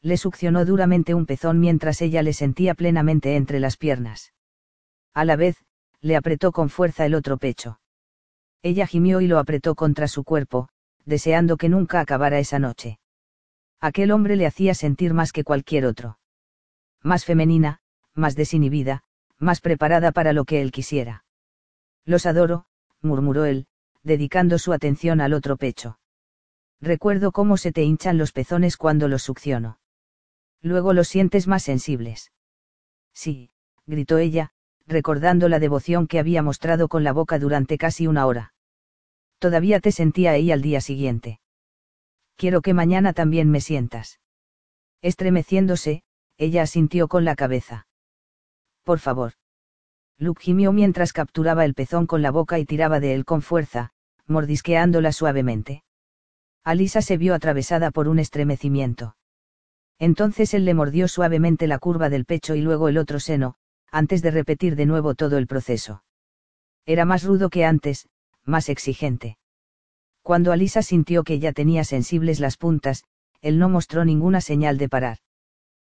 [0.00, 4.32] Le succionó duramente un pezón mientras ella le sentía plenamente entre las piernas.
[5.12, 5.56] A la vez,
[6.00, 7.80] le apretó con fuerza el otro pecho.
[8.62, 10.70] Ella gimió y lo apretó contra su cuerpo,
[11.04, 12.98] deseando que nunca acabara esa noche.
[13.78, 16.17] Aquel hombre le hacía sentir más que cualquier otro
[17.02, 17.80] más femenina,
[18.14, 19.02] más desinhibida,
[19.38, 21.24] más preparada para lo que él quisiera.
[22.04, 22.66] Los adoro,
[23.00, 23.66] murmuró él,
[24.02, 25.98] dedicando su atención al otro pecho.
[26.80, 29.78] Recuerdo cómo se te hinchan los pezones cuando los succiono.
[30.60, 32.32] Luego los sientes más sensibles.
[33.12, 33.50] Sí,
[33.86, 34.50] gritó ella,
[34.86, 38.54] recordando la devoción que había mostrado con la boca durante casi una hora.
[39.38, 41.40] Todavía te sentía ahí al día siguiente.
[42.36, 44.20] Quiero que mañana también me sientas.
[45.02, 46.02] Estremeciéndose,
[46.38, 47.88] ella asintió con la cabeza.
[48.84, 49.32] Por favor.
[50.18, 53.90] Luke gimió mientras capturaba el pezón con la boca y tiraba de él con fuerza,
[54.26, 55.82] mordisqueándola suavemente.
[56.64, 59.16] Alisa se vio atravesada por un estremecimiento.
[59.98, 63.56] Entonces él le mordió suavemente la curva del pecho y luego el otro seno,
[63.90, 66.04] antes de repetir de nuevo todo el proceso.
[66.86, 68.08] Era más rudo que antes,
[68.44, 69.38] más exigente.
[70.22, 73.04] Cuando Alisa sintió que ya tenía sensibles las puntas,
[73.40, 75.18] él no mostró ninguna señal de parar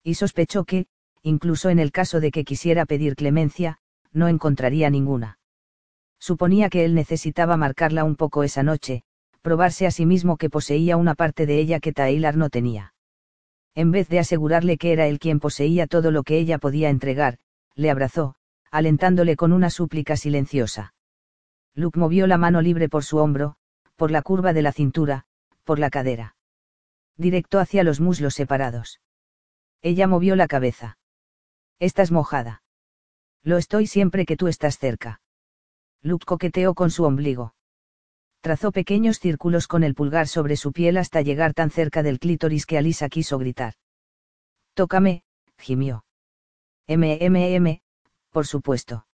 [0.04, 0.88] y sospechó que,
[1.22, 3.80] incluso en el caso de que quisiera pedir clemencia,
[4.12, 5.40] no encontraría ninguna.
[6.20, 9.04] Suponía que él necesitaba marcarla un poco esa noche,
[9.42, 12.94] probarse a sí mismo que poseía una parte de ella que Taylor no tenía.
[13.76, 17.38] En vez de asegurarle que era él quien poseía todo lo que ella podía entregar,
[17.76, 18.36] le abrazó,
[18.72, 20.94] alentándole con una súplica silenciosa.
[21.76, 23.56] Luke movió la mano libre por su hombro,
[23.96, 25.26] por la curva de la cintura,
[25.64, 26.36] por la cadera.
[27.16, 29.00] Directo hacia los muslos separados.
[29.82, 30.98] Ella movió la cabeza.
[31.80, 32.64] Estás mojada.
[33.44, 35.22] Lo estoy siempre que tú estás cerca.
[36.02, 37.56] Luke coqueteó con su ombligo.
[38.42, 42.66] Trazó pequeños círculos con el pulgar sobre su piel hasta llegar tan cerca del clítoris
[42.66, 43.74] que Alisa quiso gritar.
[44.74, 45.24] Tócame,
[45.58, 46.06] gimió.
[46.88, 47.82] MMM,
[48.30, 49.06] por supuesto.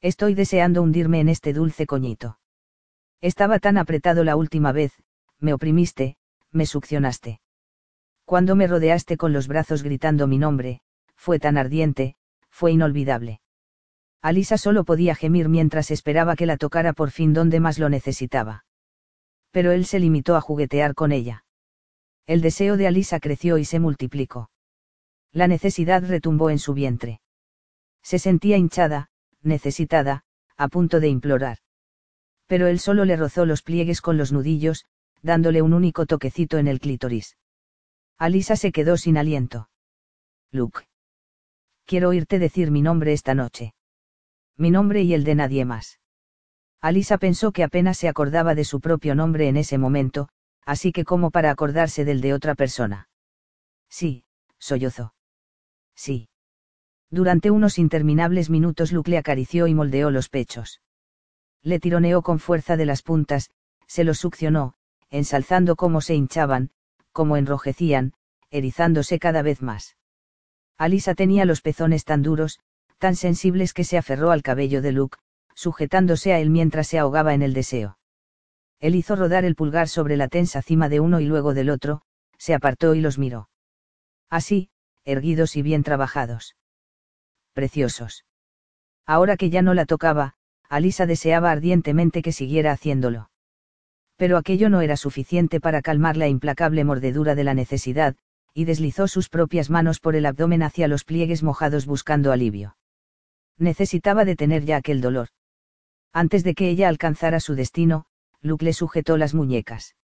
[0.00, 2.38] Estoy deseando hundirme en este dulce coñito.
[3.20, 4.92] Estaba tan apretado la última vez,
[5.38, 6.16] me oprimiste,
[6.50, 7.41] me succionaste.
[8.32, 10.80] Cuando me rodeaste con los brazos gritando mi nombre,
[11.16, 12.16] fue tan ardiente,
[12.48, 13.42] fue inolvidable.
[14.22, 18.64] Alisa solo podía gemir mientras esperaba que la tocara por fin donde más lo necesitaba.
[19.50, 21.44] Pero él se limitó a juguetear con ella.
[22.26, 24.50] El deseo de Alisa creció y se multiplicó.
[25.32, 27.20] La necesidad retumbó en su vientre.
[28.02, 29.10] Se sentía hinchada,
[29.42, 30.24] necesitada,
[30.56, 31.58] a punto de implorar.
[32.46, 34.86] Pero él solo le rozó los pliegues con los nudillos,
[35.20, 37.36] dándole un único toquecito en el clítoris.
[38.22, 39.68] Alisa se quedó sin aliento.
[40.52, 40.86] Luke.
[41.86, 43.74] Quiero oírte decir mi nombre esta noche.
[44.56, 45.98] Mi nombre y el de nadie más.
[46.80, 50.28] Alisa pensó que apenas se acordaba de su propio nombre en ese momento,
[50.64, 53.08] así que como para acordarse del de otra persona.
[53.90, 54.24] Sí,
[54.56, 55.14] sollozó.
[55.96, 56.28] Sí.
[57.10, 60.80] Durante unos interminables minutos Luke le acarició y moldeó los pechos.
[61.60, 63.50] Le tironeó con fuerza de las puntas,
[63.88, 64.74] se los succionó,
[65.10, 66.70] ensalzando cómo se hinchaban,
[67.12, 68.14] cómo enrojecían,
[68.50, 69.96] erizándose cada vez más.
[70.78, 72.60] Alisa tenía los pezones tan duros,
[72.98, 75.18] tan sensibles que se aferró al cabello de Luke,
[75.54, 77.98] sujetándose a él mientras se ahogaba en el deseo.
[78.80, 82.02] Él hizo rodar el pulgar sobre la tensa cima de uno y luego del otro,
[82.36, 83.48] se apartó y los miró.
[84.28, 84.70] Así,
[85.04, 86.56] erguidos y bien trabajados
[87.52, 88.24] preciosos.
[89.06, 90.34] Ahora que ya no la tocaba,
[90.68, 93.30] Alisa deseaba ardientemente que siguiera haciéndolo.
[94.22, 98.14] Pero aquello no era suficiente para calmar la implacable mordedura de la necesidad,
[98.54, 102.76] y deslizó sus propias manos por el abdomen hacia los pliegues mojados buscando alivio.
[103.58, 105.30] Necesitaba detener ya aquel dolor.
[106.12, 108.04] Antes de que ella alcanzara su destino,
[108.42, 109.96] Luke le sujetó las muñecas.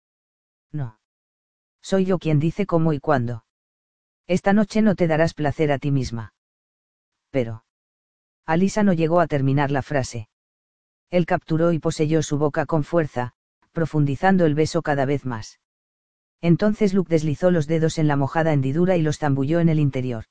[0.72, 1.00] No.
[1.84, 3.46] Soy yo quien dice cómo y cuándo.
[4.26, 6.34] Esta noche no te darás placer a ti misma
[7.30, 7.64] pero.
[8.48, 10.28] Alisa no llegó a terminar la frase.
[11.12, 13.34] Él capturó y poseyó su boca con fuerza,
[13.78, 15.60] profundizando el beso cada vez más.
[16.42, 20.26] Entonces Luke deslizó los dedos en la mojada hendidura y los zambulló en el interior.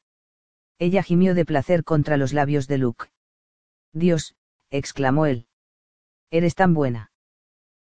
[0.80, 3.06] Ella gimió de placer contra los labios de Luke.
[3.92, 4.34] Dios,
[4.70, 5.46] exclamó él.
[6.32, 7.12] Eres tan buena.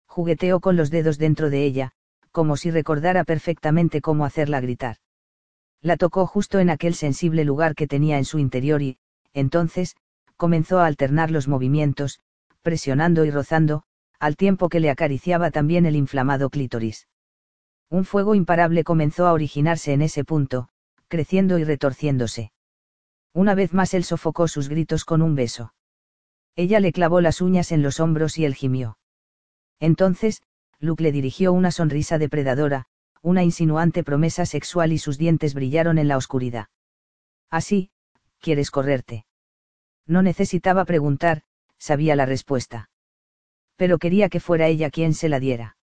[0.08, 1.92] Jugueteó con los dedos dentro de ella,
[2.32, 4.96] como si recordara perfectamente cómo hacerla gritar.
[5.80, 8.98] La tocó justo en aquel sensible lugar que tenía en su interior y,
[9.32, 9.94] entonces,
[10.36, 12.18] comenzó a alternar los movimientos,
[12.62, 13.84] presionando y rozando,
[14.22, 17.08] al tiempo que le acariciaba también el inflamado clítoris.
[17.90, 20.68] Un fuego imparable comenzó a originarse en ese punto,
[21.08, 22.52] creciendo y retorciéndose.
[23.32, 25.74] Una vez más él sofocó sus gritos con un beso.
[26.54, 28.96] Ella le clavó las uñas en los hombros y él gimió.
[29.80, 30.44] Entonces,
[30.78, 32.86] Luke le dirigió una sonrisa depredadora,
[33.22, 36.68] una insinuante promesa sexual y sus dientes brillaron en la oscuridad.
[37.50, 37.90] Así,
[38.38, 39.26] ¿quieres correrte?
[40.06, 41.42] No necesitaba preguntar,
[41.76, 42.91] sabía la respuesta.
[43.82, 45.76] Pero quería que fuera ella quien se la diera.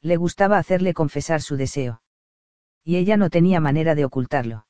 [0.00, 2.00] Le gustaba hacerle confesar su deseo.
[2.84, 4.68] Y ella no tenía manera de ocultarlo.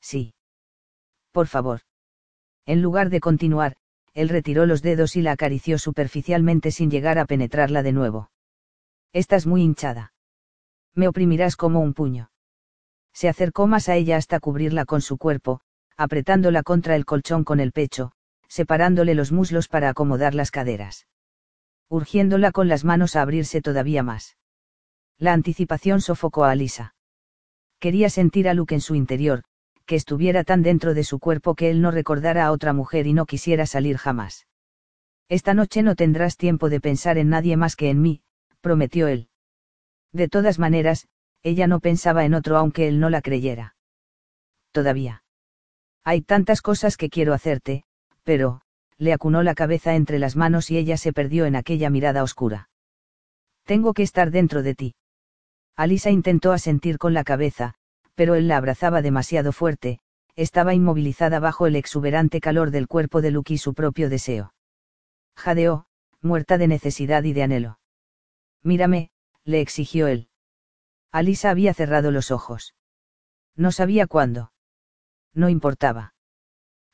[0.00, 0.34] Sí.
[1.30, 1.82] Por favor.
[2.66, 3.76] En lugar de continuar,
[4.12, 8.32] él retiró los dedos y la acarició superficialmente sin llegar a penetrarla de nuevo.
[9.12, 10.12] Estás muy hinchada.
[10.96, 12.32] Me oprimirás como un puño.
[13.12, 15.60] Se acercó más a ella hasta cubrirla con su cuerpo,
[15.96, 18.10] apretándola contra el colchón con el pecho,
[18.48, 21.06] separándole los muslos para acomodar las caderas.
[21.88, 24.36] Urgiéndola con las manos a abrirse todavía más.
[25.18, 26.94] La anticipación sofocó a Alisa.
[27.80, 29.44] Quería sentir a Luke en su interior,
[29.86, 33.14] que estuviera tan dentro de su cuerpo que él no recordara a otra mujer y
[33.14, 34.46] no quisiera salir jamás.
[35.28, 38.22] Esta noche no tendrás tiempo de pensar en nadie más que en mí,
[38.60, 39.28] prometió él.
[40.12, 41.08] De todas maneras,
[41.42, 43.76] ella no pensaba en otro aunque él no la creyera.
[44.72, 45.22] Todavía.
[46.04, 47.84] Hay tantas cosas que quiero hacerte,
[48.24, 48.60] pero,
[48.98, 52.68] le acunó la cabeza entre las manos y ella se perdió en aquella mirada oscura.
[53.64, 54.94] Tengo que estar dentro de ti.
[55.76, 57.74] Alisa intentó asentir con la cabeza,
[58.14, 60.00] pero él la abrazaba demasiado fuerte,
[60.34, 64.54] estaba inmovilizada bajo el exuberante calor del cuerpo de Luke y su propio deseo.
[65.36, 65.86] Jadeó,
[66.20, 67.78] muerta de necesidad y de anhelo.
[68.62, 69.10] Mírame,
[69.44, 70.28] le exigió él.
[71.12, 72.74] Alisa había cerrado los ojos.
[73.54, 74.52] No sabía cuándo.
[75.32, 76.14] No importaba.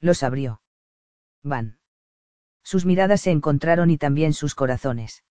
[0.01, 0.61] Los abrió.
[1.43, 1.79] Van.
[2.65, 5.23] Sus miradas se encontraron y también sus corazones.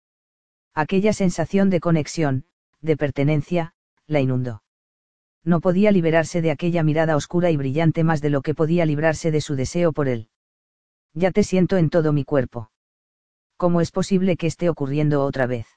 [0.74, 2.46] Aquella sensación de conexión,
[2.82, 3.74] de pertenencia,
[4.08, 4.64] la inundó.
[5.44, 9.32] No podía liberarse de aquella mirada oscura y brillante más de lo que podía librarse
[9.32, 10.30] de su deseo por él.
[11.14, 12.72] Ya te siento en todo mi cuerpo.
[13.58, 15.68] ¿Cómo es posible que esté ocurriendo otra vez?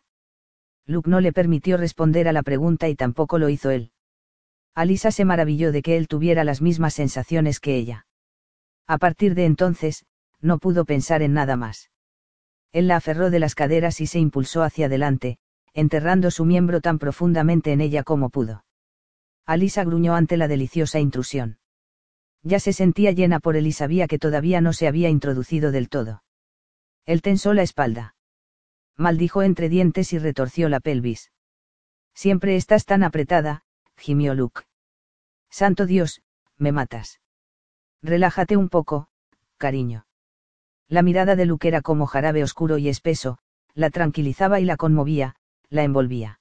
[0.86, 3.90] Luke no le permitió responder a la pregunta y tampoco lo hizo él.
[4.74, 8.06] Alisa se maravilló de que él tuviera las mismas sensaciones que ella.
[8.86, 10.04] A partir de entonces,
[10.40, 11.90] no pudo pensar en nada más.
[12.72, 15.38] Él la aferró de las caderas y se impulsó hacia adelante,
[15.72, 18.64] enterrando su miembro tan profundamente en ella como pudo.
[19.44, 21.58] Alisa gruñó ante la deliciosa intrusión.
[22.42, 25.88] Ya se sentía llena por él y sabía que todavía no se había introducido del
[25.88, 26.22] todo.
[27.04, 28.14] Él tensó la espalda.
[28.96, 31.30] Maldijo entre dientes y retorció la pelvis.
[32.14, 33.64] Siempre estás tan apretada,
[33.96, 34.62] gimió Luke.
[35.50, 36.22] Santo Dios,
[36.56, 37.20] me matas.
[38.02, 39.08] Relájate un poco,
[39.58, 40.05] cariño.
[40.88, 43.38] La mirada de Luke era como jarabe oscuro y espeso,
[43.74, 45.34] la tranquilizaba y la conmovía,
[45.68, 46.40] la envolvía.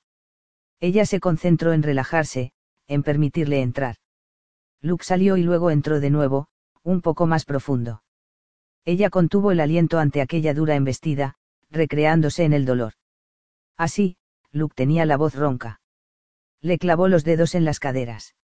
[0.80, 2.52] Ella se concentró en relajarse,
[2.88, 3.96] en permitirle entrar.
[4.82, 6.48] Luke salió y luego entró de nuevo,
[6.84, 8.04] un poco más profundo.
[8.86, 11.36] Ella contuvo el aliento ante aquella dura embestida,
[11.72, 12.94] recreándose en el dolor.
[13.78, 14.18] Así,
[14.52, 15.82] Luke tenía la voz ronca.
[16.62, 18.36] Le clavó los dedos en las caderas.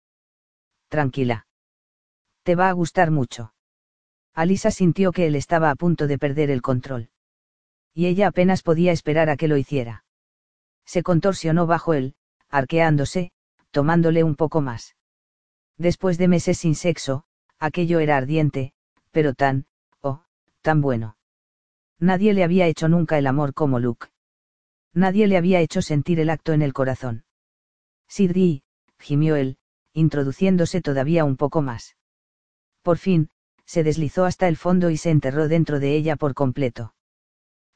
[0.89, 1.45] Tranquila.
[2.43, 3.53] Te va a gustar mucho.
[4.33, 7.09] Alisa sintió que él estaba a punto de perder el control.
[7.93, 10.05] Y ella apenas podía esperar a que lo hiciera.
[10.85, 12.15] Se contorsionó bajo él,
[12.49, 13.31] arqueándose,
[13.71, 14.95] tomándole un poco más.
[15.77, 17.23] Después de meses sin sexo,
[17.59, 18.73] aquello era ardiente,
[19.11, 19.65] pero tan,
[20.01, 20.23] oh,
[20.61, 21.17] tan bueno.
[21.99, 24.07] Nadie le había hecho nunca el amor como Luke.
[24.93, 27.23] Nadie le había hecho sentir el acto en el corazón.
[28.07, 28.63] Sidri,
[28.99, 29.57] gimió él,
[29.93, 31.95] introduciéndose todavía un poco más.
[32.81, 33.29] Por fin,
[33.71, 36.93] se deslizó hasta el fondo y se enterró dentro de ella por completo.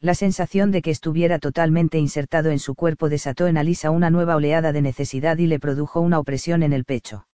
[0.02, 4.36] La sensación de que estuviera totalmente insertado en su cuerpo desató en Alisa una nueva
[4.36, 7.28] oleada de necesidad y le produjo una opresión en el pecho.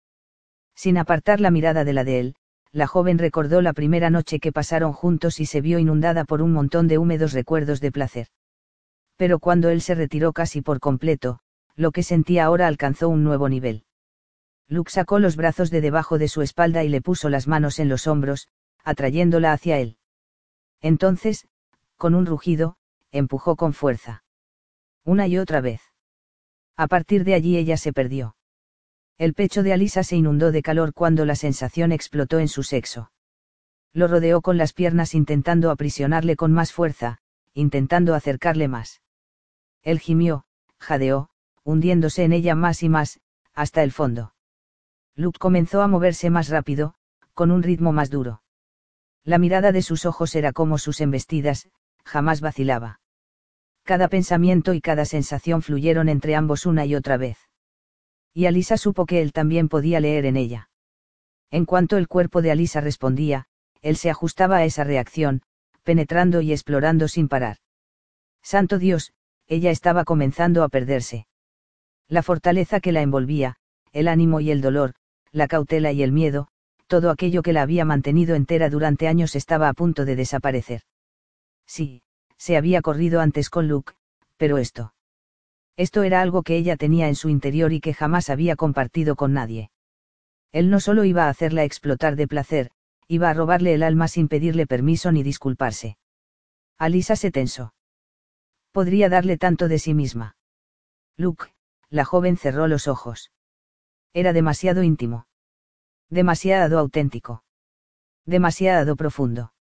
[0.75, 2.35] Sin apartar la mirada de la de él,
[2.71, 6.53] la joven recordó la primera noche que pasaron juntos y se vio inundada por un
[6.53, 8.27] montón de húmedos recuerdos de placer.
[9.17, 11.39] Pero cuando él se retiró casi por completo,
[11.75, 13.85] lo que sentía ahora alcanzó un nuevo nivel.
[14.71, 17.89] Luke sacó los brazos de debajo de su espalda y le puso las manos en
[17.89, 18.47] los hombros,
[18.85, 19.97] atrayéndola hacia él.
[20.79, 21.45] Entonces,
[21.97, 22.77] con un rugido,
[23.11, 24.23] empujó con fuerza.
[25.03, 25.81] Una y otra vez.
[26.77, 28.37] A partir de allí ella se perdió.
[29.17, 33.11] El pecho de Alisa se inundó de calor cuando la sensación explotó en su sexo.
[33.91, 37.17] Lo rodeó con las piernas intentando aprisionarle con más fuerza,
[37.53, 39.01] intentando acercarle más.
[39.81, 40.45] Él gimió,
[40.79, 41.29] jadeó,
[41.65, 43.19] hundiéndose en ella más y más,
[43.53, 44.33] hasta el fondo.
[45.15, 46.95] Luke comenzó a moverse más rápido,
[47.33, 48.41] con un ritmo más duro.
[49.23, 51.69] La mirada de sus ojos era como sus embestidas,
[52.03, 52.99] jamás vacilaba.
[53.83, 57.37] Cada pensamiento y cada sensación fluyeron entre ambos una y otra vez.
[58.33, 60.69] Y Alisa supo que él también podía leer en ella.
[61.49, 63.45] En cuanto el cuerpo de Alisa respondía,
[63.81, 65.41] él se ajustaba a esa reacción,
[65.83, 67.57] penetrando y explorando sin parar.
[68.41, 69.13] Santo Dios,
[69.47, 71.27] ella estaba comenzando a perderse.
[72.07, 73.57] La fortaleza que la envolvía,
[73.91, 74.93] el ánimo y el dolor,
[75.31, 76.47] la cautela y el miedo,
[76.87, 80.81] todo aquello que la había mantenido entera durante años estaba a punto de desaparecer.
[81.65, 82.03] Sí,
[82.37, 83.93] se había corrido antes con Luke,
[84.37, 84.93] pero esto.
[85.77, 89.33] Esto era algo que ella tenía en su interior y que jamás había compartido con
[89.33, 89.71] nadie.
[90.51, 92.71] Él no solo iba a hacerla explotar de placer,
[93.07, 95.97] iba a robarle el alma sin pedirle permiso ni disculparse.
[96.77, 97.73] Alisa se tensó.
[98.71, 100.35] Podría darle tanto de sí misma.
[101.15, 101.53] Luke,
[101.89, 103.31] la joven cerró los ojos.
[104.13, 105.27] Era demasiado íntimo.
[106.09, 107.43] Demasiado auténtico.
[108.25, 109.53] Demasiado profundo.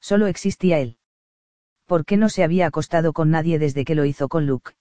[0.00, 0.98] Solo existía él.
[1.86, 4.72] ¿por qué no se había acostado con nadie desde que lo hizo con Luke?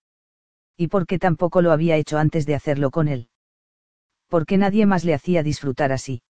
[0.75, 3.29] ¿Y por qué tampoco lo había hecho antes de hacerlo con él?
[4.27, 6.23] ¿Por qué nadie más le hacía disfrutar así?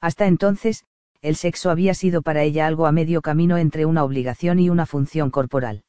[0.00, 0.84] Hasta entonces,
[1.22, 4.86] el sexo había sido para ella algo a medio camino entre una obligación y una
[4.86, 5.84] función corporal.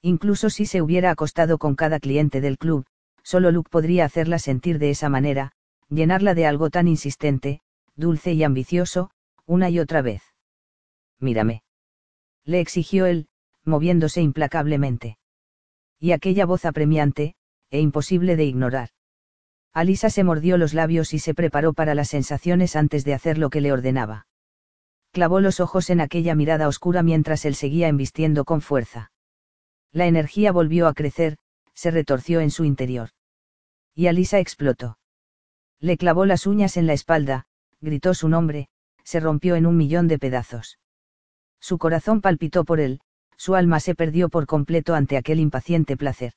[0.00, 2.86] Incluso si se hubiera acostado con cada cliente del club,
[3.26, 5.50] solo Luke podría hacerla sentir de esa manera,
[5.88, 7.60] llenarla de algo tan insistente,
[7.96, 9.10] dulce y ambicioso,
[9.46, 10.22] una y otra vez.
[11.18, 11.64] Mírame
[12.46, 13.26] le exigió él,
[13.64, 15.18] moviéndose implacablemente.
[15.98, 17.34] Y aquella voz apremiante,
[17.70, 18.90] e imposible de ignorar.
[19.72, 23.50] Alisa se mordió los labios y se preparó para las sensaciones antes de hacer lo
[23.50, 24.26] que le ordenaba.
[25.10, 29.10] Clavó los ojos en aquella mirada oscura mientras él seguía embistiendo con fuerza.
[29.92, 31.36] La energía volvió a crecer,
[31.74, 33.10] se retorció en su interior.
[33.96, 34.98] Y Alisa explotó.
[35.80, 37.46] Le clavó las uñas en la espalda,
[37.80, 38.68] gritó su nombre,
[39.04, 40.78] se rompió en un millón de pedazos.
[41.60, 43.00] Su corazón palpitó por él,
[43.38, 46.34] su alma se perdió por completo ante aquel impaciente placer.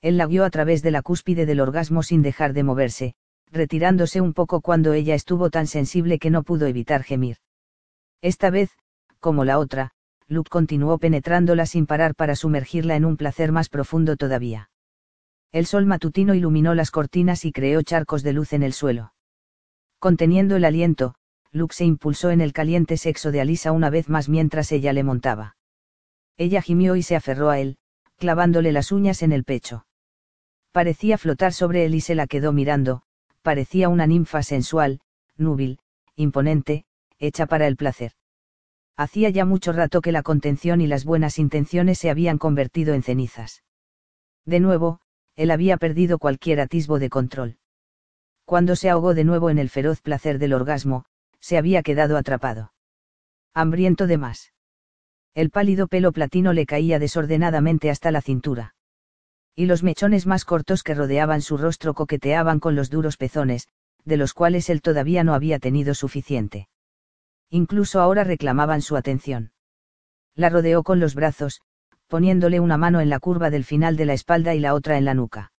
[0.00, 3.14] Él la guió a través de la cúspide del orgasmo sin dejar de moverse,
[3.52, 7.36] retirándose un poco cuando ella estuvo tan sensible que no pudo evitar gemir.
[8.22, 8.70] Esta vez,
[9.18, 9.90] como la otra,
[10.28, 14.69] Luke continuó penetrándola sin parar para sumergirla en un placer más profundo todavía.
[15.52, 19.14] El sol matutino iluminó las cortinas y creó charcos de luz en el suelo.
[19.98, 21.14] Conteniendo el aliento,
[21.50, 25.02] Luke se impulsó en el caliente sexo de Alisa una vez más mientras ella le
[25.02, 25.56] montaba.
[26.36, 27.78] Ella gimió y se aferró a él,
[28.16, 29.86] clavándole las uñas en el pecho.
[30.70, 33.02] Parecía flotar sobre él y se la quedó mirando,
[33.42, 35.00] parecía una ninfa sensual,
[35.36, 35.80] núbil,
[36.14, 36.84] imponente,
[37.18, 38.12] hecha para el placer.
[38.96, 43.02] Hacía ya mucho rato que la contención y las buenas intenciones se habían convertido en
[43.02, 43.64] cenizas.
[44.44, 45.00] De nuevo,
[45.40, 47.56] él había perdido cualquier atisbo de control.
[48.44, 51.06] Cuando se ahogó de nuevo en el feroz placer del orgasmo,
[51.40, 52.74] se había quedado atrapado.
[53.54, 54.52] Hambriento de más.
[55.32, 58.74] El pálido pelo platino le caía desordenadamente hasta la cintura.
[59.56, 63.66] Y los mechones más cortos que rodeaban su rostro coqueteaban con los duros pezones,
[64.04, 66.68] de los cuales él todavía no había tenido suficiente.
[67.48, 69.52] Incluso ahora reclamaban su atención.
[70.34, 71.62] La rodeó con los brazos,
[72.10, 75.04] poniéndole una mano en la curva del final de la espalda y la otra en
[75.04, 75.52] la nuca.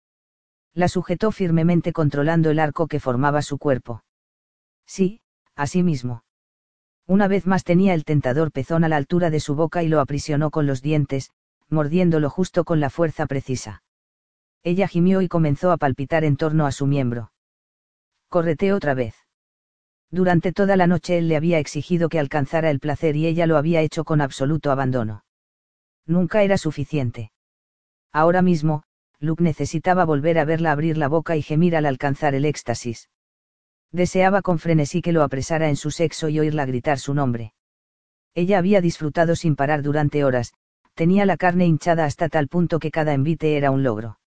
[0.74, 4.04] La sujetó firmemente controlando el arco que formaba su cuerpo.
[4.86, 5.22] Sí,
[5.56, 6.26] así mismo.
[7.08, 10.02] Una vez más tenía el tentador pezón a la altura de su boca y lo
[10.02, 11.32] aprisionó con los dientes,
[11.70, 13.82] mordiéndolo justo con la fuerza precisa.
[14.62, 17.32] Ella gimió y comenzó a palpitar en torno a su miembro.
[18.28, 19.16] Correté otra vez.
[20.10, 23.56] Durante toda la noche él le había exigido que alcanzara el placer y ella lo
[23.56, 25.24] había hecho con absoluto abandono.
[26.12, 27.32] Nunca era suficiente.
[28.12, 28.84] Ahora mismo,
[29.22, 33.10] Luke necesitaba volver a verla abrir la boca y gemir al alcanzar el éxtasis.
[33.94, 37.54] Deseaba con frenesí que lo apresara en su sexo y oírla gritar su nombre.
[38.36, 40.54] Ella había disfrutado sin parar durante horas,
[40.96, 44.20] tenía la carne hinchada hasta tal punto que cada envite era un logro.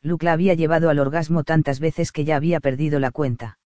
[0.00, 3.58] Luke la había llevado al orgasmo tantas veces que ya había perdido la cuenta.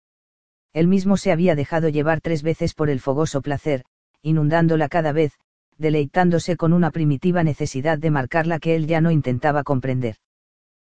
[0.72, 3.84] Él mismo se había dejado llevar tres veces por el fogoso placer,
[4.20, 5.38] inundándola cada vez,
[5.78, 10.16] deleitándose con una primitiva necesidad de marcarla que él ya no intentaba comprender.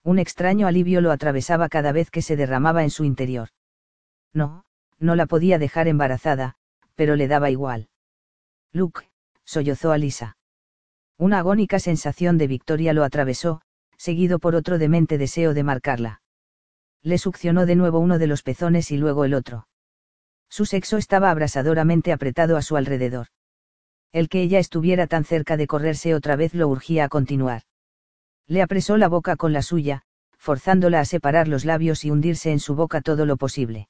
[0.05, 3.49] Un extraño alivio lo atravesaba cada vez que se derramaba en su interior.
[4.33, 4.65] No,
[4.99, 6.55] no la podía dejar embarazada,
[6.95, 7.89] pero le daba igual.
[8.73, 9.09] Luke,
[9.45, 10.37] sollozó a Lisa.
[11.17, 13.61] Una agónica sensación de victoria lo atravesó,
[13.97, 16.23] seguido por otro demente deseo de marcarla.
[17.03, 19.69] Le succionó de nuevo uno de los pezones y luego el otro.
[20.49, 23.29] Su sexo estaba abrasadoramente apretado a su alrededor.
[24.13, 27.63] El que ella estuviera tan cerca de correrse otra vez lo urgía a continuar.
[28.47, 30.03] Le apresó la boca con la suya,
[30.39, 33.89] forzándola a separar los labios y hundirse en su boca todo lo posible.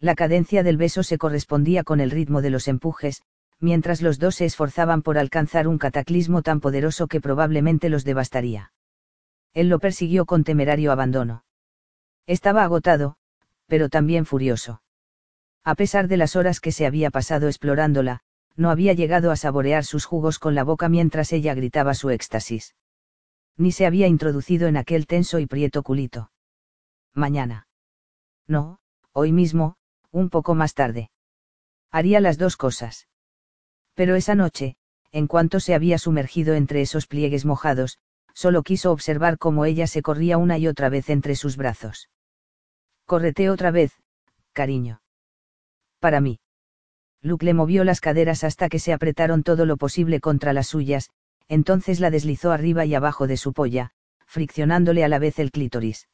[0.00, 3.22] La cadencia del beso se correspondía con el ritmo de los empujes,
[3.60, 8.72] mientras los dos se esforzaban por alcanzar un cataclismo tan poderoso que probablemente los devastaría.
[9.54, 11.44] Él lo persiguió con temerario abandono.
[12.26, 13.16] Estaba agotado,
[13.66, 14.82] pero también furioso.
[15.64, 18.20] A pesar de las horas que se había pasado explorándola,
[18.58, 22.74] no había llegado a saborear sus jugos con la boca mientras ella gritaba su éxtasis.
[23.56, 26.32] Ni se había introducido en aquel tenso y prieto culito.
[27.14, 27.68] Mañana.
[28.48, 28.80] No,
[29.12, 29.76] hoy mismo,
[30.10, 31.10] un poco más tarde.
[31.92, 33.06] Haría las dos cosas.
[33.94, 34.76] Pero esa noche,
[35.12, 37.98] en cuanto se había sumergido entre esos pliegues mojados,
[38.34, 42.10] solo quiso observar cómo ella se corría una y otra vez entre sus brazos.
[43.06, 43.92] Córrete otra vez,
[44.52, 45.00] cariño.
[46.00, 46.40] Para mí.
[47.22, 51.10] Luke le movió las caderas hasta que se apretaron todo lo posible contra las suyas,
[51.48, 53.90] entonces la deslizó arriba y abajo de su polla,
[54.26, 56.08] friccionándole a la vez el clítoris.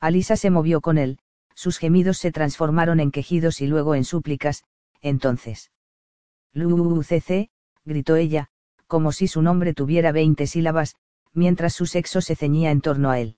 [0.00, 1.18] Alisa se movió con él,
[1.54, 4.64] sus gemidos se transformaron en quejidos y luego en súplicas,
[5.00, 5.70] entonces.
[6.52, 7.50] Lucc,
[7.84, 8.48] gritó ella,
[8.86, 10.96] como si su nombre tuviera veinte sílabas,
[11.32, 13.36] mientras su sexo se ceñía en torno a él.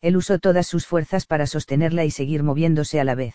[0.00, 3.34] Él usó todas sus fuerzas para sostenerla y seguir moviéndose a la vez.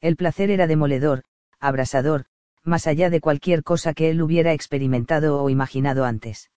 [0.00, 1.24] El placer era demoledor,
[1.60, 2.26] abrasador,
[2.62, 6.50] más allá de cualquier cosa que él hubiera experimentado o imaginado antes.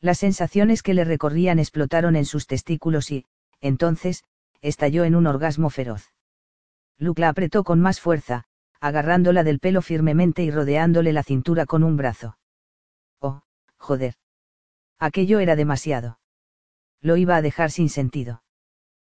[0.00, 3.26] Las sensaciones que le recorrían explotaron en sus testículos y,
[3.60, 4.24] entonces,
[4.60, 6.12] estalló en un orgasmo feroz.
[6.98, 8.44] Luke la apretó con más fuerza,
[8.80, 12.38] agarrándola del pelo firmemente y rodeándole la cintura con un brazo.
[13.20, 13.42] Oh,
[13.76, 14.14] joder.
[14.98, 16.18] Aquello era demasiado.
[17.00, 18.42] Lo iba a dejar sin sentido.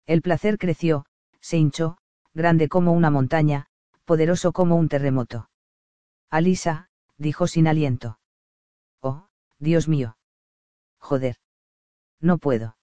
[0.05, 1.05] El placer creció,
[1.39, 1.97] se hinchó,
[2.33, 3.67] grande como una montaña,
[4.07, 5.49] poderoso como un terremoto.
[6.29, 8.19] Alisa, dijo sin aliento.
[9.01, 9.27] Oh,
[9.59, 10.17] Dios mío.
[10.97, 11.35] Joder.
[12.21, 12.77] No puedo.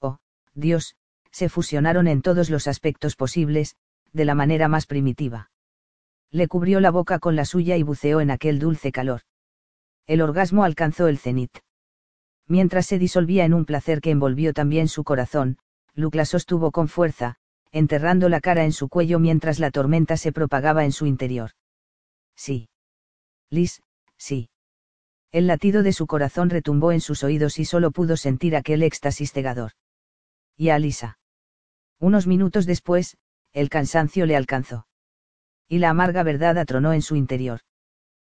[0.00, 0.18] Oh,
[0.54, 0.96] Dios,
[1.30, 3.76] se fusionaron en todos los aspectos posibles,
[4.14, 5.50] de la manera más primitiva.
[6.30, 9.20] Le cubrió la boca con la suya y buceó en aquel dulce calor.
[10.06, 11.58] El orgasmo alcanzó el cenit.
[12.46, 15.58] Mientras se disolvía en un placer que envolvió también su corazón,
[15.94, 17.36] Luke la sostuvo con fuerza,
[17.72, 21.52] enterrando la cara en su cuello mientras la tormenta se propagaba en su interior.
[22.36, 22.68] Sí.
[23.50, 23.82] Liz,
[24.16, 24.50] sí.
[25.30, 29.32] El latido de su corazón retumbó en sus oídos y solo pudo sentir aquel éxtasis
[29.32, 29.72] cegador.
[30.56, 31.18] Y a Lisa.
[32.00, 33.16] Unos minutos después,
[33.52, 34.86] el cansancio le alcanzó.
[35.68, 37.60] Y la amarga verdad atronó en su interior.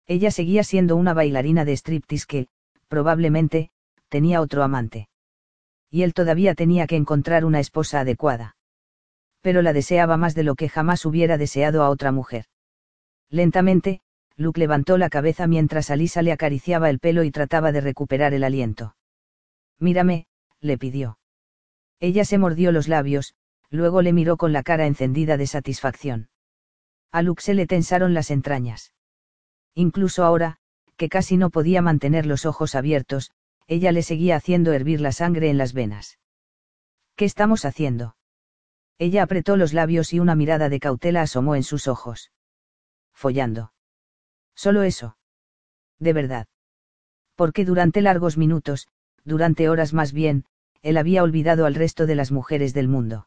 [0.06, 2.46] Ella seguía siendo una bailarina de striptease que,
[2.88, 3.70] probablemente,
[4.08, 5.08] tenía otro amante.
[5.90, 8.56] Y él todavía tenía que encontrar una esposa adecuada.
[9.40, 12.46] Pero la deseaba más de lo que jamás hubiera deseado a otra mujer.
[13.30, 14.00] Lentamente,
[14.36, 18.44] Luke levantó la cabeza mientras Alisa le acariciaba el pelo y trataba de recuperar el
[18.44, 18.96] aliento.
[19.78, 20.26] Mírame,
[20.60, 21.18] le pidió.
[22.00, 23.34] Ella se mordió los labios,
[23.70, 26.28] luego le miró con la cara encendida de satisfacción.
[27.12, 28.92] A Luke se le tensaron las entrañas.
[29.74, 30.56] Incluso ahora,
[30.96, 33.30] que casi no podía mantener los ojos abiertos,
[33.66, 36.18] ella le seguía haciendo hervir la sangre en las venas.
[37.16, 38.16] ¿Qué estamos haciendo?
[39.00, 42.32] Ella apretó los labios y una mirada de cautela asomó en sus ojos.
[43.14, 43.72] Follando.
[44.54, 45.16] Solo eso.
[45.98, 46.48] De verdad.
[47.34, 48.88] Porque durante largos minutos,
[49.24, 50.44] durante horas más bien,
[50.82, 53.26] él había olvidado al resto de las mujeres del mundo.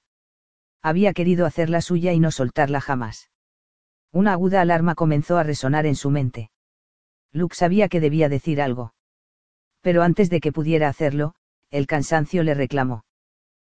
[0.84, 3.32] Había querido hacerla suya y no soltarla jamás.
[4.12, 6.52] Una aguda alarma comenzó a resonar en su mente.
[7.32, 8.94] Luke sabía que debía decir algo.
[9.82, 11.34] Pero antes de que pudiera hacerlo,
[11.72, 13.06] el cansancio le reclamó.